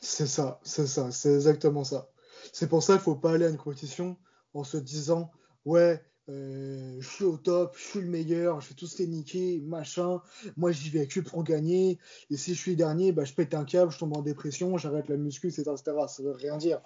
C'est 0.00 0.26
ça, 0.26 0.60
c'est 0.62 0.86
ça, 0.86 1.10
c'est 1.10 1.34
exactement 1.34 1.84
ça. 1.84 2.08
C'est 2.52 2.68
pour 2.68 2.82
ça 2.82 2.94
qu'il 2.94 3.02
faut 3.02 3.16
pas 3.16 3.32
aller 3.32 3.46
à 3.46 3.48
une 3.48 3.56
compétition 3.56 4.16
en 4.54 4.64
se 4.64 4.76
disant 4.76 5.30
ouais, 5.64 6.02
euh, 6.30 6.96
je 7.00 7.08
suis 7.08 7.24
au 7.24 7.36
top, 7.36 7.74
je 7.76 7.82
suis 7.82 8.00
le 8.00 8.06
meilleur, 8.06 8.60
je 8.60 8.68
vais 8.68 8.74
tous 8.74 8.98
les 8.98 9.06
niquer, 9.06 9.60
machin. 9.66 10.20
Moi, 10.56 10.70
j'y 10.70 10.90
vais 10.90 11.06
que 11.06 11.20
pour 11.20 11.42
gagner. 11.42 11.98
Et 12.30 12.36
si 12.36 12.54
je 12.54 12.60
suis 12.60 12.76
dernier, 12.76 13.10
bah, 13.12 13.24
je 13.24 13.32
pète 13.32 13.54
un 13.54 13.64
câble, 13.64 13.90
je 13.90 13.98
tombe 13.98 14.16
en 14.16 14.22
dépression, 14.22 14.76
j'arrête 14.76 15.08
la 15.08 15.16
muscu, 15.16 15.48
etc., 15.48 15.62
etc. 15.72 15.96
Ça 16.08 16.22
veut 16.22 16.32
rien 16.32 16.56
dire. 16.56 16.80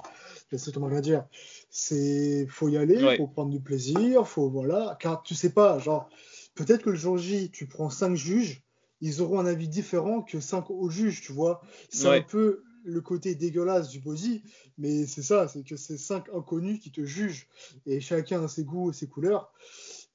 Ça 0.51 0.71
veut 0.71 0.87
rien 0.87 1.01
dire. 1.01 1.27
C'est, 1.69 2.47
faut 2.49 2.69
y 2.69 2.77
aller, 2.79 2.95
il 2.95 3.17
faut 3.17 3.27
prendre 3.27 3.51
du 3.51 3.61
plaisir, 3.61 4.27
faut, 4.27 4.49
voilà. 4.49 4.97
Car 5.01 5.23
tu 5.23 5.35
sais 5.35 5.51
pas, 5.51 5.79
genre, 5.79 6.09
peut-être 6.55 6.83
que 6.83 6.91
le 6.91 6.97
jour 6.97 7.19
J, 7.19 7.51
tu 7.51 7.67
prends 7.67 7.91
5 7.91 8.15
juges, 8.15 8.63
ils 9.01 9.21
auront 9.21 9.41
un 9.41 9.47
avis 9.47 9.69
différent 9.69 10.23
que 10.23 10.41
5 10.41 10.71
autres 10.71 10.91
juges, 10.91 11.21
tu 11.21 11.33
vois. 11.33 11.61
C'est 11.91 12.09
un 12.09 12.23
peu 12.23 12.63
le 12.85 13.01
côté 13.01 13.35
dégueulasse 13.35 13.89
du 13.89 14.01
body, 14.01 14.43
mais 14.79 15.07
c'est 15.07 15.23
ça, 15.23 15.49
c'est 15.49 15.65
que 15.65 15.77
c'est 15.77 15.99
cinq 15.99 16.29
inconnus 16.35 16.81
qui 16.81 16.93
te 16.93 17.05
jugent 17.05 17.49
et 17.87 18.01
chacun 18.01 18.45
a 18.45 18.49
ses 18.49 18.65
goûts 18.65 18.91
et 18.91 18.93
ses 18.93 19.09
couleurs. 19.09 19.53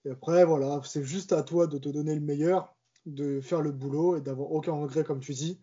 Et 0.05 0.11
après, 0.11 0.45
voilà, 0.45 0.81
c'est 0.85 1.03
juste 1.03 1.33
à 1.33 1.43
toi 1.43 1.67
de 1.67 1.77
te 1.77 1.89
donner 1.89 2.15
le 2.15 2.21
meilleur, 2.21 2.75
de 3.05 3.41
faire 3.41 3.61
le 3.61 3.71
boulot 3.71 4.17
et 4.17 4.21
d'avoir 4.21 4.51
aucun 4.51 4.73
regret, 4.73 5.03
comme 5.03 5.19
tu 5.19 5.33
dis. 5.33 5.59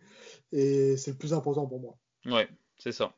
Et 0.53 0.97
c'est 0.97 1.13
le 1.13 1.17
plus 1.17 1.33
important 1.33 1.67
pour 1.67 1.81
moi. 1.81 1.97
Ouais, 2.27 2.49
c'est 2.79 2.93
ça. 2.93 3.15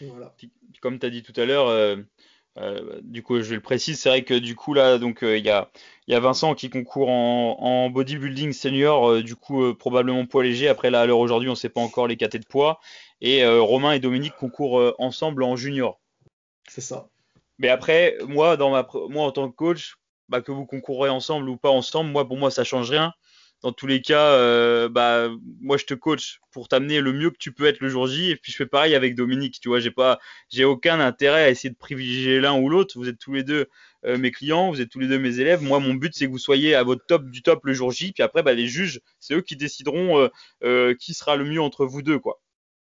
Voilà. 0.00 0.34
comme 0.80 0.98
tu 0.98 1.06
as 1.06 1.10
dit 1.10 1.22
tout 1.22 1.38
à 1.40 1.44
l'heure, 1.44 1.68
euh, 1.68 1.96
euh, 2.58 3.00
du 3.02 3.22
coup, 3.22 3.40
je 3.42 3.54
le 3.54 3.60
précise, 3.60 4.00
c'est 4.00 4.08
vrai 4.08 4.22
que 4.22 4.34
du 4.34 4.54
coup 4.56 4.72
là, 4.72 4.98
donc 4.98 5.22
euh, 5.22 5.36
il 5.36 5.44
y, 5.44 5.50
a, 5.50 5.70
y, 6.08 6.14
a, 6.14 6.20
Vincent 6.20 6.54
qui 6.54 6.70
concourt 6.70 7.10
en, 7.10 7.90
bodybuilding 7.90 8.52
senior, 8.52 9.10
euh, 9.10 9.22
du 9.22 9.36
coup 9.36 9.74
probablement 9.74 10.24
poids 10.26 10.42
léger. 10.42 10.68
Après 10.68 10.90
là, 10.90 11.02
à 11.02 11.06
l'heure 11.06 11.18
aujourd'hui, 11.18 11.48
on 11.48 11.52
ne 11.52 11.56
sait 11.56 11.68
pas 11.68 11.80
encore 11.80 12.06
les 12.06 12.16
catés 12.16 12.38
de 12.38 12.46
poids. 12.46 12.80
Et 13.20 13.46
Romain 13.46 13.92
et 13.92 13.98
Dominique 13.98 14.34
concourent 14.36 14.94
ensemble 14.98 15.42
en 15.42 15.56
junior. 15.56 15.98
C'est 16.68 16.82
ça. 16.82 17.08
Mais 17.58 17.70
après, 17.70 18.16
moi, 18.28 18.58
dans 18.58 18.70
ma, 18.70 18.86
moi 19.08 19.24
en 19.24 19.32
tant 19.32 19.48
que 19.48 19.56
coach, 19.56 19.96
bah, 20.28 20.42
que 20.42 20.52
vous 20.52 20.66
concourez 20.66 21.08
ensemble 21.08 21.48
ou 21.48 21.56
pas 21.56 21.70
ensemble, 21.70 22.10
moi 22.10 22.28
pour 22.28 22.36
moi 22.36 22.50
ça 22.50 22.62
change 22.62 22.90
rien 22.90 23.14
dans 23.62 23.72
tous 23.72 23.86
les 23.86 24.02
cas, 24.02 24.32
euh, 24.32 24.88
bah, 24.88 25.28
moi, 25.60 25.76
je 25.76 25.86
te 25.86 25.94
coach 25.94 26.40
pour 26.52 26.68
t'amener 26.68 27.00
le 27.00 27.12
mieux 27.12 27.30
que 27.30 27.38
tu 27.38 27.52
peux 27.52 27.66
être 27.66 27.80
le 27.80 27.88
jour 27.88 28.06
J. 28.06 28.30
Et 28.30 28.36
puis, 28.36 28.52
je 28.52 28.56
fais 28.56 28.66
pareil 28.66 28.94
avec 28.94 29.14
Dominique. 29.14 29.60
Tu 29.60 29.68
vois, 29.68 29.80
j'ai 29.80 29.90
pas, 29.90 30.18
j'ai 30.50 30.64
aucun 30.64 31.00
intérêt 31.00 31.44
à 31.44 31.50
essayer 31.50 31.70
de 31.70 31.76
privilégier 31.76 32.40
l'un 32.40 32.54
ou 32.54 32.68
l'autre. 32.68 32.98
Vous 32.98 33.08
êtes 33.08 33.18
tous 33.18 33.32
les 33.32 33.44
deux 33.44 33.66
euh, 34.04 34.18
mes 34.18 34.30
clients, 34.30 34.70
vous 34.70 34.80
êtes 34.80 34.90
tous 34.90 35.00
les 35.00 35.08
deux 35.08 35.18
mes 35.18 35.40
élèves. 35.40 35.62
Moi, 35.62 35.80
mon 35.80 35.94
but, 35.94 36.12
c'est 36.14 36.26
que 36.26 36.30
vous 36.30 36.38
soyez 36.38 36.74
à 36.74 36.82
votre 36.82 37.04
top 37.06 37.24
du 37.30 37.42
top 37.42 37.64
le 37.64 37.72
jour 37.72 37.90
J. 37.90 38.12
Puis 38.12 38.22
après, 38.22 38.42
bah, 38.42 38.52
les 38.52 38.66
juges, 38.66 39.00
c'est 39.20 39.34
eux 39.34 39.42
qui 39.42 39.56
décideront 39.56 40.28
euh, 40.62 40.94
qui 40.94 41.14
sera 41.14 41.36
le 41.36 41.44
mieux 41.44 41.60
entre 41.60 41.86
vous 41.86 42.02
deux, 42.02 42.18
quoi. 42.18 42.40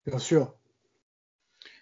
Bien 0.06 0.20
sûr. 0.20 0.54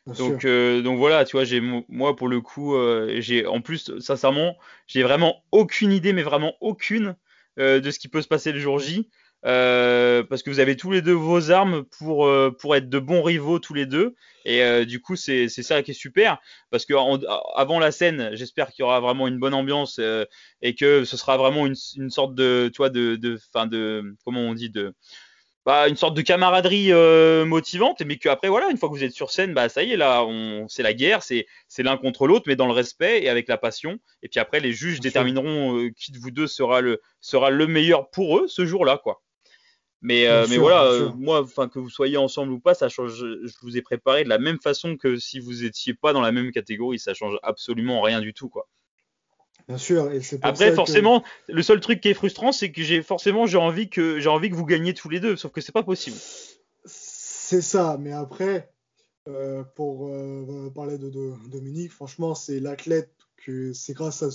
donc, 0.07 0.45
donc 0.45 0.97
voilà, 0.97 1.25
tu 1.25 1.33
vois, 1.33 1.43
j'ai 1.43 1.61
moi 1.61 2.15
pour 2.15 2.27
le 2.27 2.41
coup, 2.41 2.75
j'ai 3.19 3.45
en 3.45 3.61
plus, 3.61 3.99
sincèrement, 3.99 4.57
j'ai 4.87 5.03
vraiment 5.03 5.43
aucune 5.51 5.91
idée, 5.91 6.13
mais 6.13 6.23
vraiment 6.23 6.55
aucune 6.59 7.15
euh, 7.59 7.79
de 7.79 7.91
ce 7.91 7.99
qui 7.99 8.07
peut 8.07 8.21
se 8.21 8.27
passer 8.27 8.51
le 8.51 8.59
jour 8.59 8.79
J. 8.79 9.09
Euh, 9.45 10.21
parce 10.23 10.43
que 10.43 10.49
vous 10.49 10.59
avez 10.59 10.75
tous 10.75 10.91
les 10.91 11.01
deux 11.01 11.13
vos 11.13 11.49
armes 11.49 11.85
pour, 11.97 12.25
euh, 12.25 12.51
pour 12.51 12.75
être 12.75 12.89
de 12.89 12.99
bons 12.99 13.21
rivaux 13.21 13.59
tous 13.59 13.73
les 13.73 13.85
deux. 13.85 14.15
Et 14.45 14.85
du 14.85 14.99
coup, 14.99 15.15
c'est 15.15 15.47
ça 15.49 15.83
qui 15.83 15.91
est 15.91 15.93
super. 15.93 16.39
Parce 16.71 16.85
que 16.85 16.93
avant 17.55 17.79
la 17.79 17.91
scène, 17.91 18.31
j'espère 18.33 18.71
qu'il 18.71 18.81
y 18.81 18.85
aura 18.85 18.99
vraiment 18.99 19.27
une 19.27 19.37
bonne 19.37 19.53
ambiance 19.53 19.99
et 20.61 20.75
que 20.75 21.05
ce 21.05 21.17
sera 21.17 21.37
vraiment 21.37 21.67
une, 21.67 21.75
sorte 22.09 22.33
de, 22.33 22.71
toi, 22.73 22.89
de, 22.89 23.15
de, 23.15 23.37
fin 23.53 23.67
de, 23.67 24.15
comment 24.25 24.41
on 24.41 24.55
dit, 24.55 24.71
de, 24.71 24.95
bah, 25.69 25.87
une 25.87 25.95
sorte 25.95 26.15
de 26.15 26.23
camaraderie 26.23 26.91
euh, 26.91 27.45
motivante, 27.45 28.01
mais 28.01 28.17
qu'après, 28.17 28.47
voilà, 28.47 28.71
une 28.71 28.77
fois 28.77 28.89
que 28.89 28.95
vous 28.95 29.03
êtes 29.03 29.13
sur 29.13 29.29
scène, 29.29 29.53
bah, 29.53 29.69
ça 29.69 29.83
y 29.83 29.91
est, 29.91 29.97
là, 29.97 30.23
on, 30.25 30.67
c'est 30.67 30.81
la 30.81 30.95
guerre, 30.95 31.21
c'est, 31.21 31.45
c'est 31.67 31.83
l'un 31.83 31.95
contre 31.95 32.25
l'autre, 32.25 32.45
mais 32.47 32.55
dans 32.55 32.65
le 32.65 32.73
respect 32.73 33.21
et 33.21 33.29
avec 33.29 33.47
la 33.47 33.55
passion. 33.55 33.99
Et 34.23 34.29
puis 34.29 34.39
après, 34.39 34.61
les 34.61 34.73
juges 34.73 34.99
détermineront 34.99 35.77
euh, 35.77 35.91
qui 35.95 36.11
de 36.11 36.17
vous 36.17 36.31
deux 36.31 36.47
sera 36.47 36.81
le, 36.81 36.99
sera 37.21 37.51
le 37.51 37.67
meilleur 37.67 38.09
pour 38.09 38.39
eux 38.39 38.47
ce 38.47 38.65
jour-là, 38.65 38.97
quoi. 38.97 39.21
Mais, 40.01 40.25
euh, 40.25 40.47
mais 40.49 40.57
voilà, 40.57 41.11
moi, 41.15 41.43
enfin, 41.43 41.67
que 41.67 41.77
vous 41.77 41.91
soyez 41.91 42.17
ensemble 42.17 42.51
ou 42.51 42.59
pas, 42.59 42.73
ça 42.73 42.89
change. 42.89 43.19
Je 43.19 43.53
vous 43.61 43.77
ai 43.77 43.83
préparé 43.83 44.23
de 44.23 44.29
la 44.29 44.39
même 44.39 44.59
façon 44.59 44.97
que 44.97 45.17
si 45.17 45.39
vous 45.39 45.65
étiez 45.65 45.93
pas 45.93 46.13
dans 46.13 46.21
la 46.21 46.31
même 46.31 46.51
catégorie, 46.51 46.97
ça 46.97 47.13
change 47.13 47.37
absolument 47.43 48.01
rien 48.01 48.21
du 48.21 48.33
tout, 48.33 48.49
quoi. 48.49 48.67
Bien 49.69 49.77
sûr. 49.77 50.11
Et 50.11 50.19
Après, 50.41 50.73
forcément, 50.73 51.23
le 51.47 51.61
seul 51.61 51.79
truc 51.79 52.01
qui 52.01 52.09
est 52.09 52.15
frustrant, 52.15 52.51
c'est 52.51 52.71
que 52.71 52.81
j'ai 52.81 53.03
forcément 53.03 53.45
j'ai 53.45 53.59
envie 53.59 53.87
que 53.87 54.19
j'ai 54.19 54.27
envie 54.27 54.49
que 54.49 54.55
vous 54.55 54.65
gagniez 54.65 54.95
tous 54.95 55.09
les 55.09 55.19
deux, 55.19 55.35
sauf 55.35 55.51
que 55.51 55.61
c'est 55.61 55.71
pas 55.71 55.83
possible. 55.83 56.17
C'est 56.85 57.61
ça, 57.61 57.97
mais 57.99 58.11
après, 58.11 58.71
euh, 59.27 59.63
pour 59.75 60.07
euh, 60.07 60.71
parler 60.73 60.97
de, 60.97 61.11
Dominique, 61.51 61.91
franchement, 61.91 62.33
c'est 62.33 62.59
l'athlète 62.59 63.11
que 63.45 63.71
c'est 63.71 63.93
grâce 63.93 64.23
à 64.23 64.29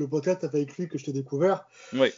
le 0.00 0.08
podcast 0.08 0.42
avec 0.42 0.76
lui 0.76 0.88
que 0.88 0.98
je 0.98 1.04
t'ai 1.04 1.12
découvert. 1.12 1.66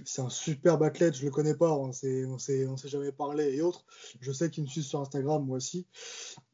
C'est 0.06 0.22
un 0.22 0.30
superbe 0.30 0.82
athlète, 0.82 1.14
je 1.14 1.24
le 1.24 1.30
connais 1.30 1.54
pas, 1.54 1.72
on 1.72 1.92
s'est, 1.92 2.24
on 2.24 2.38
s'est 2.38 2.88
jamais 2.88 3.12
parlé 3.12 3.54
et 3.54 3.60
autres. 3.60 3.84
Je 4.20 4.32
sais 4.32 4.48
qu'il 4.48 4.64
me 4.64 4.68
suit 4.68 4.82
sur 4.82 5.00
Instagram, 5.00 5.44
moi 5.44 5.58
aussi, 5.58 5.86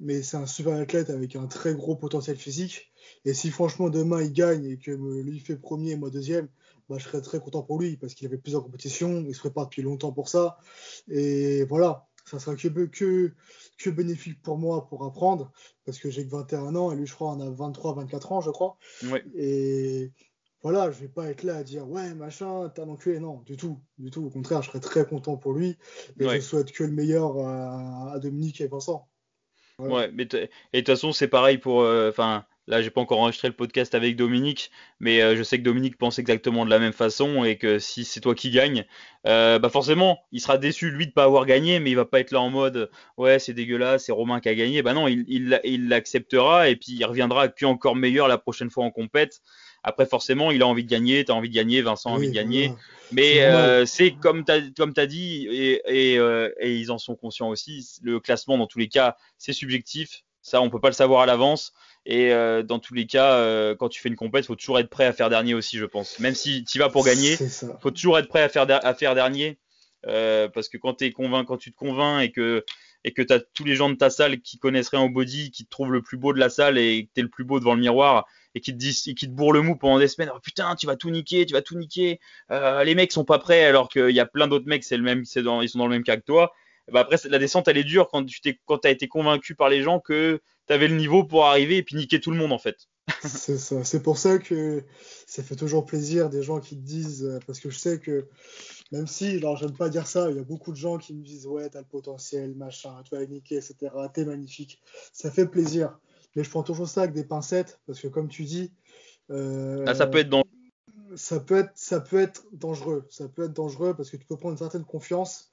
mais 0.01 0.23
c'est 0.23 0.37
un 0.37 0.47
super 0.47 0.75
athlète 0.75 1.11
avec 1.11 1.37
un 1.37 1.47
très 1.47 1.75
gros 1.75 1.95
potentiel 1.95 2.37
physique. 2.37 2.93
Et 3.25 3.35
si 3.35 3.51
franchement 3.51 3.91
demain 3.91 4.23
il 4.23 4.33
gagne 4.33 4.65
et 4.65 4.79
que 4.79 4.91
lui 4.91 5.41
fait 5.41 5.57
premier 5.57 5.93
et 5.93 5.97
moi 5.97 6.11
deuxième, 6.11 6.49
bah, 6.89 6.97
je 6.99 7.05
serais 7.05 7.21
très 7.21 7.41
content 7.41 7.63
pour 7.63 7.79
lui 7.79 7.97
parce 7.97 8.15
qu'il 8.15 8.27
avait 8.27 8.39
plusieurs 8.39 8.63
compétitions, 8.63 9.25
il 9.27 9.35
se 9.35 9.41
prépare 9.41 9.65
depuis 9.65 9.83
longtemps 9.83 10.13
pour 10.13 10.29
ça. 10.29 10.59
Et 11.09 11.65
voilà, 11.65 12.07
ça 12.25 12.39
sera 12.39 12.57
que, 12.57 12.69
que, 12.69 13.33
que 13.79 13.91
bénéfique 13.91 14.43
pour 14.43 14.59
moi 14.59 14.87
pour 14.89 15.05
apprendre 15.05 15.53
parce 15.85 15.99
que 15.99 16.11
j'ai 16.11 16.27
que 16.27 16.31
21 16.31 16.75
ans 16.77 16.93
et 16.93 16.97
lui, 16.97 17.07
je 17.07 17.15
crois, 17.15 17.31
en 17.31 17.41
a 17.41 17.51
23, 17.51 17.95
24 17.95 18.33
ans, 18.33 18.41
je 18.41 18.51
crois. 18.51 18.79
Et 19.35 20.13
voilà, 20.63 20.91
je 20.91 21.01
vais 21.01 21.09
pas 21.09 21.29
être 21.31 21.45
là 21.45 21.57
à 21.57 21.63
dire 21.63 21.89
ouais, 21.89 22.15
machin, 22.15 22.71
t'as 22.75 22.85
enculé. 22.85 23.21
Non, 23.21 23.43
du 23.47 23.57
tout, 23.57 23.81
du 23.99 24.11
tout. 24.11 24.25
Au 24.25 24.31
contraire, 24.31 24.63
je 24.63 24.69
serais 24.71 24.81
très 24.81 25.07
content 25.07 25.37
pour 25.37 25.53
lui 25.53 25.77
et 26.19 26.29
je 26.29 26.41
souhaite 26.41 26.73
que 26.73 26.85
le 26.85 26.93
meilleur 26.93 27.39
à, 27.39 28.19
Dominique 28.19 28.61
et 28.61 28.67
Vincent. 28.67 29.09
Ouais, 29.79 30.11
mais 30.13 30.25
et 30.25 30.27
de 30.27 30.49
toute 30.73 30.87
façon, 30.87 31.13
c'est 31.13 31.29
pareil 31.29 31.59
pour. 31.59 31.83
Euh, 31.83 32.11
Là, 32.69 32.83
j'ai 32.83 32.91
pas 32.91 33.01
encore 33.01 33.21
enregistré 33.21 33.49
le 33.49 33.55
podcast 33.55 33.95
avec 33.95 34.15
Dominique, 34.15 34.71
mais 35.01 35.23
euh, 35.23 35.37
je 35.37 35.43
sais 35.43 35.59
que 35.59 35.63
Dominique 35.63 35.97
pense 35.97 36.19
exactement 36.19 36.67
de 36.67 36.71
la 36.71 36.79
même 36.79 36.93
façon 36.93 37.43
et 37.43 37.57
que 37.57 37.79
si 37.79 38.05
c'est 38.05 38.21
toi 38.21 38.35
qui 38.35 38.51
gagne, 38.51 38.85
euh, 39.27 39.59
bah 39.59 39.71
forcément, 39.71 40.21
il 40.33 40.41
sera 40.41 40.59
déçu 40.59 40.91
lui 40.91 41.07
de 41.07 41.13
pas 41.13 41.25
avoir 41.25 41.47
gagné, 41.47 41.81
mais 41.81 41.91
il 41.91 41.97
va 41.97 42.05
pas 42.05 42.21
être 42.21 42.31
là 42.31 42.41
en 42.43 42.51
mode 42.51 42.91
ouais 43.17 43.39
c'est 43.39 43.55
dégueulasse, 43.55 44.05
c'est 44.05 44.13
Romain 44.13 44.41
qui 44.41 44.51
a 44.51 44.55
gagné. 44.55 44.83
Bah 44.83 44.93
non, 44.93 45.09
il 45.09 45.89
l'acceptera 45.89 46.69
et 46.69 46.77
puis 46.77 46.93
il 46.93 47.05
reviendra 47.07 47.49
puis 47.49 47.65
encore 47.65 47.97
meilleur 47.97 48.29
la 48.29 48.37
prochaine 48.37 48.71
fois 48.71 48.85
en 48.85 48.91
compète. 48.91 49.41
Après, 49.83 50.07
forcément, 50.07 50.51
il 50.51 50.61
a 50.63 50.67
envie 50.67 50.85
de 50.85 50.91
gagner, 50.91 51.25
tu 51.25 51.33
as 51.33 51.35
envie 51.35 51.49
de 51.49 51.55
gagner, 51.55 51.81
Vincent 51.81 52.11
a 52.11 52.15
envie 52.15 52.29
de 52.29 52.35
gagner. 52.35 52.73
Mais 53.13 53.43
euh, 53.43 53.87
c'est 53.87 54.13
comme 54.13 54.45
tu 54.45 54.53
as, 54.53 55.07
dit, 55.07 55.47
et, 55.51 55.81
et, 55.87 56.77
ils 56.77 56.91
en 56.91 56.99
sont 56.99 57.15
conscients 57.15 57.49
aussi, 57.49 57.89
le 58.03 58.21
classement, 58.21 58.59
dans 58.59 58.67
tous 58.67 58.79
les 58.79 58.89
cas, 58.89 59.17
c'est 59.39 59.53
subjectif. 59.53 60.25
Ça, 60.43 60.61
on 60.63 60.71
peut 60.71 60.81
pas 60.81 60.89
le 60.89 60.95
savoir 60.95 61.23
à 61.23 61.27
l'avance. 61.27 61.73
Et 62.07 62.33
euh, 62.33 62.63
dans 62.63 62.79
tous 62.79 62.95
les 62.95 63.07
cas, 63.07 63.35
euh, 63.35 63.75
quand 63.75 63.91
tu 63.91 64.01
fais 64.01 64.09
une 64.09 64.17
compète, 64.17 64.47
faut 64.47 64.57
toujours 64.57 64.79
être 64.79 64.89
prêt 64.89 65.05
à 65.05 65.13
faire 65.13 65.29
dernier 65.29 65.55
aussi, 65.55 65.77
je 65.77 65.85
pense. 65.85 66.19
Même 66.21 66.35
si 66.35 66.65
tu 66.65 66.79
vas 66.79 66.89
pour 66.89 67.05
gagner, 67.05 67.37
faut 67.83 67.91
toujours 67.91 68.19
être 68.19 68.29
prêt 68.29 68.43
à 68.43 68.49
faire, 68.49 68.67
à 68.69 68.95
faire 68.95 69.15
dernier. 69.15 69.59
Euh, 70.07 70.49
parce 70.49 70.69
que 70.69 70.79
quand, 70.79 71.03
es 71.03 71.13
convainc, 71.13 71.47
quand 71.47 71.59
tu 71.59 71.73
te 71.73 71.77
convaincs 71.77 72.23
et 72.23 72.31
que 72.31 72.65
et 73.05 73.13
que 73.13 73.23
tu 73.23 73.33
as 73.33 73.41
tous 73.41 73.65
les 73.65 73.77
gens 73.77 73.91
de 73.91 73.95
ta 73.95 74.11
salle 74.11 74.41
qui 74.41 74.59
connaissent 74.59 74.89
rien 74.89 75.03
au 75.03 75.09
body, 75.09 75.51
qui 75.51 75.65
te 75.65 75.71
trouvent 75.71 75.93
le 75.93 76.03
plus 76.03 76.17
beau 76.17 76.33
de 76.33 76.39
la 76.39 76.49
salle 76.49 76.79
et 76.79 77.07
que 77.07 77.11
tu 77.15 77.21
es 77.21 77.23
le 77.23 77.29
plus 77.29 77.45
beau 77.45 77.61
devant 77.61 77.75
le 77.75 77.81
miroir 77.81 78.27
et 78.55 78.61
qui 78.61 78.73
te 78.73 78.77
disent, 78.77 79.03
qui 79.03 79.15
te 79.15 79.27
bourrent 79.27 79.53
le 79.53 79.63
mou 79.63 79.77
pendant 79.77 79.99
des 79.99 80.09
semaines, 80.09 80.31
oh, 80.35 80.39
putain, 80.43 80.75
tu 80.75 80.87
vas 80.87 80.97
tout 80.97 81.11
niquer, 81.11 81.47
tu 81.47 81.53
vas 81.53 81.63
tout 81.63 81.77
niquer, 81.77 82.19
les 82.51 82.95
mecs 82.95 83.13
sont 83.13 83.25
pas 83.25 83.39
prêts 83.39 83.65
alors 83.65 83.89
qu'il 83.89 84.11
y 84.11 84.21
a 84.21 84.27
plein 84.27 84.49
d'autres 84.49 84.67
mecs, 84.67 84.83
c'est 84.83 84.97
le 84.97 85.03
même, 85.03 85.25
c'est 85.25 85.43
dans, 85.43 85.63
ils 85.63 85.69
sont 85.69 85.79
dans 85.79 85.87
le 85.87 85.93
même 85.93 86.03
cas 86.03 86.17
que 86.17 86.25
toi. 86.25 86.53
Bah 86.93 87.01
après 87.01 87.17
la 87.29 87.39
descente 87.39 87.69
elle 87.69 87.77
est 87.77 87.85
dure 87.85 88.09
quand 88.09 88.25
tu 88.25 88.41
t'es 88.41 88.59
quand 88.65 88.79
t'as 88.79 88.91
été 88.91 89.09
convaincu 89.09 89.55
par 89.55 89.69
les 89.69 89.83
gens 89.83 90.01
que 90.01 90.41
tu 90.67 90.73
avais 90.73 90.89
le 90.89 90.97
niveau 90.97 91.25
pour 91.25 91.47
arriver 91.47 91.77
et 91.77 91.83
puis 91.83 91.97
niquer 91.97 92.21
tout 92.21 92.31
le 92.31 92.37
monde 92.37 92.53
en 92.53 92.59
fait. 92.59 92.89
c'est 93.25 93.59
ça. 93.59 93.85
C'est 93.85 94.03
pour 94.03 94.19
ça 94.19 94.39
que 94.39 94.85
ça 95.27 95.43
fait 95.43 95.57
toujours 95.57 95.85
plaisir 95.87 96.31
des 96.31 96.43
gens 96.43 96.61
qui 96.61 96.77
te 96.77 96.85
disent 96.85 97.25
euh, 97.25 97.39
parce 97.47 97.61
que 97.61 97.71
je 97.71 97.79
sais 97.79 97.99
que 97.99 98.27
même 98.93 99.07
si, 99.07 99.37
alors 99.37 99.57
j'aime 99.57 99.77
pas 99.77 99.89
dire 99.89 100.07
ça, 100.07 100.31
il 100.31 100.37
y 100.37 100.41
a 100.41 100.45
beaucoup 100.45 100.73
de 100.73 100.77
gens 100.77 100.99
qui 100.99 101.15
me 101.15 101.23
disent 101.23 101.47
ouais 101.47 101.69
t'as 101.69 101.81
le 101.81 101.87
potentiel, 101.87 102.55
machin, 102.55 102.95
tu 103.05 103.15
vas 103.15 103.25
niquer, 103.27 103.57
etc. 103.57 103.77
T'es 104.13 104.25
magnifique. 104.25 104.81
Ça 105.13 105.31
fait 105.31 105.47
plaisir. 105.47 105.99
Mais 106.37 106.45
je 106.45 106.51
prends 106.51 106.63
toujours 106.63 106.89
ça 106.89 107.03
avec 107.03 107.15
des 107.15 107.25
pincettes 107.25 107.81
parce 107.87 108.01
que 108.01 108.09
comme 108.09 108.29
tu 108.29 108.45
dis. 108.45 108.73
Euh, 109.31 109.85
ah, 109.87 109.95
ça 109.95 110.07
peut 110.07 110.19
être 110.19 110.29
dans 110.29 110.45
ça 111.17 111.41
peut 111.41 111.59
être, 111.59 111.73
ça 111.75 112.01
peut 112.01 112.21
être 112.21 112.45
dangereux. 112.53 113.07
Ça 113.11 113.29
peut 113.29 113.45
être 113.45 113.53
dangereux 113.53 113.95
parce 113.95 114.11
que 114.11 114.17
tu 114.17 114.27
peux 114.27 114.37
prendre 114.37 114.53
une 114.53 114.59
certaine 114.59 114.85
confiance 114.85 115.53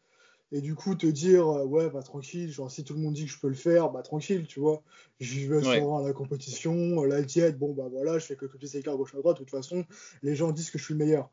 et 0.51 0.61
du 0.61 0.75
coup 0.75 0.95
te 0.95 1.07
dire 1.07 1.47
euh, 1.47 1.65
ouais 1.65 1.89
bah 1.89 2.03
tranquille, 2.03 2.51
genre 2.51 2.69
si 2.69 2.83
tout 2.83 2.93
le 2.93 2.99
monde 2.99 3.13
dit 3.13 3.25
que 3.25 3.31
je 3.31 3.39
peux 3.39 3.47
le 3.47 3.55
faire, 3.55 3.89
bah 3.89 4.01
tranquille, 4.01 4.45
tu 4.47 4.59
vois. 4.59 4.83
J'y 5.19 5.47
vais 5.47 5.61
sur 5.61 5.99
la 5.99 6.13
compétition, 6.13 7.03
la 7.03 7.21
diète, 7.21 7.57
bon 7.57 7.73
bah 7.73 7.87
voilà, 7.91 8.19
je 8.19 8.25
fais 8.25 8.35
quelques 8.35 8.57
petits 8.57 8.77
écarts 8.77 8.97
gauche 8.97 9.15
à 9.15 9.17
droite, 9.17 9.37
de 9.37 9.43
toute 9.43 9.51
façon, 9.51 9.85
les 10.23 10.35
gens 10.35 10.51
disent 10.51 10.69
que 10.69 10.77
je 10.77 10.83
suis 10.83 10.93
le 10.93 10.99
meilleur. 10.99 11.29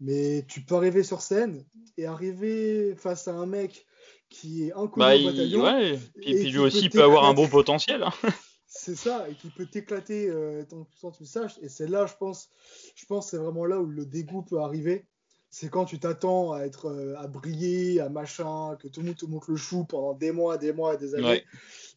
Mais 0.00 0.44
tu 0.48 0.62
peux 0.62 0.74
arriver 0.76 1.02
sur 1.02 1.20
scène 1.20 1.64
et 1.98 2.06
arriver 2.06 2.94
face 2.96 3.28
à 3.28 3.34
un 3.34 3.46
mec 3.46 3.86
qui 4.28 4.64
est 4.66 4.72
inconnu 4.72 4.98
bah, 4.98 5.16
au 5.16 5.24
bataillon. 5.24 5.62
Ouais. 5.62 5.98
Et, 6.22 6.34
puis 6.34 6.50
lui 6.50 6.58
aussi 6.58 6.88
peut 6.88 7.02
avoir 7.02 7.24
un 7.24 7.34
bon 7.34 7.48
potentiel. 7.48 8.02
Hein. 8.02 8.12
c'est 8.66 8.96
ça, 8.96 9.28
et 9.28 9.34
qui 9.34 9.48
peut 9.50 9.66
t'éclater 9.66 10.28
euh, 10.28 10.64
sans 11.00 11.10
que 11.10 11.16
tu 11.16 11.22
le 11.22 11.28
saches. 11.28 11.58
Et 11.62 11.68
c'est 11.68 11.86
là, 11.86 12.06
je 12.06 12.14
pense, 12.18 12.48
je 12.96 13.06
pense 13.06 13.30
c'est 13.30 13.36
vraiment 13.36 13.64
là 13.64 13.80
où 13.80 13.86
le 13.86 14.04
dégoût 14.04 14.42
peut 14.42 14.60
arriver. 14.60 15.06
C'est 15.54 15.68
quand 15.68 15.84
tu 15.84 16.00
t'attends 16.00 16.52
à 16.52 16.62
être 16.62 16.86
euh, 16.86 17.14
à 17.16 17.28
briller, 17.28 18.00
à 18.00 18.08
machin, 18.08 18.76
que 18.80 18.88
tout 18.88 19.02
le 19.02 19.06
monde 19.06 19.16
te 19.16 19.24
montre 19.24 19.52
le 19.52 19.56
chou 19.56 19.84
pendant 19.84 20.12
des 20.12 20.32
mois, 20.32 20.58
des 20.58 20.72
mois, 20.72 20.96
des 20.96 21.14
années. 21.14 21.44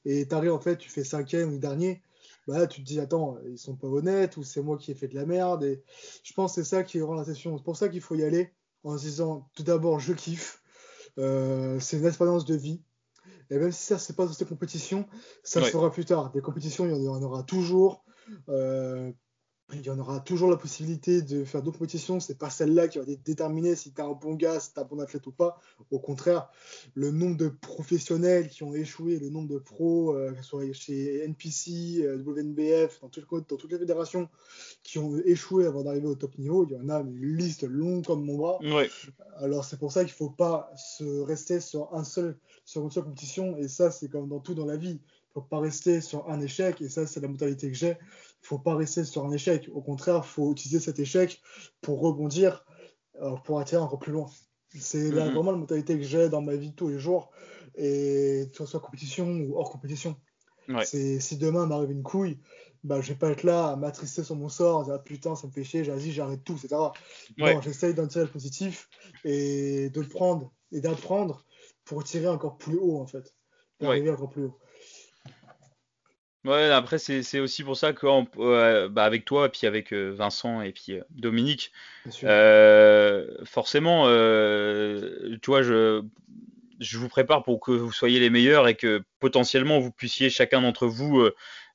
Et 0.05 0.27
t'arrives 0.27 0.53
en 0.53 0.59
fait, 0.59 0.77
tu 0.77 0.91
fais 0.91 1.03
cinquième 1.03 1.51
ou 1.55 1.57
dernier. 1.57 2.03
Bah 2.47 2.59
là, 2.59 2.67
tu 2.67 2.83
te 2.83 2.85
dis, 2.85 2.99
attends, 2.99 3.39
ils 3.49 3.57
sont 3.57 3.75
pas 3.75 3.87
honnêtes, 3.87 4.37
ou 4.37 4.43
c'est 4.43 4.61
moi 4.61 4.77
qui 4.77 4.91
ai 4.91 4.93
fait 4.93 5.07
de 5.07 5.15
la 5.15 5.25
merde. 5.25 5.63
Et 5.63 5.81
je 6.21 6.33
pense 6.33 6.53
que 6.53 6.61
c'est 6.61 6.69
ça 6.69 6.83
qui 6.83 7.01
rend 7.01 7.15
la 7.15 7.25
session. 7.25 7.57
C'est 7.57 7.63
pour 7.63 7.77
ça 7.77 7.89
qu'il 7.89 7.99
faut 7.99 8.13
y 8.13 8.23
aller 8.23 8.51
en 8.83 8.95
se 8.95 9.05
disant, 9.05 9.49
tout 9.55 9.63
d'abord, 9.63 9.99
je 9.99 10.13
kiffe. 10.13 10.61
Euh, 11.17 11.79
c'est 11.79 11.97
une 11.97 12.05
expérience 12.05 12.45
de 12.45 12.53
vie. 12.53 12.79
Et 13.49 13.57
même 13.57 13.71
si 13.71 13.83
ça, 13.83 13.97
c'est 13.97 14.15
pas 14.15 14.27
dans 14.27 14.33
ces 14.33 14.45
compétitions, 14.45 15.07
ça 15.41 15.63
sera 15.63 15.91
plus 15.91 16.05
tard. 16.05 16.31
Des 16.31 16.41
compétitions, 16.41 16.85
il 16.85 17.01
y 17.01 17.07
en 17.07 17.23
aura 17.23 17.41
toujours. 17.41 18.03
Euh, 18.49 19.11
il 19.73 19.85
y 19.85 19.89
en 19.89 19.99
aura 19.99 20.21
toujours 20.21 20.49
la 20.49 20.55
possibilité 20.55 21.21
de 21.21 21.43
faire 21.43 21.61
d'autres 21.61 21.77
compétitions. 21.77 22.21
C'est 22.21 22.37
pas 22.37 22.49
celle-là 22.49 22.87
qui 22.87 22.99
va 22.99 23.05
déterminer 23.05 23.75
si 23.75 23.91
tu 23.91 23.99
es 23.99 24.03
un 24.03 24.13
bon 24.13 24.33
gars, 24.35 24.61
si 24.61 24.73
tu 24.73 24.79
un 24.79 24.85
bon 24.85 24.99
athlète 24.99 25.27
ou 25.27 25.31
pas. 25.31 25.59
Au 25.91 25.99
contraire, 25.99 26.49
le 26.93 27.11
nombre 27.11 27.35
de 27.35 27.49
professionnels 27.49 28.47
qui 28.47 28.63
ont 28.63 28.73
échoué, 28.73 29.19
le 29.19 29.29
nombre 29.29 29.49
de 29.49 29.57
pros, 29.57 30.15
euh, 30.15 30.31
que 30.31 30.37
ce 30.37 30.43
soit 30.43 30.71
chez 30.71 31.25
NPC, 31.25 32.01
euh, 32.01 32.17
WNBF, 32.17 33.01
dans, 33.01 33.09
dans, 33.09 33.41
toutes 33.41 33.71
les 33.71 33.77
fédérations, 33.77 34.29
qui 34.83 34.99
ont 34.99 35.17
échoué 35.25 35.65
avant 35.65 35.83
d'arriver 35.83 36.07
au 36.07 36.15
top 36.15 36.37
niveau, 36.37 36.65
il 36.65 36.71
y 36.71 36.79
en 36.79 36.87
a 36.87 37.01
une 37.01 37.35
liste 37.35 37.63
longue 37.63 38.05
comme 38.05 38.23
mon 38.23 38.37
bras. 38.37 38.59
Alors 39.39 39.65
c'est 39.65 39.77
pour 39.77 39.91
ça 39.91 40.05
qu'il 40.05 40.13
faut 40.13 40.29
pas 40.29 40.71
se 40.77 41.03
rester 41.21 41.59
sur 41.59 41.93
un 41.93 42.05
seul, 42.05 42.37
sur 42.63 42.83
une 42.83 42.91
seule 42.91 43.03
compétition. 43.03 43.57
Et 43.57 43.67
ça, 43.67 43.91
c'est 43.91 44.09
comme 44.09 44.29
dans 44.29 44.39
tout 44.39 44.53
dans 44.53 44.65
la 44.65 44.77
vie. 44.77 45.01
Il 45.01 45.33
faut 45.33 45.41
pas 45.41 45.59
rester 45.59 45.99
sur 45.99 46.29
un 46.29 46.39
échec. 46.39 46.81
Et 46.81 46.89
ça, 46.89 47.05
c'est 47.05 47.19
la 47.19 47.27
mentalité 47.27 47.69
que 47.69 47.77
j'ai 47.77 47.97
faut 48.47 48.59
pas 48.59 48.75
rester 48.75 49.03
sur 49.03 49.25
un 49.25 49.31
échec. 49.31 49.69
Au 49.73 49.81
contraire, 49.81 50.25
faut 50.25 50.51
utiliser 50.51 50.79
cet 50.79 50.99
échec 50.99 51.41
pour 51.81 51.99
rebondir, 51.99 52.65
euh, 53.21 53.35
pour 53.43 53.59
attirer 53.59 53.81
encore 53.81 53.99
plus 53.99 54.13
loin. 54.13 54.27
C'est 54.69 55.09
mm-hmm. 55.09 55.33
vraiment 55.33 55.51
la 55.51 55.57
mentalité 55.57 55.97
que 55.97 56.03
j'ai 56.03 56.29
dans 56.29 56.41
ma 56.41 56.55
vie 56.55 56.73
tous 56.73 56.87
les 56.87 56.99
jours, 56.99 57.31
et 57.75 58.49
que 58.51 58.57
ce 58.57 58.65
soit 58.65 58.79
compétition 58.79 59.27
ou 59.27 59.57
hors 59.57 59.69
compétition. 59.69 60.15
C'est 60.83 61.21
si 61.21 61.37
demain 61.37 61.65
m'arrive 61.65 61.91
une 61.91 62.03
couille, 62.03 62.39
bah, 62.83 62.99
je 63.01 63.09
vais 63.09 63.17
pas 63.17 63.29
être 63.29 63.43
là 63.43 63.69
à 63.69 63.75
m'attrister 63.75 64.23
sur 64.23 64.35
mon 64.35 64.49
sort, 64.49 64.83
dire 64.83 64.95
ah, 64.95 64.99
putain, 64.99 65.35
ça 65.35 65.47
me 65.47 65.51
fait 65.51 65.63
chier, 65.63 65.83
j'ai 65.83 66.11
j'arrête 66.11 66.43
tout, 66.43 66.53
etc. 66.53 66.75
Non, 67.37 67.61
j'essaye 67.61 67.93
d'en 67.93 68.07
tirer 68.07 68.25
le 68.25 68.31
positif 68.31 68.89
et 69.23 69.89
de 69.89 70.01
le 70.01 70.07
prendre 70.07 70.53
et 70.71 70.81
d'apprendre 70.81 71.45
pour 71.85 72.03
tirer 72.03 72.27
encore 72.27 72.57
plus 72.57 72.77
haut 72.77 72.99
en 72.99 73.07
fait. 73.07 73.33
Pour 73.79 73.89
arriver 73.89 74.09
encore 74.09 74.29
plus 74.29 74.45
haut. 74.45 74.57
Ouais, 76.47 76.71
après, 76.71 76.97
c'est 76.97 77.39
aussi 77.41 77.61
pour 77.61 77.75
ça 77.75 77.91
que 77.91 78.87
bah, 78.87 79.03
avec 79.03 79.25
toi, 79.25 79.47
et 79.47 79.49
puis 79.49 79.67
avec 79.67 79.91
euh, 79.91 80.13
Vincent 80.15 80.61
et 80.61 80.71
puis 80.71 80.93
euh, 80.93 81.01
Dominique, 81.09 81.73
euh, 82.23 83.27
forcément, 83.43 84.05
tu 84.05 85.45
vois, 85.45 85.61
je, 85.61 86.01
je 86.79 86.97
vous 86.99 87.09
prépare 87.09 87.43
pour 87.43 87.59
que 87.59 87.71
vous 87.71 87.91
soyez 87.91 88.21
les 88.21 88.29
meilleurs 88.29 88.69
et 88.69 88.75
que 88.75 89.03
potentiellement 89.19 89.81
vous 89.81 89.91
puissiez 89.91 90.29
chacun 90.29 90.61
d'entre 90.61 90.87
vous 90.87 91.29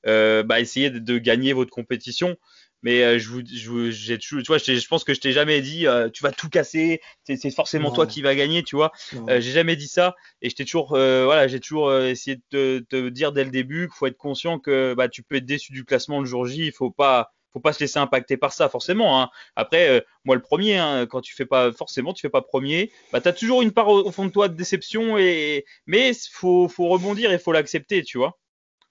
bah, 0.04 0.58
essayer 0.58 0.88
de, 0.88 1.18
gagner 1.18 1.52
votre 1.52 1.70
compétition. 1.70 2.36
Mais 2.82 3.02
euh, 3.02 3.18
je 3.18 3.28
vous, 3.28 3.42
je, 3.46 3.90
j'ai, 3.90 4.18
tu 4.18 4.42
vois, 4.46 4.58
je, 4.58 4.86
pense 4.88 5.04
que 5.04 5.14
je 5.14 5.20
t'ai 5.20 5.32
jamais 5.32 5.60
dit, 5.60 5.86
euh, 5.86 6.08
tu 6.10 6.22
vas 6.22 6.32
tout 6.32 6.48
casser, 6.48 7.00
c'est, 7.24 7.36
c'est 7.36 7.50
forcément 7.50 7.92
toi 7.92 8.06
qui 8.06 8.22
vas 8.22 8.34
gagner, 8.34 8.62
tu 8.62 8.76
vois. 8.76 8.92
Euh, 9.28 9.40
j'ai 9.40 9.52
jamais 9.52 9.76
dit 9.76 9.88
ça, 9.88 10.14
et 10.40 10.50
je 10.50 10.56
t'ai 10.56 10.64
toujours, 10.64 10.88
voilà, 10.88 11.46
j'ai 11.46 11.60
toujours 11.60 11.94
essayé 11.94 12.40
de 12.50 12.84
te, 12.88 13.08
dire 13.08 13.32
dès 13.32 13.44
le 13.44 13.50
début 13.50 13.86
qu'il 13.88 13.96
faut 13.96 14.06
être 14.06 14.16
conscient 14.16 14.58
que 14.58 14.94
bah, 14.94 15.08
tu 15.08 15.22
peux 15.22 15.36
être 15.36 15.46
déçu 15.46 15.72
du 15.72 15.84
classement 15.84 16.20
le 16.20 16.26
jour 16.26 16.46
J, 16.46 16.66
il 16.66 16.72
faut 16.72 16.90
pas, 16.90 17.32
faut 17.52 17.60
pas 17.60 17.72
se 17.72 17.80
laisser 17.80 17.98
impacter 17.98 18.36
par 18.36 18.52
ça, 18.52 18.68
forcément. 18.68 19.20
Hein. 19.20 19.30
Après, 19.54 20.04
moi 20.24 20.34
le 20.34 20.42
premier, 20.42 20.76
hein, 20.78 21.06
quand 21.06 21.20
tu 21.20 21.34
fais 21.34 21.46
pas, 21.46 21.72
forcément, 21.72 22.12
tu 22.12 22.22
fais 22.22 22.30
pas 22.30 22.42
premier, 22.42 22.90
bah 23.12 23.20
t'as 23.20 23.32
toujours 23.32 23.62
une 23.62 23.72
part 23.72 23.88
au, 23.88 24.10
fond 24.10 24.26
de 24.26 24.32
toi 24.32 24.48
de 24.48 24.56
déception, 24.56 25.18
et 25.18 25.64
mais 25.86 26.12
faut, 26.32 26.68
faut 26.68 26.88
rebondir 26.88 27.30
et 27.30 27.38
faut 27.38 27.52
l'accepter, 27.52 28.02
tu 28.02 28.18
vois. 28.18 28.38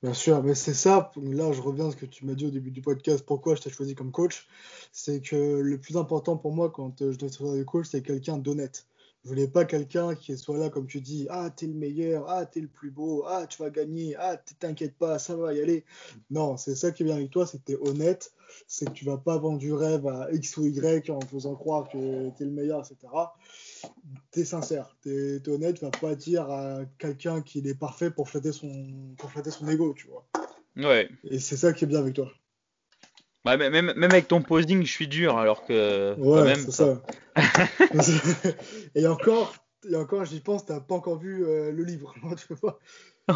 Bien 0.04 0.14
sûr, 0.14 0.44
mais 0.44 0.54
c'est 0.56 0.74
ça, 0.76 1.12
là 1.24 1.52
je 1.52 1.62
reviens 1.62 1.88
à 1.88 1.92
ce 1.92 1.96
que 1.96 2.06
tu 2.06 2.26
m'as 2.26 2.34
dit 2.36 2.46
au 2.46 2.52
début 2.52 2.70
du 2.72 2.82
podcast, 2.82 3.24
pourquoi 3.26 3.56
je 3.56 3.62
t'ai 3.62 3.70
choisi 3.72 3.94
comme 3.96 4.12
coach, 4.12 4.48
c'est 4.92 5.22
que 5.22 5.36
le 5.36 5.80
plus 5.80 5.98
important 5.98 6.38
pour 6.38 6.54
moi 6.54 6.70
quand 6.72 7.02
euh, 7.02 7.12
je 7.12 7.18
dois 7.20 7.30
être 7.30 7.64
coach, 7.64 7.88
c'est 7.90 8.02
quelqu'un 8.04 8.38
d'honnête. 8.38 8.88
Je 9.24 9.30
voulais 9.30 9.48
pas 9.48 9.66
quelqu'un 9.66 10.16
qui 10.16 10.36
soit 10.38 10.58
là 10.58 10.70
comme 10.70 10.88
tu 10.88 11.00
dis, 11.00 11.28
ah 11.30 11.50
t'es 11.50 11.68
le 11.68 11.74
meilleur, 11.74 12.28
ah 12.28 12.46
t'es 12.46 12.60
le 12.60 12.68
plus 12.68 12.90
beau, 12.90 13.24
ah 13.28 13.46
tu 13.48 13.62
vas 13.62 13.70
gagner, 13.70 14.16
ah 14.18 14.38
t'inquiète 14.60 14.96
pas, 14.98 15.20
ça 15.20 15.36
va 15.36 15.54
y 15.54 15.62
aller. 15.62 15.86
Non, 16.32 16.58
c'est 16.58 16.76
ça 16.76 16.92
qui 16.92 17.04
est 17.04 17.06
bien 17.06 17.16
avec 17.16 17.30
toi, 17.30 17.46
c'est 17.46 17.60
que 17.60 17.66
tu 17.66 17.72
es 17.74 17.78
honnête, 17.78 18.34
c'est 18.68 18.86
que 18.86 18.94
tu 18.94 19.06
vas 19.06 19.18
pas 19.18 19.38
vendre 19.38 19.60
du 19.60 19.74
rêve 19.74 20.08
à 20.08 20.32
X 20.32 20.58
ou 20.58 20.66
Y 20.66 21.10
en 21.12 21.22
faisant 21.22 21.56
croire 21.56 21.88
que 21.90 22.30
tu 22.36 22.44
es 22.44 22.46
le 22.46 22.52
meilleur, 22.52 22.80
etc 22.80 23.08
t'es 24.32 24.46
sincère, 24.46 24.96
t'es 25.02 25.38
es 25.38 25.50
honnête, 25.50 25.78
tu 25.80 25.86
vas 25.86 25.92
pas 25.92 26.16
dire 26.16 26.50
à 26.50 26.82
quelqu'un 26.98 27.42
qu'il 27.42 27.68
est 27.68 27.76
parfait 27.76 28.12
pour 28.12 28.30
flatter 28.30 28.52
son, 28.52 29.16
pour 29.18 29.32
flatter 29.32 29.52
son 29.52 29.68
ego, 29.68 29.94
tu 29.94 30.08
vois. 30.08 30.26
Ouais. 30.78 31.10
Et 31.24 31.40
c'est 31.40 31.58
ça 31.58 31.74
qui 31.74 31.84
est 31.84 31.88
bien 31.88 32.00
avec 32.00 32.16
toi. 32.16 32.32
Bah, 33.44 33.58
même, 33.58 33.72
même 33.72 34.04
avec 34.04 34.28
ton 34.28 34.42
posing, 34.42 34.86
je 34.86 34.92
suis 34.92 35.08
dur, 35.08 35.38
alors 35.38 35.66
que. 35.66 36.16
Ouais, 36.18 36.56
c'est 36.56 36.72
ça. 36.72 37.02
et 38.96 39.08
encore, 39.08 39.54
et 39.90 39.96
encore, 39.96 40.26
j'y 40.26 40.42
pense, 40.42 40.66
t'as 40.66 40.80
pas 40.80 40.96
encore 40.96 41.18
vu 41.18 41.44
euh, 41.44 41.72
le 41.72 41.84
livre, 41.84 42.14
tu 42.48 42.54
vois. 42.62 42.80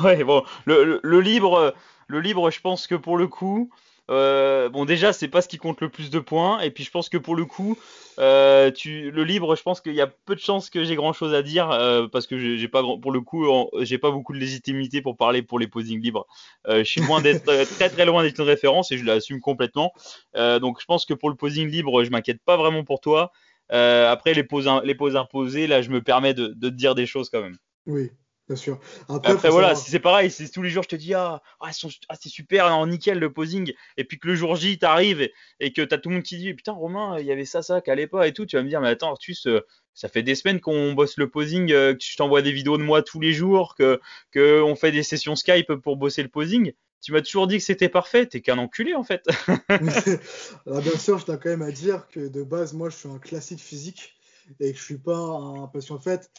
Ouais, 0.04 0.24
bon, 0.24 0.44
le, 0.66 1.00
le, 1.02 1.22
livre, 1.22 1.74
le 2.08 2.20
livre, 2.20 2.52
je 2.52 2.62
pense 2.62 2.86
que 2.86 2.96
pour 2.96 3.18
le 3.18 3.28
coup, 3.28 3.72
euh, 4.10 4.70
bon, 4.70 4.86
déjà, 4.86 5.14
c'est 5.14 5.28
pas 5.28 5.42
ce 5.42 5.48
qui 5.48 5.58
compte 5.58 5.82
le 5.82 5.90
plus 5.90 6.10
de 6.10 6.20
points. 6.20 6.60
Et 6.62 6.72
puis, 6.72 6.84
je 6.84 6.92
pense 6.92 7.10
que 7.10 7.18
pour 7.18 7.36
le 7.36 7.46
coup, 7.46 7.78
euh, 8.20 8.72
le 8.86 9.24
libre, 9.24 9.56
je 9.56 9.64
pense 9.64 9.82
qu'il 9.82 9.94
y 9.94 10.02
a 10.02 10.08
peu 10.08 10.36
de 10.36 10.40
chances 10.40 10.70
que 10.70 10.84
j'ai 10.84 10.96
grand 10.96 11.14
chose 11.14 11.34
à 11.34 11.42
dire 11.42 11.72
euh, 11.72 12.08
parce 12.08 12.28
que 12.28 12.38
j'ai 12.38 12.68
pas 12.68 12.82
pour 12.82 13.12
le 13.12 13.22
coup, 13.22 13.46
j'ai 13.82 13.98
pas 13.98 14.12
beaucoup 14.12 14.34
de 14.34 14.38
légitimité 14.38 15.02
pour 15.02 15.18
parler 15.18 15.42
pour 15.42 15.60
les 15.60 15.68
posings 15.68 16.02
libres. 16.02 16.28
je 16.68 16.84
suis 16.84 17.02
loin 17.02 17.22
d'être 17.22 17.46
très 17.76 17.90
très 17.90 18.06
loin 18.06 18.24
d'être 18.24 18.40
une 18.40 18.46
référence 18.46 18.92
et 18.92 18.98
je 18.98 19.06
l'assume 19.06 19.42
complètement. 19.42 19.92
donc, 20.36 20.80
je 20.80 20.86
pense 20.86 21.06
que 21.06 21.14
pour 21.14 21.30
le 21.30 21.36
posing 21.36 21.68
libre, 21.70 22.04
je 22.04 22.12
m'inquiète 22.12 22.42
pas 22.46 22.58
vraiment 22.58 22.84
pour 22.84 23.02
toi. 23.02 23.32
après, 23.70 24.34
les 24.34 24.44
poses, 24.44 24.70
les 24.84 24.96
poses 24.96 25.16
imposées, 25.16 25.68
là, 25.68 25.82
je 25.82 25.90
me 25.90 26.02
permets 26.02 26.34
de, 26.34 26.48
de 26.48 26.70
te 26.70 26.76
dire 26.76 26.96
des 26.96 27.06
choses 27.06 27.30
quand 27.30 27.42
même. 27.42 27.58
Oui, 27.88 28.12
Bien 28.48 28.56
sûr. 28.56 28.80
Après, 29.10 29.50
voilà, 29.50 29.74
si 29.74 29.90
c'est 29.90 30.00
pareil, 30.00 30.30
c'est 30.30 30.48
tous 30.50 30.62
les 30.62 30.70
jours 30.70 30.84
je 30.84 30.90
te 30.90 30.96
dis 30.96 31.16
ah, 31.16 31.42
ah, 31.60 31.72
ah 32.10 32.16
c'est 32.16 32.30
super, 32.30 32.68
en 32.68 32.86
nickel 32.86 33.18
le 33.18 33.34
posing, 33.34 33.74
et 33.98 34.04
puis 34.04 34.20
que 34.20 34.28
le 34.28 34.36
jour 34.36 34.56
J 34.56 34.78
t'arrive 34.78 35.22
et, 35.22 35.34
et, 35.60 35.74
que 35.74 35.82
t'as 35.82 35.98
tout 35.98 36.10
le 36.10 36.16
monde 36.16 36.24
qui 36.24 36.38
dit 36.38 36.54
putain 36.54 36.74
Romain, 36.74 37.18
il 37.20 37.26
y 37.26 37.32
avait 37.32 37.46
ça 37.46 37.64
ça 37.64 37.82
qui 37.82 37.90
allait 37.90 38.06
pas 38.06 38.28
et 38.28 38.34
tout, 38.34 38.46
tu 38.46 38.56
vas 38.56 38.62
me 38.62 38.70
dire 38.70 38.82
mais 38.82 38.90
attends 38.90 39.10
Artus, 39.10 39.48
ça 39.96 40.10
fait 40.10 40.22
des 40.22 40.36
semaines 40.36 40.60
qu'on 40.60 40.94
bosse 40.94 41.18
le 41.18 41.30
posing, 41.30 41.72
euh, 41.72 41.94
que 41.94 42.04
je 42.04 42.16
t'envoie 42.18 42.42
des 42.42 42.52
vidéos 42.52 42.78
de 42.78 42.84
moi 42.84 43.02
tous 43.02 43.20
les 43.20 43.34
jours, 43.34 43.74
que 43.76 44.00
que 44.30 44.62
on 44.62 44.76
fait 44.76 44.92
des 44.92 45.04
sessions 45.04 45.36
Skype 45.36 45.74
pour 45.76 45.98
bosser 45.98 46.22
le 46.22 46.30
posing. 46.30 46.74
Tu 47.02 47.14
m'as 47.14 47.22
toujours 47.22 47.48
dit 47.48 47.58
que 47.58 47.64
c'était 47.64 47.90
parfait, 47.90 48.26
t'es 48.26 48.42
qu'un 48.42 48.58
enculé 48.58 48.94
en 48.94 49.04
fait. 49.04 49.24
Alors 49.48 49.60
bien 50.82 50.98
sûr, 50.98 51.18
je 51.18 51.26
tiens 51.26 51.38
quand 51.38 51.50
même 51.50 51.62
à 51.62 51.72
dire 51.72 52.08
que 52.10 52.28
de 52.28 52.44
base 52.44 52.74
moi 52.74 52.90
je 52.90 52.98
suis 52.98 53.10
un 53.10 53.20
classique 53.20 53.62
physique 53.62 54.16
et 54.60 54.74
que 54.74 54.78
je 54.78 54.84
suis 54.84 54.98
pas 54.98 55.18
un 55.18 55.68
qu'en 55.68 56.00
fait 56.00 56.30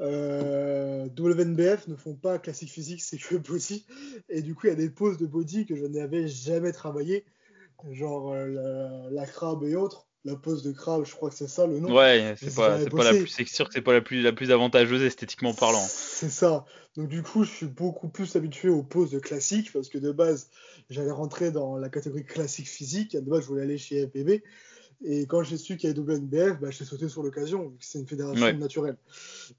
euh, 0.00 1.06
WNBF 1.18 1.88
ne 1.88 1.96
font 1.96 2.14
pas 2.14 2.38
classique 2.38 2.70
physique, 2.70 3.02
c'est 3.02 3.18
que 3.18 3.36
body. 3.36 3.84
Et 4.28 4.42
du 4.42 4.54
coup, 4.54 4.66
il 4.66 4.70
y 4.70 4.72
a 4.72 4.76
des 4.76 4.90
poses 4.90 5.18
de 5.18 5.26
body 5.26 5.66
que 5.66 5.76
je 5.76 5.84
n'avais 5.84 6.28
jamais 6.28 6.72
travaillé, 6.72 7.24
genre 7.90 8.32
euh, 8.32 9.08
la, 9.10 9.26
crabe 9.26 9.64
et 9.64 9.76
autres. 9.76 10.06
la 10.24 10.36
pose 10.36 10.62
de 10.62 10.72
crabe, 10.72 11.04
je 11.04 11.14
crois 11.14 11.30
que 11.30 11.36
c'est 11.36 11.48
ça 11.48 11.66
le 11.66 11.78
nom. 11.78 11.94
Ouais, 11.94 12.34
c'est 12.40 12.54
pas, 12.54 12.78
la 12.78 13.10
plus, 13.10 13.26
c'est 13.26 13.46
sûr 13.46 13.68
que 13.68 13.74
c'est 13.74 13.82
pas 13.82 13.92
la 13.92 14.00
plus, 14.00 14.22
la 14.22 14.32
plus 14.32 14.50
avantageuse 14.50 15.02
esthétiquement 15.02 15.52
parlant. 15.52 15.86
C'est 15.86 16.30
ça. 16.30 16.64
Donc 16.96 17.08
du 17.08 17.22
coup, 17.22 17.44
je 17.44 17.50
suis 17.50 17.66
beaucoup 17.66 18.08
plus 18.08 18.36
habitué 18.36 18.68
aux 18.68 18.82
poses 18.82 19.10
de 19.10 19.18
classique 19.18 19.72
parce 19.72 19.88
que 19.88 19.98
de 19.98 20.12
base, 20.12 20.50
j'allais 20.90 21.10
rentrer 21.10 21.50
dans 21.50 21.76
la 21.76 21.88
catégorie 21.88 22.24
classique 22.24 22.68
physique. 22.68 23.12
De 23.12 23.28
base, 23.28 23.42
je 23.42 23.46
voulais 23.46 23.62
aller 23.62 23.78
chez 23.78 24.06
FBB. 24.06 24.42
Et 25.04 25.26
quand 25.26 25.42
j'ai 25.42 25.56
su 25.56 25.76
qu'il 25.76 25.88
y 25.88 25.92
avait 25.92 26.00
WNBF, 26.00 26.60
bah, 26.60 26.70
j'ai 26.70 26.84
sauté 26.84 27.08
sur 27.08 27.22
l'occasion, 27.22 27.68
vu 27.68 27.78
que 27.78 27.84
c'est 27.84 27.98
une 27.98 28.06
fédération 28.06 28.46
Ouais. 28.46 28.52
naturelle. 28.52 28.96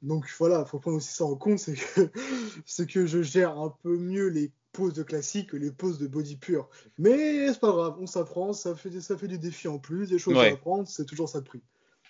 Donc 0.01 0.25
voilà, 0.39 0.65
faut 0.65 0.79
prendre 0.79 0.97
aussi 0.97 1.13
ça 1.13 1.25
en 1.25 1.35
compte, 1.35 1.59
c'est 1.59 1.73
que, 1.73 2.09
c'est 2.65 2.87
que 2.87 3.05
je 3.05 3.21
gère 3.21 3.57
un 3.59 3.75
peu 3.83 3.97
mieux 3.97 4.27
les 4.27 4.51
poses 4.71 4.93
de 4.93 5.03
classique 5.03 5.49
que 5.51 5.57
les 5.57 5.71
poses 5.71 5.99
de 5.99 6.07
body 6.07 6.37
pur. 6.37 6.69
Mais 6.97 7.47
c'est 7.51 7.59
pas 7.59 7.71
grave, 7.71 7.95
on 7.99 8.07
s'apprend, 8.07 8.53
ça 8.53 8.75
fait, 8.75 9.01
ça 9.01 9.17
fait 9.17 9.27
du 9.27 9.37
défi 9.37 9.67
en 9.67 9.79
plus, 9.79 10.09
des 10.09 10.19
choses 10.19 10.35
Ouais. 10.35 10.49
à 10.49 10.53
apprendre, 10.53 10.87
c'est 10.87 11.05
toujours 11.05 11.29
ça 11.29 11.41
de 11.41 11.45
prix. 11.45 11.61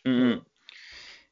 Mhm. 0.06 0.42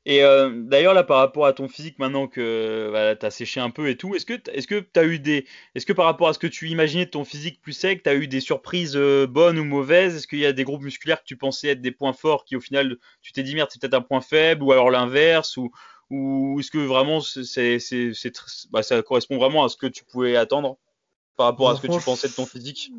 Et 0.06 0.24
euh, 0.24 0.50
d'ailleurs 0.64 0.96
là 0.96 1.04
par 1.04 1.18
rapport 1.18 1.46
à 1.46 1.54
ton 1.54 1.68
physique 1.68 2.00
maintenant 2.00 2.28
que 2.28 2.88
voilà, 2.90 3.16
t'as 3.16 3.30
séché 3.30 3.60
un 3.60 3.70
peu 3.70 3.88
et 3.88 3.98
tout, 3.98 4.16
est-ce 4.16 4.26
que 4.26 4.34
est-ce 4.52 4.66
que 4.66 4.80
t'as 4.80 5.06
eu 5.06 5.20
des 5.20 5.46
est-ce 5.76 5.86
que 5.86 5.94
par 5.94 6.06
rapport 6.06 6.28
à 6.28 6.34
ce 6.34 6.40
que 6.40 6.48
tu 6.48 6.70
imaginais 6.70 7.06
de 7.06 7.12
ton 7.12 7.24
physique 7.24 7.62
plus 7.62 7.74
sec, 7.74 8.02
t'as 8.02 8.16
eu 8.16 8.28
des 8.28 8.40
surprises 8.40 8.96
euh, 8.96 9.28
bonnes 9.28 9.60
ou 9.60 9.64
mauvaises? 9.64 10.16
Est-ce 10.16 10.28
qu'il 10.28 10.40
y 10.40 10.46
a 10.48 10.54
des 10.54 10.64
groupes 10.64 10.82
musculaires 10.82 11.20
que 11.20 11.28
tu 11.28 11.38
pensais 11.38 11.68
être 11.68 11.82
des 11.82 11.92
points 11.92 12.14
forts 12.14 12.46
qui 12.46 12.56
au 12.56 12.60
final 12.60 12.98
tu 13.22 13.32
t'es 13.32 13.44
dit 13.44 13.54
merde 13.54 13.70
c'est 13.72 13.80
peut-être 13.80 13.94
un 13.94 14.02
point 14.02 14.22
faible 14.22 14.64
ou 14.64 14.72
alors 14.72 14.90
l'inverse 14.90 15.56
ou 15.58 15.70
ou 16.10 16.60
est-ce 16.60 16.72
que 16.72 16.80
vraiment 16.80 17.22
c'est 17.22 17.78
c'est 17.80 18.14
c'est 18.14 18.34
bah, 18.72 18.82
ça 18.82 19.02
correspond 19.04 19.38
vraiment 19.38 19.64
à 19.64 19.70
ce 19.70 19.78
que 19.78 19.86
tu 19.88 20.04
pouvais 20.04 20.36
attendre 20.36 20.78
par 21.38 21.48
rapport 21.48 21.70
à 21.70 21.76
Bah, 21.76 21.76
ce 21.76 21.82
que 21.82 21.88
tu 21.88 22.02
pensais 22.02 22.30
de 22.30 22.34
ton 22.34 22.46
physique? 22.48 22.92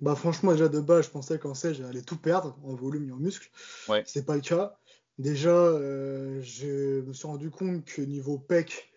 Bah 0.00 0.14
franchement, 0.14 0.52
déjà 0.52 0.68
de 0.68 0.80
base, 0.80 1.06
je 1.06 1.10
pensais 1.10 1.38
qu'en 1.38 1.54
sèche, 1.54 1.78
j'allais 1.78 2.02
tout 2.02 2.16
perdre 2.16 2.56
en 2.64 2.74
volume 2.74 3.08
et 3.08 3.12
en 3.12 3.16
muscle. 3.16 3.50
Ouais. 3.88 4.04
C'est 4.04 4.24
pas 4.26 4.34
le 4.34 4.40
cas. 4.40 4.76
Déjà, 5.18 5.54
euh, 5.54 6.40
je 6.42 7.02
me 7.02 7.12
suis 7.12 7.26
rendu 7.26 7.50
compte 7.50 7.84
que 7.84 8.02
niveau 8.02 8.38
pec, 8.38 8.90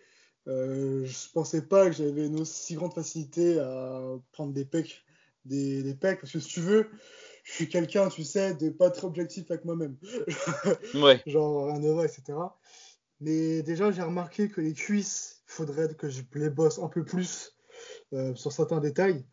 euh, 0.47 1.05
je 1.05 1.31
pensais 1.31 1.61
pas 1.61 1.85
que 1.85 1.91
j'avais 1.91 2.25
une 2.25 2.39
aussi 2.39 2.75
grande 2.75 2.93
facilité 2.93 3.59
à 3.59 4.01
prendre 4.31 4.53
des 4.53 4.65
pecs, 4.65 5.03
des, 5.45 5.83
des 5.83 5.93
pecs, 5.93 6.19
parce 6.19 6.31
que 6.31 6.39
si 6.39 6.49
tu 6.49 6.61
veux, 6.61 6.89
je 7.43 7.53
suis 7.53 7.69
quelqu'un, 7.69 8.09
tu 8.09 8.23
sais, 8.23 8.55
de 8.55 8.69
pas 8.69 8.89
très 8.89 9.05
objectif 9.05 9.49
avec 9.51 9.63
moi-même. 9.65 9.95
Ouais. 10.95 11.21
Genre 11.25 11.69
un 11.69 11.79
Nova, 11.79 12.05
etc. 12.05 12.37
Mais 13.19 13.61
déjà, 13.61 13.91
j'ai 13.91 14.01
remarqué 14.01 14.49
que 14.49 14.61
les 14.61 14.73
cuisses, 14.73 15.43
faudrait 15.45 15.93
que 15.95 16.09
je 16.09 16.21
les 16.35 16.49
bosse 16.49 16.79
un 16.79 16.87
peu 16.87 17.05
plus 17.05 17.55
euh, 18.13 18.35
sur 18.35 18.51
certains 18.51 18.79
détails. 18.79 19.25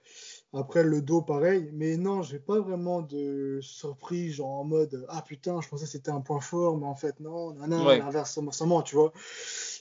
Après, 0.55 0.85
le 0.85 1.03
dos, 1.03 1.21
pareil. 1.23 1.71
Mais 1.73 1.97
non, 1.97 2.23
j'ai 2.23 2.39
pas 2.39 2.61
vraiment 2.61 3.03
de 3.03 3.59
surprise, 3.61 4.35
genre 4.37 4.61
en 4.61 4.65
mode 4.65 5.05
Ah 5.09 5.23
putain, 5.23 5.61
je 5.61 5.69
pensais 5.69 5.85
que 5.85 5.91
c'était 5.91 6.11
un 6.11 6.21
point 6.21 6.41
fort, 6.41 6.77
mais 6.79 6.87
en 6.87 6.95
fait, 6.95 7.19
non, 7.21 7.53
non, 7.55 7.67
non, 7.67 7.87
Ouais. 7.87 8.01
inversement, 8.01 8.83
tu 8.83 8.95
vois. 8.95 9.13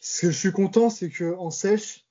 Ce 0.01 0.21
que 0.21 0.31
je 0.31 0.37
suis 0.37 0.51
content, 0.51 0.89
c'est 0.89 1.09
que 1.09 1.35
en 1.35 1.51
sèche, 1.51 2.05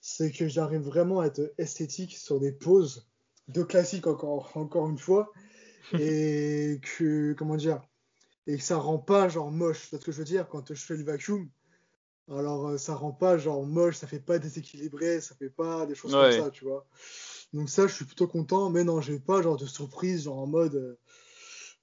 c'est 0.00 0.30
que 0.30 0.48
j'arrive 0.48 0.82
vraiment 0.82 1.20
à 1.20 1.26
être 1.26 1.52
esthétique 1.58 2.16
sur 2.16 2.38
des 2.40 2.52
poses 2.52 3.08
de 3.48 3.62
classique, 3.62 4.06
encore, 4.06 4.52
encore 4.56 4.88
une 4.88 4.98
fois. 4.98 5.32
Et 5.98 6.80
que, 6.98 7.34
comment 7.34 7.56
dire, 7.56 7.82
et 8.46 8.56
que 8.58 8.62
ça 8.62 8.76
rend 8.76 8.98
pas 8.98 9.28
genre 9.28 9.50
moche. 9.50 9.88
C'est 9.90 9.98
ce 10.00 10.04
que 10.04 10.12
je 10.12 10.18
veux 10.18 10.24
dire? 10.24 10.48
Quand 10.48 10.72
je 10.72 10.84
fais 10.84 10.96
le 10.96 11.04
vacuum. 11.04 11.48
Alors, 12.30 12.68
euh, 12.68 12.78
ça 12.78 12.94
rend 12.94 13.12
pas 13.12 13.36
genre 13.36 13.64
moche, 13.66 13.96
ça 13.96 14.06
fait 14.06 14.20
pas 14.20 14.38
déséquilibré, 14.38 15.20
ça 15.20 15.34
fait 15.34 15.50
pas 15.50 15.84
des 15.86 15.94
choses 15.94 16.14
Ouais. 16.14 16.22
comme 16.22 16.44
ça, 16.44 16.50
tu 16.50 16.64
vois. 16.64 16.86
Donc 17.54 17.70
ça, 17.70 17.86
je 17.86 17.94
suis 17.94 18.04
plutôt 18.04 18.26
content, 18.26 18.68
mais 18.68 18.84
non, 18.84 19.00
j'ai 19.00 19.18
pas 19.18 19.40
genre 19.40 19.56
de 19.56 19.64
surprise, 19.64 20.24
genre 20.24 20.38
en 20.38 20.46
mode, 20.46 20.74
euh, 20.74 20.98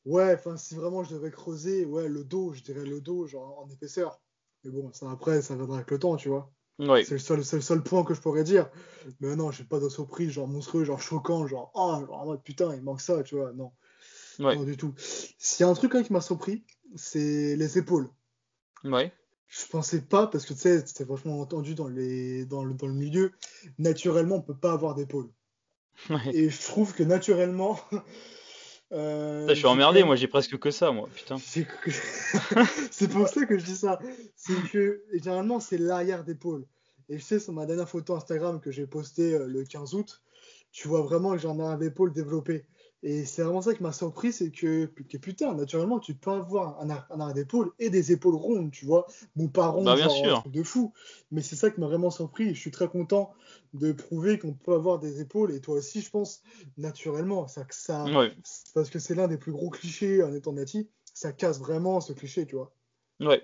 ouais, 0.05 0.35
enfin, 0.35 0.57
si 0.57 0.75
vraiment 0.75 1.03
je 1.03 1.15
devais 1.15 1.31
creuser, 1.31 1.85
ouais, 1.85 2.07
le 2.09 2.23
dos, 2.23 2.53
je 2.53 2.61
dirais 2.61 2.83
le 2.83 3.01
dos, 3.01 3.25
genre 3.25 3.59
en 3.59 3.69
épaisseur. 3.69 4.21
Mais 4.63 4.71
bon, 4.71 4.91
ça 4.91 5.09
après, 5.09 5.41
ça 5.41 5.55
viendra 5.55 5.77
avec 5.77 5.89
le 5.89 5.97
temps, 5.97 6.17
tu 6.17 6.29
vois. 6.29 6.51
C'est 7.05 7.11
le 7.11 7.19
seul, 7.19 7.45
c'est 7.45 7.55
le 7.55 7.61
seul 7.61 7.81
point 7.83 8.03
que 8.03 8.13
je 8.13 8.21
pourrais 8.21 8.43
dire. 8.43 8.69
Mais 9.21 9.35
non, 9.35 9.51
j'ai 9.51 9.63
pas 9.63 9.79
de 9.79 9.87
surprise, 9.87 10.31
genre 10.31 10.47
monstrueux, 10.47 10.83
genre 10.83 10.99
choquant, 11.01 11.47
genre, 11.47 11.71
oh, 11.73 12.05
genre 12.05 12.19
en 12.21 12.25
mode, 12.25 12.43
putain, 12.43 12.75
il 12.75 12.81
manque 12.81 13.01
ça, 13.01 13.23
tu 13.23 13.35
vois. 13.35 13.53
Non, 13.53 13.71
Ouais. 14.39 14.55
non 14.55 14.63
du 14.63 14.75
tout. 14.75 14.93
S'il 14.97 15.63
y 15.63 15.67
a 15.67 15.71
un 15.71 15.73
truc 15.73 15.95
hein, 15.95 16.03
qui 16.03 16.11
m'a 16.11 16.21
surpris, 16.21 16.65
c'est 16.95 17.55
les 17.55 17.77
épaules. 17.77 18.09
Ouais. 18.83 19.13
Je 19.47 19.65
pensais 19.67 20.01
pas, 20.01 20.27
parce 20.27 20.45
que 20.45 20.53
tu 20.53 20.59
sais, 20.59 20.85
c'était 20.85 21.03
vachement 21.03 21.39
entendu 21.39 21.75
dans, 21.75 21.87
les, 21.87 22.45
dans, 22.45 22.63
le, 22.63 22.73
dans 22.73 22.87
le 22.87 22.93
milieu, 22.93 23.31
naturellement, 23.77 24.37
on 24.37 24.41
peut 24.41 24.57
pas 24.57 24.73
avoir 24.73 24.95
d'épaule. 24.95 25.29
Ouais. 26.09 26.35
Et 26.35 26.49
je 26.49 26.61
trouve 26.61 26.93
que 26.93 27.03
naturellement. 27.03 27.79
euh, 28.91 29.41
Putain, 29.41 29.53
je 29.53 29.59
suis 29.59 29.67
emmerdé, 29.67 30.03
moi 30.03 30.15
j'ai 30.15 30.27
presque 30.27 30.57
que 30.57 30.71
ça 30.71 30.91
moi, 30.91 31.07
putain. 31.13 31.37
c'est 31.37 31.65
que- 31.65 31.91
c'est 32.91 33.09
pour 33.09 33.27
ça 33.27 33.45
que 33.45 33.57
je 33.57 33.65
dis 33.65 33.75
ça. 33.75 33.99
C'est 34.35 34.69
que 34.71 35.03
généralement, 35.13 35.59
c'est 35.59 35.77
l'arrière 35.77 36.23
d'épaule. 36.23 36.65
Et 37.09 37.17
je 37.19 37.23
sais, 37.23 37.39
sur 37.39 37.53
ma 37.53 37.65
dernière 37.65 37.89
photo 37.89 38.15
Instagram 38.15 38.59
que 38.61 38.71
j'ai 38.71 38.87
postée 38.87 39.33
euh, 39.33 39.45
le 39.47 39.63
15 39.63 39.93
août, 39.95 40.21
tu 40.71 40.87
vois 40.87 41.01
vraiment 41.01 41.31
que 41.33 41.37
j'ai 41.39 41.47
un 41.47 41.59
arrière 41.59 41.77
d'épaule 41.77 42.13
développé. 42.13 42.65
Et 43.03 43.25
c'est 43.25 43.41
vraiment 43.41 43.63
ça 43.63 43.73
qui 43.73 43.81
m'a 43.81 43.91
surpris, 43.91 44.31
c'est 44.31 44.51
que, 44.51 44.85
que 44.85 45.17
putain, 45.17 45.55
naturellement, 45.55 45.99
tu 45.99 46.13
peux 46.13 46.29
avoir 46.31 46.79
un, 46.81 46.87
un 46.89 47.19
arrière 47.19 47.33
d'épaule 47.33 47.71
et 47.79 47.89
des 47.89 48.11
épaules 48.11 48.35
rondes, 48.35 48.69
tu 48.71 48.85
vois. 48.85 49.07
Bon, 49.35 49.47
pas 49.47 49.67
rondes, 49.69 49.85
Bah, 49.85 49.95
bien 49.95 50.05
genre 50.07 50.13
un 50.15 50.23
sûr. 50.23 50.39
truc 50.41 50.53
de 50.53 50.61
fou. 50.61 50.93
Mais 51.31 51.41
c'est 51.41 51.55
ça 51.55 51.71
qui 51.71 51.79
m'a 51.79 51.87
vraiment 51.87 52.11
surpris. 52.11 52.49
Et 52.49 52.53
je 52.53 52.59
suis 52.59 52.69
très 52.69 52.87
content 52.87 53.33
de 53.73 53.91
prouver 53.91 54.37
qu'on 54.37 54.53
peut 54.53 54.73
avoir 54.73 54.99
des 54.99 55.19
épaules. 55.19 55.51
Et 55.51 55.61
toi 55.61 55.75
aussi, 55.75 56.01
je 56.01 56.11
pense, 56.11 56.43
naturellement. 56.77 57.47
Ça, 57.47 57.65
ça, 57.71 58.05
Ouais. 58.05 58.31
parce 58.75 58.89
que 58.91 58.99
c'est 58.99 59.15
l'un 59.15 59.27
des 59.27 59.37
plus 59.37 59.51
gros 59.51 59.69
clichés 59.71 60.21
en 60.21 60.31
étant 60.33 60.53
nati. 60.53 60.87
Ça 61.13 61.31
casse 61.31 61.57
vraiment 61.59 62.01
ce 62.01 62.13
cliché, 62.13 62.45
tu 62.45 62.55
vois. 62.55 62.71
Ouais. 63.19 63.41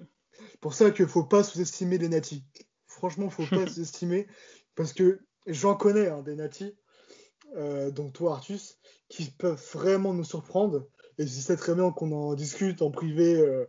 Pour 0.62 0.76
ça 0.76 0.92
qu'il 0.92 1.08
faut 1.08 1.24
pas 1.24 1.44
sous-estimer 1.44 1.98
les 1.98 2.10
natis. 2.10 2.44
Franchement, 2.86 3.30
faut 3.32 3.46
pas 3.48 3.66
sous-estimer 3.68 4.28
parce 4.76 4.94
que 4.94 5.20
j'en 5.48 5.76
connais 5.76 6.10
hein, 6.10 6.22
des 6.22 6.36
natis, 6.36 6.76
euh, 7.56 7.92
donc 7.92 8.14
toi 8.14 8.34
Artus, 8.34 8.78
qui 9.10 9.32
peuvent 9.32 9.64
vraiment 9.74 10.14
nous 10.14 10.24
surprendre. 10.24 10.88
Et 11.18 11.26
je 11.26 11.32
sais 11.32 11.58
très 11.58 11.74
bien 11.74 11.92
qu'on 11.92 12.12
en 12.12 12.36
discute 12.36 12.82
en 12.82 12.92
privé 12.92 13.36
euh, 13.36 13.66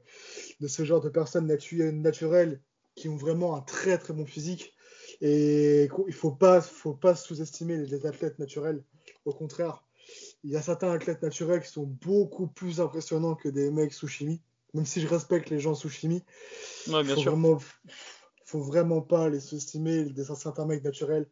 de 0.61 0.69
ce 0.69 0.85
genre 0.85 1.01
de 1.01 1.09
personnes 1.09 1.51
natu- 1.51 1.91
naturelles 1.93 2.61
qui 2.95 3.09
ont 3.09 3.17
vraiment 3.17 3.57
un 3.57 3.63
très 3.63 3.97
très 3.99 4.13
bon 4.13 4.27
physique. 4.27 4.75
Et 5.21 5.89
qu'il 5.95 6.15
faut 6.15 6.33
pas, 6.33 6.61
faut 6.61 6.95
pas 6.95 7.15
sous-estimer 7.15 7.79
les, 7.79 7.87
les 7.87 8.07
athlètes 8.07 8.39
naturels. 8.39 8.85
Au 9.25 9.33
contraire, 9.33 9.85
il 10.45 10.51
y 10.51 10.57
a 10.57 10.63
certains 10.63 10.93
athlètes 10.93 11.23
naturels 11.23 11.63
qui 11.63 11.71
sont 11.71 11.87
beaucoup 11.87 12.47
plus 12.47 12.81
impressionnants 12.81 13.35
que 13.35 13.49
des 13.49 13.71
mecs 13.71 13.93
sous 13.93 14.09
chimie. 14.09 14.43
Même 14.75 14.87
si 14.87 15.01
je 15.01 15.09
respecte 15.09 15.49
les 15.51 15.61
gens 15.61 15.75
sous 15.75 15.89
chimie, 15.89 16.23
Ouais, 16.89 17.03
bien 17.03 17.15
faut 17.15 17.23
sûr. 17.23 17.33
vraiment, 17.33 17.59
faut 18.45 18.61
vraiment 18.61 19.01
pas 19.01 19.29
les 19.29 19.41
sous-estimer, 19.41 20.07
certains 20.37 20.67
mecs 20.67 20.85
naturels, 20.85 21.29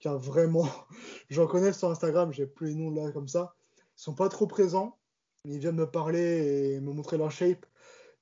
car 0.00 0.18
vraiment, 0.18 0.68
j'en 1.30 1.46
connais 1.46 1.72
sur 1.72 1.90
Instagram, 1.90 2.32
j'ai 2.32 2.46
plus 2.46 2.68
les 2.68 2.74
noms 2.74 2.90
là 2.90 3.10
comme 3.12 3.28
ça, 3.28 3.54
ils 3.76 4.02
sont 4.02 4.14
pas 4.14 4.28
trop 4.28 4.46
présents, 4.46 4.98
ils 5.44 5.58
viennent 5.58 5.76
me 5.76 5.90
parler 5.90 6.74
et 6.74 6.80
me 6.80 6.92
montrer 6.92 7.18
leur 7.18 7.30
shape. 7.30 7.64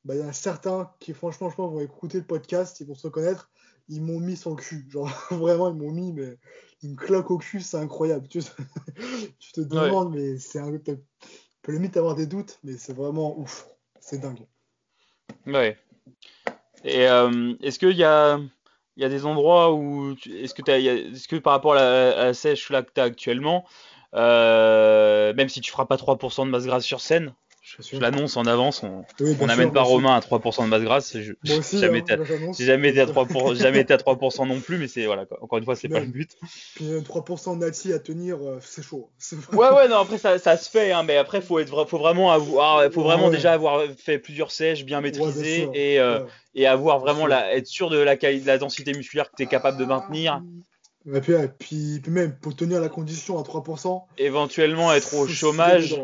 Bah, 0.04 0.14
il 0.14 0.20
y 0.20 0.24
en 0.24 0.28
a 0.28 0.32
certains 0.32 0.92
qui, 1.00 1.12
franchement, 1.12 1.50
je 1.50 1.56
pense, 1.56 1.72
vont 1.72 1.80
écouter 1.80 2.18
le 2.18 2.24
podcast, 2.24 2.78
ils 2.80 2.86
vont 2.86 2.94
se 2.94 3.08
reconnaître, 3.08 3.50
ils 3.88 4.00
m'ont 4.00 4.20
mis 4.20 4.40
le 4.44 4.54
cul. 4.54 4.86
Genre, 4.90 5.10
vraiment, 5.30 5.68
ils 5.68 5.76
m'ont 5.76 5.90
mis, 5.90 6.12
mais 6.12 6.38
une 6.82 6.96
claque 6.96 7.30
au 7.30 7.38
cul, 7.38 7.60
c'est 7.60 7.76
incroyable. 7.76 8.28
Tu, 8.28 8.40
tu 9.38 9.52
te 9.52 9.60
demandes, 9.60 10.14
mais 10.14 10.38
c'est 10.38 10.60
un. 10.60 10.70
Tu 10.78 10.96
peux 11.62 11.72
limite 11.72 11.96
avoir 11.96 12.14
des 12.14 12.26
doutes, 12.26 12.60
mais 12.62 12.76
c'est 12.76 12.92
vraiment 12.92 13.38
ouf. 13.38 13.66
C'est 13.98 14.18
dingue. 14.18 14.46
Ouais. 15.46 15.76
Et 16.84 17.08
euh, 17.08 17.54
est-ce 17.60 17.80
qu'il 17.80 17.96
y 17.96 18.04
a, 18.04 18.38
il 18.96 19.02
y 19.02 19.06
a 19.06 19.08
des 19.08 19.26
endroits 19.26 19.72
où, 19.72 20.14
est-ce 20.26 20.54
que 20.54 20.62
est-ce 20.70 21.28
que 21.28 21.36
par 21.36 21.52
rapport 21.52 21.72
à 21.74 21.76
la, 21.76 22.20
à 22.20 22.24
la 22.26 22.34
sèche 22.34 22.70
là 22.70 22.82
que 22.82 22.90
tu 22.94 23.00
as 23.00 23.04
actuellement, 23.04 23.64
euh, 24.14 25.34
même 25.34 25.48
si 25.48 25.60
tu 25.60 25.70
feras 25.70 25.86
pas 25.86 25.96
3% 25.96 26.46
de 26.46 26.50
masse 26.50 26.66
grasse 26.66 26.84
sur 26.84 27.00
scène, 27.00 27.34
je, 27.66 27.98
l'annonce 27.98 28.36
en 28.36 28.46
avance, 28.46 28.84
on 28.84 29.04
Oui, 29.18 29.36
n'amène 29.44 29.72
pas. 29.72 29.82
Romain 29.82 30.14
à 30.14 30.20
3% 30.20 30.64
de 30.64 30.68
masse 30.68 30.82
grasse. 30.82 31.18
Je, 31.18 31.32
Moi 31.44 31.56
aussi, 31.56 31.78
jamais 31.80 31.98
hein, 31.98 32.16
été 32.18 32.64
jamais 32.64 32.90
été 32.90 33.00
à 33.00 33.06
3%, 33.06 33.54
j'ai 33.54 33.62
jamais 33.62 33.80
été 33.80 33.92
à 33.92 33.96
3% 33.96 34.46
non 34.46 34.60
plus, 34.60 34.78
mais 34.78 34.86
c'est 34.86 35.06
voilà, 35.06 35.26
quoi. 35.26 35.42
encore 35.42 35.58
une 35.58 35.64
fois, 35.64 35.74
c'est 35.74 35.88
pas 35.88 35.98
le 35.98 36.06
but. 36.06 36.30
Puis 36.76 36.92
euh, 36.92 37.00
3% 37.00 37.58
nati 37.58 37.92
à 37.92 37.98
tenir, 37.98 38.36
euh, 38.40 38.58
c'est 38.62 38.82
chaud. 38.82 39.10
C'est- 39.18 39.36
Ouais, 39.52 39.70
ouais, 39.70 39.88
non, 39.88 39.96
après 39.96 40.18
ça, 40.18 40.38
ça 40.38 40.56
se 40.56 40.70
fait, 40.70 40.92
hein, 40.92 41.02
mais 41.02 41.16
après 41.16 41.40
faut 41.40 41.58
être, 41.58 41.86
faut 41.86 41.98
vraiment 41.98 42.30
avoir, 42.30 42.90
faut 42.92 43.02
vraiment 43.02 43.26
Ouais. 43.26 43.32
déjà 43.32 43.52
avoir 43.54 43.82
fait 43.98 44.18
plusieurs 44.20 44.52
sèches 44.52 44.84
bien 44.84 45.00
maîtrisées 45.00 45.68
et, 45.74 45.98
euh, 45.98 46.20
et 46.54 46.66
avoir 46.68 47.00
vraiment 47.00 47.26
la, 47.26 47.52
être 47.56 47.66
sûr 47.66 47.90
de 47.90 47.98
la, 47.98 48.16
quali- 48.16 48.42
de 48.42 48.46
la 48.46 48.58
densité 48.58 48.92
musculaire 48.92 49.28
que 49.30 49.36
tu 49.36 49.42
es 49.42 49.46
capable 49.46 49.78
de 49.78 49.84
maintenir. 49.84 50.40
Et 51.12 51.20
puis, 51.20 51.34
puis, 51.58 52.02
même, 52.08 52.36
pour 52.36 52.54
tenir 52.56 52.80
la 52.80 52.88
condition 52.88 53.38
à 53.38 53.42
3%, 53.42 54.06
éventuellement 54.18 54.92
être 54.92 55.14
au 55.14 55.26
chômage. 55.26 55.96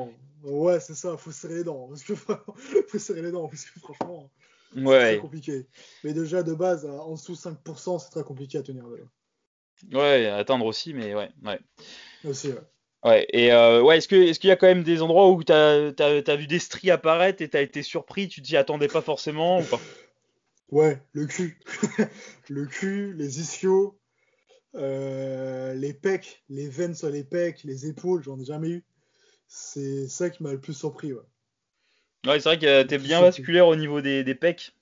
Ouais, 0.43 0.81
c'est 0.81 0.95
ça, 0.95 1.17
faut 1.17 1.31
serrer 1.31 1.57
les 1.57 1.65
dents. 1.65 1.89
Parce 1.89 2.03
que 2.03 2.15
faut 2.89 2.99
serrer 2.99 3.23
les 3.23 3.33
dents, 3.33 3.49
parce 3.49 3.65
que 3.65 3.81
franchement, 3.81 4.31
c'est 4.75 5.19
compliqué. 5.19 5.67
Mais 6.05 6.13
déjà, 6.13 6.43
de 6.43 6.55
base, 6.55 6.87
à- 6.87 7.03
en 7.03 7.15
dessous 7.15 7.35
5%, 7.35 7.99
c'est 7.99 8.11
très 8.11 8.25
compliqué 8.25 8.59
à 8.59 8.63
tenir. 8.63 8.85
déjà. 8.89 9.99
ouais, 9.99 10.27
atteindre 10.27 10.67
aussi, 10.67 10.95
mais 10.95 11.15
ouais, 11.15 11.31
ouais. 11.45 11.61
Aussi, 12.25 12.49
ouais. 12.49 12.61
Ouais, 13.05 13.27
et 13.33 13.53
euh, 13.53 13.83
ouais, 13.83 13.99
est-ce 13.99 14.07
que 14.07 14.15
est-ce 14.15 14.39
qu'il 14.39 14.49
y 14.49 14.53
a 14.53 14.57
quand 14.57 14.69
même 14.69 14.85
des 14.85 15.03
endroits 15.03 15.29
où 15.31 15.43
tu 15.43 15.53
as, 15.53 16.37
vu 16.37 16.47
des 16.47 16.61
stries 16.61 16.91
apparaître 16.91 17.43
et 17.43 17.51
tu 17.51 17.57
as 17.57 17.63
été 17.63 17.83
surpris, 17.83 18.29
tu 18.29 18.43
t'y 18.43 18.57
attendais 18.57 18.87
pas 18.87 19.01
forcément 19.01 19.59
ou 19.59 19.65
pas? 19.65 19.81
Ouais, 20.71 21.03
le 21.13 21.27
cul. 21.27 21.59
le 22.49 22.67
cul, 22.67 23.13
les 23.15 23.41
ischios, 23.41 23.99
euh, 24.77 25.75
les 25.75 25.93
pecs, 25.93 26.45
les 26.49 26.69
veines 26.69 26.95
sur 26.95 27.11
les 27.11 27.25
pecs, 27.25 27.65
les 27.65 27.87
épaules, 27.87 28.23
j'en 28.23 28.39
ai 28.39 28.45
jamais 28.45 28.71
eu. 28.71 28.85
C'est 29.55 30.09
ça 30.09 30.31
qui 30.31 30.43
m'a 30.43 30.51
le 30.51 30.59
plus 30.59 30.73
surpris, 30.73 31.13
ouais. 31.13 31.21
Ouais, 32.27 32.41
c'est 32.41 32.49
vrai 32.49 32.59
que 32.59 32.83
t'es 32.85 32.97
bien 32.97 33.21
vasculaire 33.21 33.67
au 33.67 33.77
niveau 33.77 34.01
des, 34.01 34.25
des 34.25 34.35
pecs. 34.35 34.75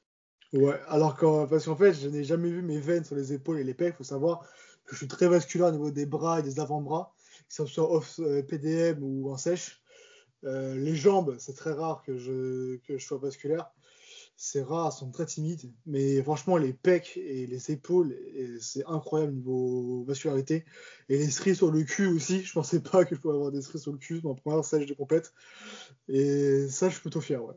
Ouais, 0.53 0.79
alors 0.87 1.16
qu'en, 1.16 1.49
parce 1.49 1.64
qu'en 1.64 1.75
fait, 1.75 1.93
je 1.93 2.07
n'ai 2.07 2.23
jamais 2.23 2.51
vu 2.51 2.62
mes 2.62 2.79
veines 2.79 3.03
sur 3.03 3.16
les 3.16 3.33
épaules 3.33 3.59
et 3.59 3.64
les 3.64 3.75
pecs. 3.75 3.95
Il 3.95 3.97
faut 3.97 4.05
savoir 4.05 4.43
que 4.85 4.93
je 4.93 4.99
suis 4.99 5.09
très 5.09 5.27
vasculaire 5.27 5.66
au 5.66 5.73
niveau 5.73 5.91
des 5.91 6.07
bras 6.07 6.39
et 6.39 6.43
des 6.45 6.61
avant-bras, 6.61 7.12
que 7.49 7.53
ce 7.53 7.66
soit 7.66 7.91
off 7.91 8.21
euh, 8.21 8.43
PDM 8.45 9.03
ou 9.03 9.33
en 9.33 9.37
sèche. 9.37 9.83
Euh, 10.45 10.77
les 10.77 10.95
jambes, 10.95 11.35
c'est 11.41 11.57
très 11.57 11.73
rare 11.73 12.05
que 12.07 12.16
je, 12.16 12.77
que 12.87 12.97
je 12.97 13.05
sois 13.05 13.18
vasculaire 13.18 13.73
c'est 14.43 14.62
rare, 14.62 14.86
elles 14.86 14.99
sont 14.99 15.11
très 15.11 15.26
timides. 15.26 15.70
Mais 15.84 16.22
franchement, 16.22 16.57
les 16.57 16.72
pecs 16.72 17.18
et 17.18 17.47
les 17.47 17.70
épaules, 17.70 18.16
c'est 18.59 18.82
incroyable 18.86 19.34
niveau 19.34 20.03
vascularité. 20.09 20.64
Et 21.11 21.18
les 21.18 21.28
stries 21.28 21.55
sur 21.55 21.70
le 21.70 21.82
cul 21.82 22.07
aussi. 22.07 22.43
Je 22.43 22.53
pensais 22.55 22.80
pas 22.80 23.05
que 23.05 23.14
je 23.14 23.20
pouvais 23.20 23.34
avoir 23.34 23.53
des 23.53 23.61
stries 23.61 23.78
sur 23.78 23.93
le 23.93 23.99
cul 23.99 24.22
dans 24.22 24.30
la 24.30 24.36
première 24.36 24.64
sèche 24.64 24.86
de 24.86 24.95
complète. 24.95 25.34
Et 26.09 26.66
ça, 26.70 26.88
je 26.88 26.95
suis 26.95 27.03
plutôt 27.03 27.20
fier, 27.20 27.45
ouais. 27.45 27.55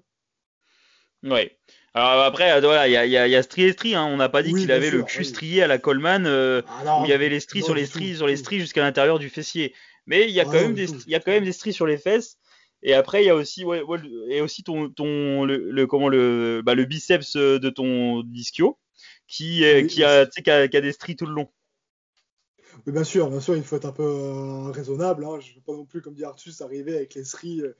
Ouais. 1.23 1.57
Alors 1.93 2.23
après, 2.23 2.51
euh, 2.51 2.59
voilà, 2.59 2.89
il 2.89 2.91
y 2.91 2.97
a, 2.97 3.05
y, 3.05 3.31
y 3.31 3.35
a 3.35 3.43
stri 3.43 3.63
et 3.63 3.71
stri. 3.71 3.95
Hein. 3.95 4.03
On 4.03 4.17
n'a 4.17 4.27
pas 4.27 4.43
dit 4.43 4.53
qu'il 4.53 4.69
avait 4.69 4.91
le 4.91 5.03
cul 5.03 5.23
strié 5.23 5.63
à 5.63 5.67
la 5.67 5.77
Coleman, 5.77 6.25
euh, 6.27 6.63
ah 6.67 6.99
où 6.99 7.05
il 7.05 7.09
y 7.09 7.13
avait 7.13 7.29
les 7.29 7.39
stries 7.39 7.63
sur 7.63 7.75
les 7.75 7.85
stries, 7.85 8.17
sur 8.17 8.27
les 8.27 8.35
stries 8.35 8.59
jusqu'à 8.59 8.81
l'intérieur 8.81 9.19
du 9.19 9.29
fessier. 9.29 9.73
Mais 10.05 10.23
il 10.27 10.31
y 10.31 10.41
a 10.41 10.43
ah 10.43 10.51
quand 10.51 10.59
même 10.59 10.73
des, 10.73 10.89
il 10.91 11.11
y 11.11 11.15
a 11.15 11.21
quand 11.21 11.31
même 11.31 11.45
des 11.45 11.53
stries 11.53 11.71
sur 11.71 11.87
les 11.87 11.97
fesses. 11.97 12.39
Et 12.83 12.93
après, 12.93 13.23
il 13.23 13.27
y 13.27 13.29
a 13.29 13.35
aussi, 13.35 13.65
ouais, 13.65 13.81
et 14.29 14.41
aussi 14.41 14.63
ton, 14.63 14.89
ton 14.89 15.45
le, 15.45 15.85
comment 15.87 16.09
le, 16.09 16.61
bah, 16.63 16.75
le 16.75 16.85
biceps 16.85 17.35
de 17.35 17.69
ton 17.69 18.23
ischio 18.33 18.77
qui, 19.27 19.63
qui, 19.87 20.03
a, 20.03 20.25
qui, 20.25 20.49
a, 20.49 20.67
qui 20.67 20.77
a 20.77 20.81
des 20.81 20.91
stries 20.91 21.15
tout 21.15 21.25
le 21.25 21.33
long. 21.33 21.49
Oui, 22.85 22.93
bien 22.93 23.03
sûr, 23.03 23.29
bien 23.29 23.39
sûr, 23.39 23.55
il 23.55 23.63
faut 23.63 23.75
être 23.75 23.85
un 23.85 23.91
peu 23.91 24.03
euh, 24.03 24.71
raisonnable. 24.71 25.25
Hein. 25.25 25.39
Je 25.39 25.51
ne 25.51 25.55
veux 25.55 25.61
pas 25.61 25.73
non 25.73 25.85
plus, 25.85 26.01
comme 26.01 26.13
dit 26.13 26.23
Artus, 26.23 26.61
arriver 26.61 26.95
avec 26.95 27.13
les 27.13 27.23
stries 27.23 27.61
euh, 27.61 27.75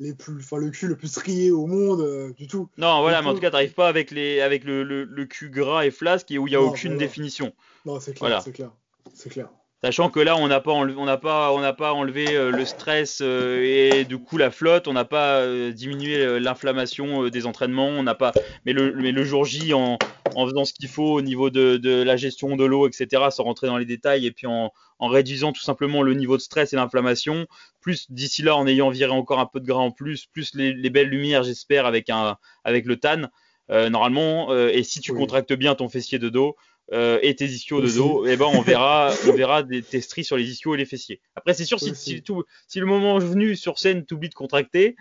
les 0.00 0.14
plus, 0.14 0.36
enfin 0.38 0.56
le 0.56 0.70
cul 0.70 0.86
le 0.86 0.96
plus 0.96 1.08
strié 1.08 1.50
au 1.50 1.66
monde 1.66 2.00
euh, 2.00 2.32
du 2.32 2.46
tout. 2.46 2.68
Non, 2.76 3.00
voilà, 3.02 3.22
mais 3.22 3.28
en 3.28 3.34
tout 3.34 3.40
cas, 3.40 3.50
tu 3.50 3.54
n'arrives 3.54 3.74
pas 3.74 3.88
avec 3.88 4.10
les, 4.10 4.40
avec 4.40 4.64
le, 4.64 4.82
le, 4.82 5.04
le, 5.04 5.26
cul 5.26 5.50
gras 5.50 5.84
et 5.84 5.90
flasque 5.90 6.30
et 6.30 6.38
où 6.38 6.46
il 6.46 6.50
n'y 6.50 6.56
a 6.56 6.62
aucune 6.62 6.96
définition. 6.96 7.52
Non, 7.84 8.00
c'est 8.00 8.14
clair, 8.14 8.42
c'est 8.42 8.52
clair, 8.52 8.72
c'est 9.14 9.30
clair. 9.30 9.50
Sachant 9.80 10.10
que 10.10 10.18
là, 10.18 10.36
on 10.36 10.48
n'a 10.48 10.58
pas, 10.60 10.72
enlevé, 10.72 10.98
on 10.98 11.04
n'a 11.04 11.18
pas, 11.18 11.52
on 11.52 11.60
n'a 11.60 11.72
pas 11.72 11.92
enlevé 11.92 12.34
euh, 12.34 12.50
le 12.50 12.64
stress 12.64 13.20
euh, 13.22 13.62
et 13.62 14.04
du 14.04 14.18
coup 14.18 14.36
la 14.36 14.50
flotte, 14.50 14.88
on 14.88 14.92
n'a 14.92 15.04
pas 15.04 15.38
euh, 15.38 15.70
diminué 15.70 16.40
l'inflammation 16.40 17.28
des 17.28 17.46
entraînements, 17.46 17.86
on 17.86 18.02
n'a 18.02 18.16
pas, 18.16 18.32
mais 18.66 18.72
le, 18.72 18.92
mais 18.96 19.12
le 19.12 19.22
jour 19.22 19.44
J, 19.44 19.74
en, 19.74 19.96
en 20.34 20.46
faisant 20.48 20.64
ce 20.64 20.72
qu'il 20.72 20.88
faut 20.88 21.12
au 21.12 21.22
niveau 21.22 21.50
de, 21.50 21.76
de 21.76 22.02
la 22.02 22.16
gestion 22.16 22.56
de 22.56 22.64
l'eau, 22.64 22.88
etc., 22.88 23.22
sans 23.30 23.44
rentrer 23.44 23.68
dans 23.68 23.78
les 23.78 23.84
détails, 23.84 24.26
et 24.26 24.32
puis 24.32 24.48
en, 24.48 24.72
en 24.98 25.06
réduisant 25.06 25.52
tout 25.52 25.62
simplement 25.62 26.02
le 26.02 26.14
niveau 26.14 26.36
de 26.36 26.42
stress 26.42 26.72
et 26.72 26.76
l'inflammation, 26.76 27.46
plus 27.80 28.10
d'ici 28.10 28.42
là 28.42 28.56
en 28.56 28.66
ayant 28.66 28.90
viré 28.90 29.12
encore 29.12 29.38
un 29.38 29.46
peu 29.46 29.60
de 29.60 29.66
gras 29.66 29.78
en 29.78 29.92
plus, 29.92 30.26
plus 30.26 30.56
les, 30.56 30.72
les 30.72 30.90
belles 30.90 31.08
lumières, 31.08 31.44
j'espère, 31.44 31.86
avec 31.86 32.10
un, 32.10 32.36
avec 32.64 32.84
le 32.84 32.96
tan. 32.96 33.28
normalement, 33.68 34.52
et 34.56 34.82
si 34.82 34.98
tu 35.00 35.12
contractes 35.12 35.52
bien 35.52 35.76
ton 35.76 35.88
fessier 35.88 36.18
de 36.18 36.30
dos, 36.30 36.56
euh, 36.92 37.18
et 37.22 37.34
tes 37.34 37.46
ischios 37.46 37.80
de 37.80 37.90
dos, 37.90 38.26
et 38.26 38.32
eh 38.32 38.36
ben 38.36 38.46
on 38.46 38.60
verra, 38.62 39.12
on 39.26 39.32
verra 39.32 39.62
des, 39.62 39.82
tes 39.82 40.00
stries 40.00 40.24
sur 40.24 40.36
les 40.36 40.50
ischios 40.50 40.74
et 40.74 40.78
les 40.78 40.86
fessiers. 40.86 41.20
Après, 41.36 41.54
c'est 41.54 41.64
sûr, 41.64 41.78
si, 41.80 41.94
si, 41.94 42.22
tout, 42.22 42.44
si 42.66 42.80
le 42.80 42.86
moment 42.86 43.18
venu 43.18 43.56
sur 43.56 43.78
scène, 43.78 44.04
t'oublies 44.04 44.30
de 44.30 44.34
contracter, 44.34 44.96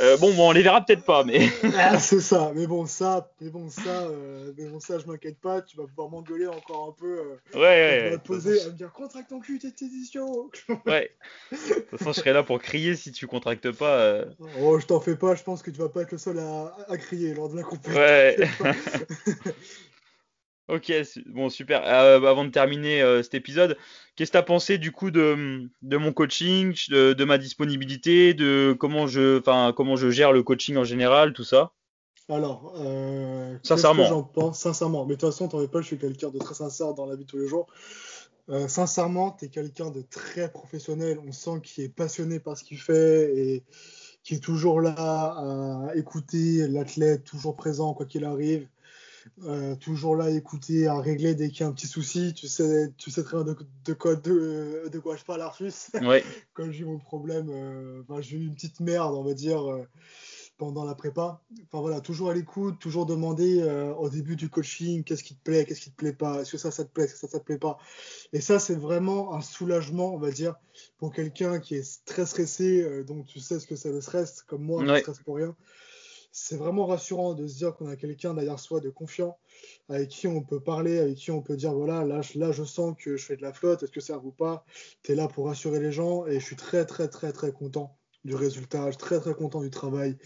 euh, 0.00 0.16
bon, 0.18 0.32
bon, 0.34 0.50
on 0.50 0.52
les 0.52 0.62
verra 0.62 0.84
peut-être 0.84 1.04
pas, 1.04 1.24
mais. 1.24 1.48
ah, 1.76 1.98
c'est 1.98 2.20
ça. 2.20 2.52
Mais 2.54 2.66
bon, 2.66 2.86
ça, 2.86 3.32
mais 3.40 3.48
bon, 3.48 3.68
ça, 3.70 4.02
euh, 4.02 4.52
mais 4.56 4.66
bon, 4.66 4.80
ça, 4.80 4.98
je 4.98 5.06
m'inquiète 5.06 5.38
pas. 5.38 5.62
Tu 5.62 5.76
vas 5.76 5.86
pouvoir 5.86 6.10
m'engueuler 6.10 6.46
encore 6.46 6.88
un 6.88 7.00
peu. 7.00 7.18
Euh, 7.18 7.58
ouais, 7.58 7.60
ouais. 7.60 8.04
Tu 8.04 8.10
vas 8.10 8.18
te 8.18 8.26
poser, 8.26 8.62
à 8.62 8.66
me 8.66 8.72
dire 8.72 8.92
contracte 8.92 9.30
ton 9.30 9.40
cul, 9.40 9.58
tes 9.58 9.84
ischios. 9.86 10.50
ouais. 10.86 11.10
De 11.50 11.56
toute 11.56 11.98
façon, 11.98 12.12
je 12.12 12.20
serai 12.20 12.32
là 12.32 12.42
pour 12.42 12.60
crier 12.60 12.96
si 12.96 13.12
tu 13.12 13.26
contractes 13.26 13.72
pas. 13.72 14.24
Oh, 14.60 14.78
je 14.78 14.86
t'en 14.86 15.00
fais 15.00 15.16
pas. 15.16 15.34
Je 15.34 15.42
pense 15.42 15.62
que 15.62 15.70
tu 15.70 15.78
vas 15.78 15.88
pas 15.88 16.02
être 16.02 16.12
le 16.12 16.18
seul 16.18 16.38
à, 16.38 16.76
à 16.88 16.96
crier 16.96 17.34
lors 17.34 17.48
de 17.48 17.56
la 17.56 17.62
compétition. 17.62 17.98
Ouais. 17.98 18.36
Ok, 20.68 20.92
bon 21.26 21.48
super. 21.48 21.82
Euh, 21.86 22.20
avant 22.22 22.44
de 22.44 22.50
terminer 22.50 23.00
euh, 23.00 23.22
cet 23.22 23.32
épisode, 23.32 23.78
qu'est-ce 24.16 24.30
que 24.30 24.36
tu 24.36 24.38
as 24.38 24.42
pensé 24.42 24.76
du 24.76 24.92
coup 24.92 25.10
de, 25.10 25.66
de 25.80 25.96
mon 25.96 26.12
coaching, 26.12 26.74
de, 26.90 27.24
ma 27.24 27.38
disponibilité, 27.38 28.34
de 28.34 28.76
comment 28.78 29.06
je, 29.06 29.38
comment 29.70 29.96
je 29.96 30.10
gère 30.10 30.30
le 30.30 30.42
coaching 30.42 30.76
en 30.76 30.84
général, 30.84 31.32
tout 31.32 31.44
ça? 31.44 31.72
Alors, 32.28 32.74
euh, 32.76 33.56
sincèrement, 33.62 34.04
j'en 34.04 34.22
pense? 34.22 34.60
Sincèrement. 34.60 35.06
Mais 35.06 35.14
de 35.14 35.20
toute 35.20 35.30
façon, 35.30 35.48
t'en 35.48 35.58
veux 35.58 35.68
pas, 35.68 35.80
je 35.80 35.86
suis 35.86 35.98
quelqu'un 35.98 36.28
de 36.28 36.38
très 36.38 36.54
sincère 36.54 36.92
dans 36.92 37.06
la 37.06 37.16
vie 37.16 37.24
de 37.24 37.30
tous 37.30 37.38
les 37.38 37.48
jours. 37.48 37.66
Sincèrement, 38.66 39.36
tu 39.38 39.46
es 39.46 39.48
quelqu'un 39.48 39.90
de 39.90 40.02
très 40.02 40.50
professionnel. 40.50 41.18
On 41.26 41.32
sent 41.32 41.60
qu'il 41.62 41.84
est 41.84 41.94
passionné 41.94 42.40
par 42.40 42.56
ce 42.56 42.64
qu'il 42.64 42.78
fait 42.78 43.34
et 43.36 43.62
qui 44.22 44.34
est 44.34 44.42
toujours 44.42 44.80
là 44.80 44.94
à 44.96 45.96
écouter 45.96 46.66
l'athlète, 46.68 47.24
toujours 47.24 47.56
présent 47.56 47.92
quoi 47.94 48.04
qu'il 48.04 48.24
arrive. 48.24 48.66
Euh, 49.44 49.76
toujours 49.76 50.16
là 50.16 50.26
à 50.26 50.30
écouter, 50.30 50.86
à 50.86 51.00
régler 51.00 51.34
dès 51.34 51.48
qu'il 51.48 51.60
y 51.60 51.62
a 51.64 51.66
un 51.66 51.72
petit 51.72 51.86
souci. 51.86 52.34
Tu 52.34 52.48
sais, 52.48 52.92
tu 52.96 53.10
sais 53.10 53.22
très 53.22 53.42
bien 53.42 53.54
de, 53.84 53.92
quoi, 53.94 54.16
de, 54.16 54.88
de, 54.90 54.98
quoi 54.98 55.16
je 55.16 55.24
parle, 55.24 55.42
Arthus. 55.42 55.72
Ouais. 56.02 56.24
Quand 56.54 56.70
j'ai 56.70 56.80
eu 56.80 56.84
mon 56.84 56.98
problème, 56.98 57.48
euh, 57.50 58.20
j'ai 58.20 58.36
eu 58.36 58.46
une 58.46 58.54
petite 58.54 58.80
merde, 58.80 59.14
on 59.14 59.22
va 59.22 59.34
dire, 59.34 59.70
euh, 59.70 59.86
pendant 60.56 60.84
la 60.84 60.94
prépa. 60.94 61.40
Enfin 61.64 61.80
voilà, 61.80 62.00
toujours 62.00 62.30
à 62.30 62.34
l'écoute, 62.34 62.78
toujours 62.80 63.06
demander 63.06 63.62
au 63.96 64.08
début 64.08 64.34
du 64.34 64.48
coaching 64.48 65.04
qu'est-ce 65.04 65.22
qui 65.22 65.36
te 65.36 65.42
plaît, 65.42 65.64
qu'est-ce 65.64 65.80
qui 65.80 65.90
te 65.90 65.96
plaît 65.96 66.12
pas, 66.12 66.40
est-ce 66.40 66.50
que 66.52 66.58
ça, 66.58 66.72
ça 66.72 66.84
te 66.84 66.90
plaît, 66.90 67.04
est-ce 67.04 67.12
que 67.12 67.18
ça, 67.20 67.28
ça 67.28 67.38
te 67.38 67.44
plaît 67.44 67.58
pas? 67.58 67.78
Et 68.32 68.40
ça, 68.40 68.58
c'est 68.58 68.74
vraiment 68.74 69.34
un 69.34 69.40
soulagement, 69.40 70.12
on 70.12 70.18
va 70.18 70.32
dire, 70.32 70.56
pour 70.98 71.12
quelqu'un 71.12 71.60
qui 71.60 71.76
est 71.76 72.04
très 72.06 72.26
stressé, 72.26 73.04
donc 73.04 73.26
tu 73.26 73.38
sais 73.38 73.60
ce 73.60 73.68
que 73.68 73.76
c'est 73.76 73.92
le 73.92 74.00
stress, 74.00 74.42
comme 74.42 74.62
moi, 74.62 74.84
je 74.84 75.00
stresse 75.00 75.20
pour 75.20 75.36
rien 75.36 75.54
c'est 76.30 76.56
vraiment 76.56 76.86
rassurant 76.86 77.34
de 77.34 77.46
se 77.46 77.56
dire 77.56 77.74
qu'on 77.74 77.88
a 77.88 77.96
quelqu'un 77.96 78.34
derrière 78.34 78.58
soi 78.58 78.80
de 78.80 78.90
confiant, 78.90 79.38
avec 79.88 80.08
qui 80.08 80.26
on 80.26 80.42
peut 80.42 80.60
parler, 80.60 80.98
avec 80.98 81.16
qui 81.16 81.30
on 81.30 81.42
peut 81.42 81.56
dire 81.56 81.72
voilà, 81.72 82.04
là, 82.04 82.20
là 82.34 82.52
je 82.52 82.64
sens 82.64 82.94
que 82.98 83.16
je 83.16 83.24
fais 83.24 83.36
de 83.36 83.42
la 83.42 83.52
flotte, 83.52 83.82
est-ce 83.82 83.92
que 83.92 84.00
ça 84.00 84.18
vous 84.18 84.32
pas? 84.32 84.64
Tu 85.02 85.12
es 85.12 85.14
là 85.14 85.28
pour 85.28 85.46
rassurer 85.46 85.80
les 85.80 85.92
gens 85.92 86.26
et 86.26 86.38
je 86.40 86.44
suis 86.44 86.56
très, 86.56 86.84
très, 86.84 87.08
très, 87.08 87.32
très 87.32 87.52
content 87.52 87.98
du 88.24 88.34
résultat, 88.34 88.86
je 88.86 88.90
suis 88.90 88.98
très, 88.98 89.20
très 89.20 89.34
content 89.34 89.60
du 89.60 89.70
travail. 89.70 90.16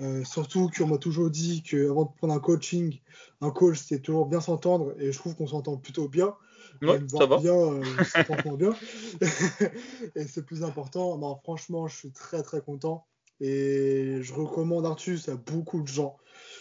Euh, 0.00 0.24
surtout 0.24 0.70
qu'on 0.76 0.86
m'a 0.86 0.98
toujours 0.98 1.30
dit 1.30 1.62
qu'avant 1.62 2.04
de 2.04 2.10
prendre 2.16 2.34
un 2.34 2.40
coaching, 2.40 3.00
un 3.40 3.50
coach, 3.50 3.78
c'est 3.78 4.00
toujours 4.00 4.26
bien 4.26 4.40
s'entendre 4.40 4.94
et 4.98 5.12
je 5.12 5.18
trouve 5.18 5.34
qu'on 5.34 5.46
s'entend 5.46 5.76
plutôt 5.76 6.08
bien. 6.08 6.34
Ouais, 6.82 7.00
ça 7.08 7.26
va. 7.26 7.38
bien, 7.38 7.54
euh, 7.54 7.82
bien. 8.56 8.74
et 10.14 10.26
c'est 10.26 10.44
plus 10.44 10.62
important. 10.62 11.18
Non, 11.18 11.36
franchement, 11.42 11.88
je 11.88 11.96
suis 11.96 12.12
très, 12.12 12.42
très 12.42 12.60
content. 12.60 13.06
Et 13.40 14.18
je 14.20 14.34
recommande 14.34 14.86
Artus 14.86 15.28
à 15.28 15.36
beaucoup 15.36 15.82
de 15.82 15.88
gens, 15.88 16.16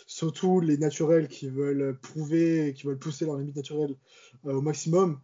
surtout 0.07 0.59
les 0.61 0.77
naturels 0.77 1.27
qui 1.27 1.49
veulent 1.49 1.97
prouver, 1.99 2.73
qui 2.75 2.87
veulent 2.87 2.99
pousser 2.99 3.25
leur 3.25 3.37
limite 3.37 3.55
naturelle 3.55 3.95
euh, 4.45 4.53
au 4.55 4.61
maximum. 4.61 5.19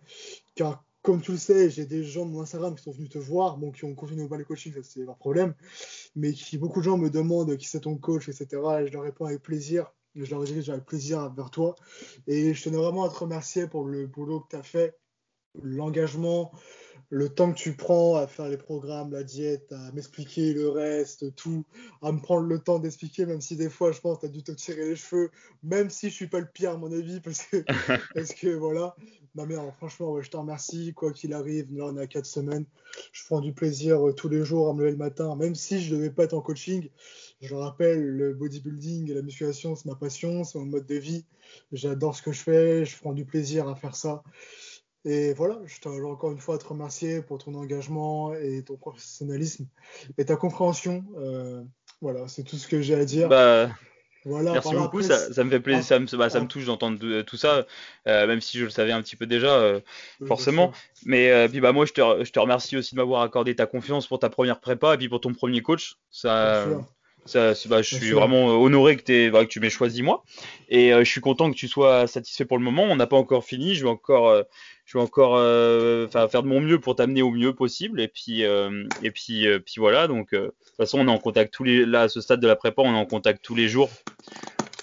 Car 0.55 0.83
comme 1.01 1.21
tu 1.21 1.31
le 1.31 1.37
sais, 1.37 1.69
j'ai 1.69 1.85
des 1.85 2.03
gens 2.03 2.25
de 2.25 2.31
mon 2.31 2.41
Instagram 2.41 2.75
qui 2.75 2.83
sont 2.83 2.91
venus 2.91 3.09
te 3.09 3.19
voir, 3.19 3.57
bon, 3.57 3.71
qui 3.71 3.85
ont 3.85 3.93
continué 3.93 4.23
au 4.23 4.35
le 4.35 4.43
coaching, 4.43 4.73
c'est 4.81 5.01
leur 5.01 5.17
problème, 5.17 5.53
mais 6.15 6.33
qui 6.33 6.57
beaucoup 6.57 6.79
de 6.79 6.85
gens 6.85 6.97
me 6.97 7.11
demandent 7.11 7.55
qui 7.57 7.67
c'est 7.67 7.81
ton 7.81 7.95
coach, 7.95 8.27
etc. 8.27 8.47
Et 8.81 8.87
je 8.87 8.91
leur 8.91 9.03
réponds 9.03 9.25
avec 9.25 9.43
plaisir. 9.43 9.93
Je 10.15 10.31
leur 10.31 10.43
dis 10.43 10.71
avec 10.71 10.85
plaisir 10.85 11.31
vers 11.33 11.51
toi. 11.51 11.75
Et 12.25 12.53
je 12.53 12.63
tenais 12.63 12.77
vraiment 12.77 13.03
à 13.03 13.09
te 13.09 13.15
remercier 13.15 13.67
pour 13.67 13.85
le 13.85 14.07
boulot 14.07 14.39
que 14.39 14.47
tu 14.51 14.55
as 14.55 14.63
fait, 14.63 14.97
l'engagement, 15.61 16.51
le 17.09 17.29
temps 17.29 17.51
que 17.51 17.57
tu 17.57 17.73
prends 17.73 18.15
à 18.15 18.27
faire 18.27 18.49
les 18.49 18.57
programmes, 18.57 19.11
la 19.11 19.23
diète, 19.23 19.71
à 19.71 19.91
m'expliquer 19.91 20.53
le 20.53 20.69
reste, 20.69 21.35
tout, 21.35 21.65
à 22.01 22.11
me 22.11 22.19
prendre 22.19 22.47
le 22.47 22.59
temps 22.59 22.79
d'expliquer, 22.79 23.25
même 23.25 23.41
si 23.41 23.55
des 23.55 23.69
fois, 23.69 23.91
je 23.91 24.01
pense, 24.01 24.19
tu 24.19 24.25
as 24.25 24.29
dû 24.29 24.43
te 24.43 24.51
tirer 24.51 24.89
les 24.89 24.95
cheveux, 24.95 25.31
même 25.63 25.89
si 25.89 26.09
je 26.09 26.15
suis 26.15 26.27
pas 26.27 26.39
le 26.39 26.47
pire, 26.47 26.71
à 26.71 26.77
mon 26.77 26.91
avis, 26.91 27.19
parce 27.19 27.43
que, 27.43 27.63
parce 28.13 28.33
que 28.33 28.47
voilà. 28.47 28.95
Non, 29.35 29.45
mais 29.45 29.55
franchement, 29.77 30.21
je 30.21 30.29
te 30.29 30.37
remercie. 30.37 30.93
Quoi 30.93 31.11
qu'il 31.11 31.33
arrive, 31.33 31.67
là, 31.75 31.85
on 31.87 31.97
est 31.97 32.01
à 32.01 32.07
4 32.07 32.25
semaines. 32.25 32.65
Je 33.11 33.25
prends 33.25 33.41
du 33.41 33.53
plaisir 33.53 34.07
euh, 34.07 34.13
tous 34.13 34.29
les 34.29 34.45
jours 34.45 34.69
à 34.69 34.73
me 34.73 34.79
lever 34.79 34.91
le 34.91 34.97
matin, 34.97 35.35
même 35.35 35.55
si 35.55 35.81
je 35.81 35.93
ne 35.93 35.99
devais 35.99 36.09
pas 36.09 36.23
être 36.23 36.33
en 36.33 36.41
coaching. 36.41 36.89
Je 37.41 37.53
le 37.53 37.59
rappelle, 37.59 38.01
le 38.01 38.33
bodybuilding 38.33 39.11
et 39.11 39.13
la 39.13 39.21
musculation, 39.21 39.75
c'est 39.75 39.85
ma 39.85 39.95
passion, 39.95 40.45
c'est 40.45 40.57
mon 40.57 40.65
mode 40.65 40.85
de 40.85 40.95
vie. 40.95 41.25
J'adore 41.73 42.15
ce 42.15 42.21
que 42.21 42.31
je 42.31 42.41
fais, 42.41 42.85
je 42.85 42.97
prends 42.97 43.13
du 43.13 43.25
plaisir 43.25 43.67
à 43.67 43.75
faire 43.75 43.95
ça. 43.95 44.23
Et 45.05 45.33
voilà, 45.33 45.59
je 45.65 45.79
tiens 45.79 45.91
encore 46.03 46.31
une 46.31 46.39
fois 46.39 46.55
à 46.55 46.57
te 46.57 46.65
remercier 46.65 47.21
pour 47.21 47.37
ton 47.37 47.53
engagement 47.53 48.33
et 48.33 48.63
ton 48.63 48.75
professionnalisme 48.75 49.67
et 50.17 50.25
ta 50.25 50.35
compréhension. 50.35 51.05
Euh, 51.17 51.61
voilà, 52.01 52.27
c'est 52.27 52.43
tout 52.43 52.55
ce 52.55 52.67
que 52.67 52.81
j'ai 52.81 52.95
à 52.95 53.05
dire. 53.05 53.29
Bah, 53.29 53.69
Merci 54.25 54.73
beaucoup, 54.73 55.03
ça, 55.03 55.43
me 55.43 55.51
fait 55.51 55.59
plaisir, 55.59 55.83
ça, 55.83 55.99
me, 55.99 56.17
bah, 56.17 56.31
ça 56.31 56.39
me 56.39 56.47
touche 56.47 56.65
d'entendre 56.65 57.21
tout 57.21 57.37
ça, 57.37 57.67
euh, 58.07 58.25
même 58.25 58.41
si 58.41 58.57
je 58.57 58.63
le 58.63 58.71
savais 58.71 58.91
un 58.91 59.03
petit 59.03 59.15
peu 59.15 59.27
déjà, 59.27 59.53
euh, 59.53 59.79
forcément. 60.25 60.71
Mais 61.05 61.47
puis 61.49 61.61
bah 61.61 61.71
moi, 61.71 61.85
je 61.85 61.93
te, 61.93 62.23
je 62.23 62.31
te 62.31 62.39
remercie 62.39 62.75
aussi 62.75 62.95
de 62.95 62.99
m'avoir 62.99 63.21
accordé 63.21 63.55
ta 63.55 63.67
confiance 63.67 64.07
pour 64.07 64.17
ta 64.17 64.31
première 64.31 64.59
prépa 64.59 64.95
et 64.95 64.97
puis 64.97 65.09
pour 65.09 65.21
ton 65.21 65.35
premier 65.35 65.61
coach. 65.61 65.97
Ça, 66.09 66.65
ça, 67.26 67.53
bah, 67.67 67.82
je 67.82 67.95
suis 67.95 68.11
vraiment 68.11 68.47
honoré 68.61 68.97
que, 68.97 69.30
bah, 69.30 69.43
que 69.45 69.49
tu 69.49 69.59
m'aies 69.59 69.69
choisi 69.69 70.01
moi. 70.01 70.23
Et 70.69 70.91
je 70.91 71.09
suis 71.09 71.21
content 71.21 71.51
que 71.51 71.55
tu 71.55 71.67
sois 71.67 72.07
satisfait 72.07 72.45
pour 72.45 72.57
le 72.57 72.63
moment. 72.63 72.84
On 72.84 72.95
n'a 72.95 73.07
pas 73.07 73.17
encore 73.17 73.43
fini. 73.43 73.76
Je 73.76 73.84
vais 73.84 73.89
encore, 73.89 74.43
je 74.86 74.97
vais 74.97 75.03
encore 75.03 75.38
faire 76.09 76.43
de 76.43 76.47
mon 76.47 76.61
mieux 76.61 76.80
pour 76.80 76.95
t'amener 76.95 77.21
au 77.21 77.32
mieux 77.32 77.53
possible. 77.53 77.99
Et 77.99 78.07
puis, 78.07 78.41
et 78.41 79.11
puis, 79.11 79.47
puis 79.65 79.76
voilà. 79.78 80.07
Donc, 80.07 80.34
de 80.34 80.53
toute 80.65 80.78
façon, 80.78 80.99
on 80.99 81.07
est 81.07 81.11
en 81.11 81.17
contact 81.17 81.53
tous 81.53 81.63
les, 81.63 81.86
là, 81.86 82.03
à 82.03 82.09
ce 82.09 82.21
stade 82.21 82.39
de 82.39 82.47
la 82.47 82.55
prépa, 82.55 82.82
on 82.82 82.93
est 82.93 82.97
en 82.97 83.05
contact 83.05 83.43
tous 83.43 83.55
les 83.55 83.67
jours. 83.67 83.89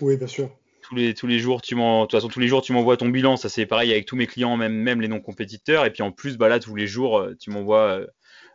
Oui, 0.01 0.17
bien 0.17 0.27
sûr. 0.27 0.51
Tous 0.83 0.97
les, 0.97 1.15
tous 1.15 1.27
les 1.27 1.39
jours, 1.39 1.63
tu 1.63 1.75
m'en, 1.75 2.01
de 2.01 2.07
toute 2.07 2.19
façon, 2.19 2.29
tous 2.29 2.41
les 2.41 2.49
jours, 2.49 2.61
tu 2.61 2.73
m'envoies 2.73 2.97
ton 2.97 3.09
bilan. 3.09 3.37
Ça, 3.37 3.49
c'est 3.49 3.67
pareil 3.67 3.93
avec 3.93 4.05
tous 4.05 4.17
mes 4.17 4.27
clients, 4.27 4.57
même, 4.57 4.75
même 4.75 5.01
les 5.01 5.09
non-compétiteurs. 5.09 5.87
Et 5.87 5.91
puis, 5.91 6.03
en 6.03 6.11
plus, 6.11 6.37
bah, 6.37 6.49
là, 6.49 6.59
tous 6.59 6.75
les 6.75 6.87
jours, 6.87 7.19
euh, 7.19 7.37
tu 7.39 7.51
m'envoies 7.51 8.01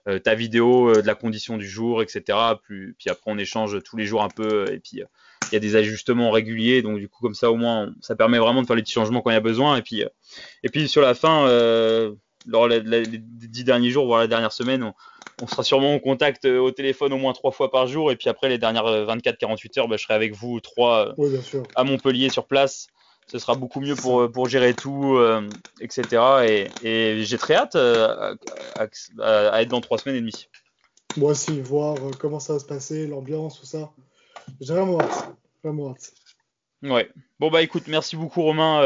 euh, 0.08 0.16
euh, 0.16 0.20
ta 0.20 0.36
vidéo 0.36 0.94
de 0.94 1.08
la 1.08 1.16
condition 1.16 1.58
du 1.58 1.68
jour, 1.68 2.02
etc. 2.02 2.38
Puis, 2.64 2.94
puis 2.98 3.10
après, 3.10 3.32
on 3.32 3.38
échange 3.38 3.82
tous 3.84 3.98
les 3.98 4.06
jours 4.06 4.24
un 4.24 4.30
peu. 4.30 4.72
Et 4.72 4.80
puis, 4.80 5.02
il 5.52 5.54
y 5.54 5.56
a 5.56 5.60
des 5.60 5.76
ajustements 5.76 6.32
réguliers. 6.32 6.82
Donc, 6.82 7.00
du 7.00 7.08
coup, 7.08 7.20
comme 7.22 7.36
ça, 7.36 7.52
au 7.52 7.56
moins, 7.56 7.94
ça 8.02 8.16
permet 8.16 8.40
vraiment 8.40 8.62
de 8.62 8.68
faire 8.68 8.76
les 8.76 8.82
petits 8.82 8.94
changements 8.94 9.22
quand 9.22 9.32
il 9.32 9.36
y 9.36 9.38
a 9.38 9.42
besoin. 9.42 9.78
Et 9.78 9.82
puis, 9.82 10.04
et 10.64 10.70
puis 10.70 10.88
sur 10.88 11.02
la 11.02 11.14
fin, 11.14 11.46
lors 12.48 12.70
des 12.70 13.20
dix 13.20 13.64
derniers 13.64 13.90
jours, 13.90 14.06
voire 14.06 14.20
la 14.20 14.28
dernière 14.28 14.52
semaine, 14.52 14.92
on, 15.42 15.48
sera 15.48 15.64
sûrement 15.64 15.94
en 15.94 16.00
contact 16.00 16.46
euh, 16.46 16.60
au 16.60 16.72
téléphone 16.72 17.14
au 17.14 17.18
moins 17.18 17.34
trois 17.34 17.52
fois 17.52 17.70
par 17.70 17.88
jour. 17.88 18.12
Et 18.12 18.16
puis 18.16 18.30
après, 18.30 18.50
les 18.50 18.58
dernières 18.58 18.86
24-48 18.86 19.80
heures, 19.80 19.88
bah, 19.88 19.98
je 19.98 20.04
serai 20.04 20.14
avec 20.14 20.34
vous 20.34 20.60
trois 20.60 21.14
euh, 21.20 21.62
à 21.76 21.84
Montpellier 21.84 22.30
sur 22.30 22.48
place. 22.48 22.88
Ce 23.30 23.40
sera 23.40 23.56
beaucoup 23.56 23.82
mieux 23.82 23.96
pour, 23.96 24.22
euh, 24.22 24.32
pour 24.32 24.48
gérer 24.48 24.74
tout, 24.74 25.20
etc. 25.82 26.70
Et, 26.84 27.24
j'ai 27.24 27.38
très 27.38 27.56
hâte 27.56 27.76
à, 27.76 28.36
être 29.62 29.70
dans 29.70 29.82
trois 29.82 29.98
semaines 29.98 30.18
et 30.18 30.22
demie. 30.22 30.48
Moi 31.18 31.32
aussi, 31.32 31.60
voir 31.62 31.98
comment 32.20 32.40
ça 32.40 32.54
va 32.54 32.60
se 32.60 32.66
passer, 32.66 33.08
l'ambiance, 33.08 33.60
tout 33.60 33.66
ça. 33.66 33.92
J'ai 34.62 34.74
vraiment 34.74 35.02
hâte. 35.02 35.34
Vraiment 35.64 35.92
hâte. 35.92 36.14
Ouais. 36.84 37.10
Bon, 37.40 37.50
bah 37.50 37.64
écoute, 37.64 37.84
merci 37.88 38.16
beaucoup 38.16 38.44
Romain 38.44 38.82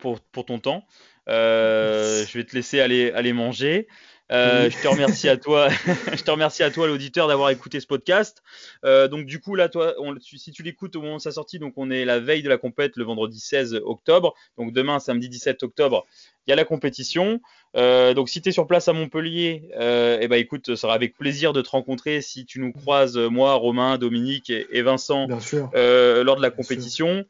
pour, 0.00 0.20
pour 0.20 0.46
ton 0.46 0.58
temps. 0.58 0.84
Euh, 1.30 2.24
je 2.26 2.38
vais 2.38 2.44
te 2.44 2.54
laisser 2.54 2.80
aller, 2.80 3.12
aller 3.12 3.32
manger. 3.32 3.88
Euh, 4.30 4.70
je 4.70 4.80
te 4.80 4.86
remercie 4.86 5.28
à 5.28 5.36
toi, 5.36 5.68
je 6.14 6.22
te 6.22 6.30
remercie 6.30 6.62
à 6.62 6.70
toi 6.70 6.86
l'auditeur 6.86 7.28
d'avoir 7.28 7.50
écouté 7.50 7.80
ce 7.80 7.86
podcast. 7.86 8.42
Euh, 8.84 9.08
donc 9.08 9.26
du 9.26 9.40
coup 9.40 9.54
là, 9.54 9.68
toi, 9.68 9.94
si 10.20 10.52
tu 10.52 10.62
l'écoutes 10.62 10.94
au 10.96 11.02
moment 11.02 11.16
de 11.16 11.22
sa 11.22 11.32
sortie, 11.32 11.58
donc 11.58 11.74
on 11.76 11.90
est 11.90 12.04
la 12.04 12.20
veille 12.20 12.42
de 12.42 12.48
la 12.48 12.58
compète 12.58 12.96
le 12.96 13.04
vendredi 13.04 13.40
16 13.40 13.80
octobre. 13.84 14.34
Donc 14.56 14.72
demain, 14.72 14.98
samedi 15.00 15.28
17 15.28 15.62
octobre, 15.64 16.06
il 16.46 16.50
y 16.50 16.52
a 16.52 16.56
la 16.56 16.64
compétition. 16.64 17.40
donc 17.74 18.28
si 18.28 18.40
tu 18.40 18.50
es 18.50 18.52
sur 18.52 18.66
place 18.66 18.88
à 18.88 18.92
Montpellier, 18.92 19.68
eh 19.74 20.28
ben 20.28 20.36
écoute, 20.36 20.66
ce 20.66 20.76
sera 20.76 20.94
avec 20.94 21.16
plaisir 21.16 21.52
de 21.52 21.60
te 21.60 21.70
rencontrer 21.70 22.20
si 22.22 22.46
tu 22.46 22.60
nous 22.60 22.72
croises 22.72 23.16
moi, 23.16 23.54
Romain, 23.54 23.98
Dominique 23.98 24.50
et, 24.50 24.82
Vincent 24.82 25.26
lors 25.28 26.36
de 26.36 26.42
la 26.42 26.50
compétition. 26.50 27.24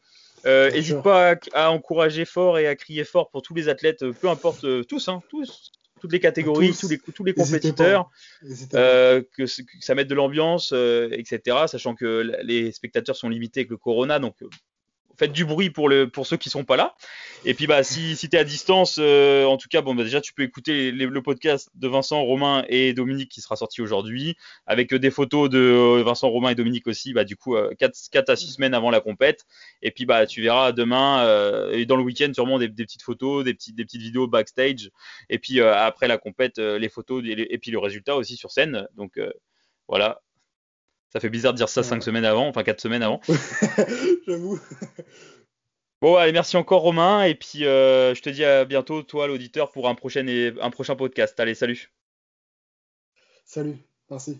N'hésite 0.44 1.02
pas 1.02 1.34
à, 1.54 1.70
encourager 1.70 2.24
fort 2.24 2.58
et 2.58 2.66
à 2.66 2.76
crier 2.76 3.04
fort 3.04 3.30
pour 3.30 3.42
tous 3.42 3.54
les 3.54 3.68
athlètes, 3.68 4.04
peu 4.20 4.28
importe, 4.28 4.86
tous, 4.86 5.08
hein, 5.08 5.22
tous, 5.28 5.72
toutes 6.00 6.12
les 6.12 6.20
catégories, 6.20 6.72
tous, 6.78 6.88
les, 6.88 6.98
tous 6.98 7.24
les 7.24 7.34
compétiteurs, 7.34 8.10
euh, 8.74 9.22
que, 9.36 9.46
ça 9.46 9.94
mette 9.94 10.08
de 10.08 10.14
l'ambiance, 10.14 10.72
euh, 10.72 11.08
etc. 11.12 11.58
Sachant 11.66 11.94
que 11.94 12.32
les 12.42 12.72
spectateurs 12.72 13.16
sont 13.16 13.28
limités 13.28 13.60
avec 13.60 13.70
le 13.70 13.76
corona, 13.76 14.18
donc 14.18 14.42
euh, 14.42 14.48
faites 15.20 15.32
du 15.32 15.44
bruit 15.44 15.68
pour, 15.68 15.90
ceux 16.26 16.38
qui 16.38 16.48
sont 16.48 16.64
pas 16.64 16.76
là. 16.76 16.94
Et 17.44 17.52
puis 17.52 17.66
bah 17.66 17.82
si, 17.82 18.16
si 18.16 18.30
tu 18.30 18.36
es 18.36 18.38
à 18.38 18.44
distance, 18.44 18.96
euh, 18.98 19.44
en 19.44 19.58
tout 19.58 19.68
cas, 19.68 19.82
bon 19.82 19.94
bah, 19.94 20.02
déjà 20.02 20.22
tu 20.22 20.32
peux 20.32 20.42
écouter 20.42 20.92
le 20.92 21.22
podcast 21.22 21.70
de 21.74 21.88
Vincent, 21.88 22.22
Romain 22.22 22.64
et 22.68 22.94
Dominique 22.94 23.30
qui 23.30 23.42
sera 23.42 23.54
sorti 23.56 23.82
aujourd'hui, 23.82 24.36
avec 24.66 24.94
euh, 24.94 24.98
des 24.98 25.10
photos 25.10 25.50
de 25.50 25.58
euh, 25.58 26.02
Vincent, 26.02 26.30
Romain 26.30 26.50
et 26.50 26.54
Dominique 26.54 26.86
aussi, 26.86 27.12
bah 27.12 27.24
du 27.24 27.36
coup 27.36 27.54
4, 27.78 28.30
à 28.30 28.36
6 28.36 28.54
semaines 28.54 28.72
avant 28.72 28.90
la 28.90 29.00
compète. 29.00 29.44
Et 29.82 29.90
puis 29.90 30.06
bah 30.06 30.26
tu 30.26 30.40
verras 30.40 30.72
demain 30.72 31.70
et 31.70 31.84
dans 31.84 31.96
le 31.96 32.02
week-end 32.02 32.30
sûrement 32.32 32.58
des, 32.58 32.70
petites 32.70 33.02
photos, 33.02 33.44
des 33.44 33.52
petites, 33.52 33.76
des 33.76 33.84
petites 33.84 34.00
vidéos 34.00 34.26
backstage. 34.26 34.90
Et 35.28 35.38
puis 35.38 35.60
après 35.60 36.08
la 36.08 36.16
compète, 36.16 36.58
les 36.58 36.88
photos 36.88 37.22
et, 37.26 37.58
puis 37.58 37.70
le 37.70 37.78
résultat 37.78 38.16
aussi 38.16 38.36
sur 38.36 38.50
scène. 38.50 38.88
Donc 38.96 39.20
voilà, 39.86 40.22
ça 41.12 41.20
fait 41.20 41.30
bizarre 41.30 41.52
de 41.52 41.58
dire 41.58 41.68
ça 41.68 41.82
cinq 41.82 42.02
semaines 42.02 42.24
avant, 42.24 42.48
enfin 42.48 42.62
quatre 42.62 42.80
semaines 42.80 43.02
avant. 43.02 43.20
J'avoue. 44.26 44.60
Bon, 46.00 46.16
allez, 46.16 46.32
merci 46.32 46.56
encore 46.56 46.80
Romain, 46.82 47.24
et 47.24 47.34
puis 47.34 47.66
euh, 47.66 48.14
je 48.14 48.22
te 48.22 48.30
dis 48.30 48.44
à 48.44 48.64
bientôt, 48.64 49.02
toi 49.02 49.26
l'auditeur, 49.26 49.70
pour 49.70 49.88
un 49.88 49.94
prochain, 49.94 50.24
un 50.26 50.70
prochain 50.70 50.96
podcast. 50.96 51.38
Allez, 51.38 51.54
salut. 51.54 51.92
Salut, 53.44 53.76
merci. 54.08 54.38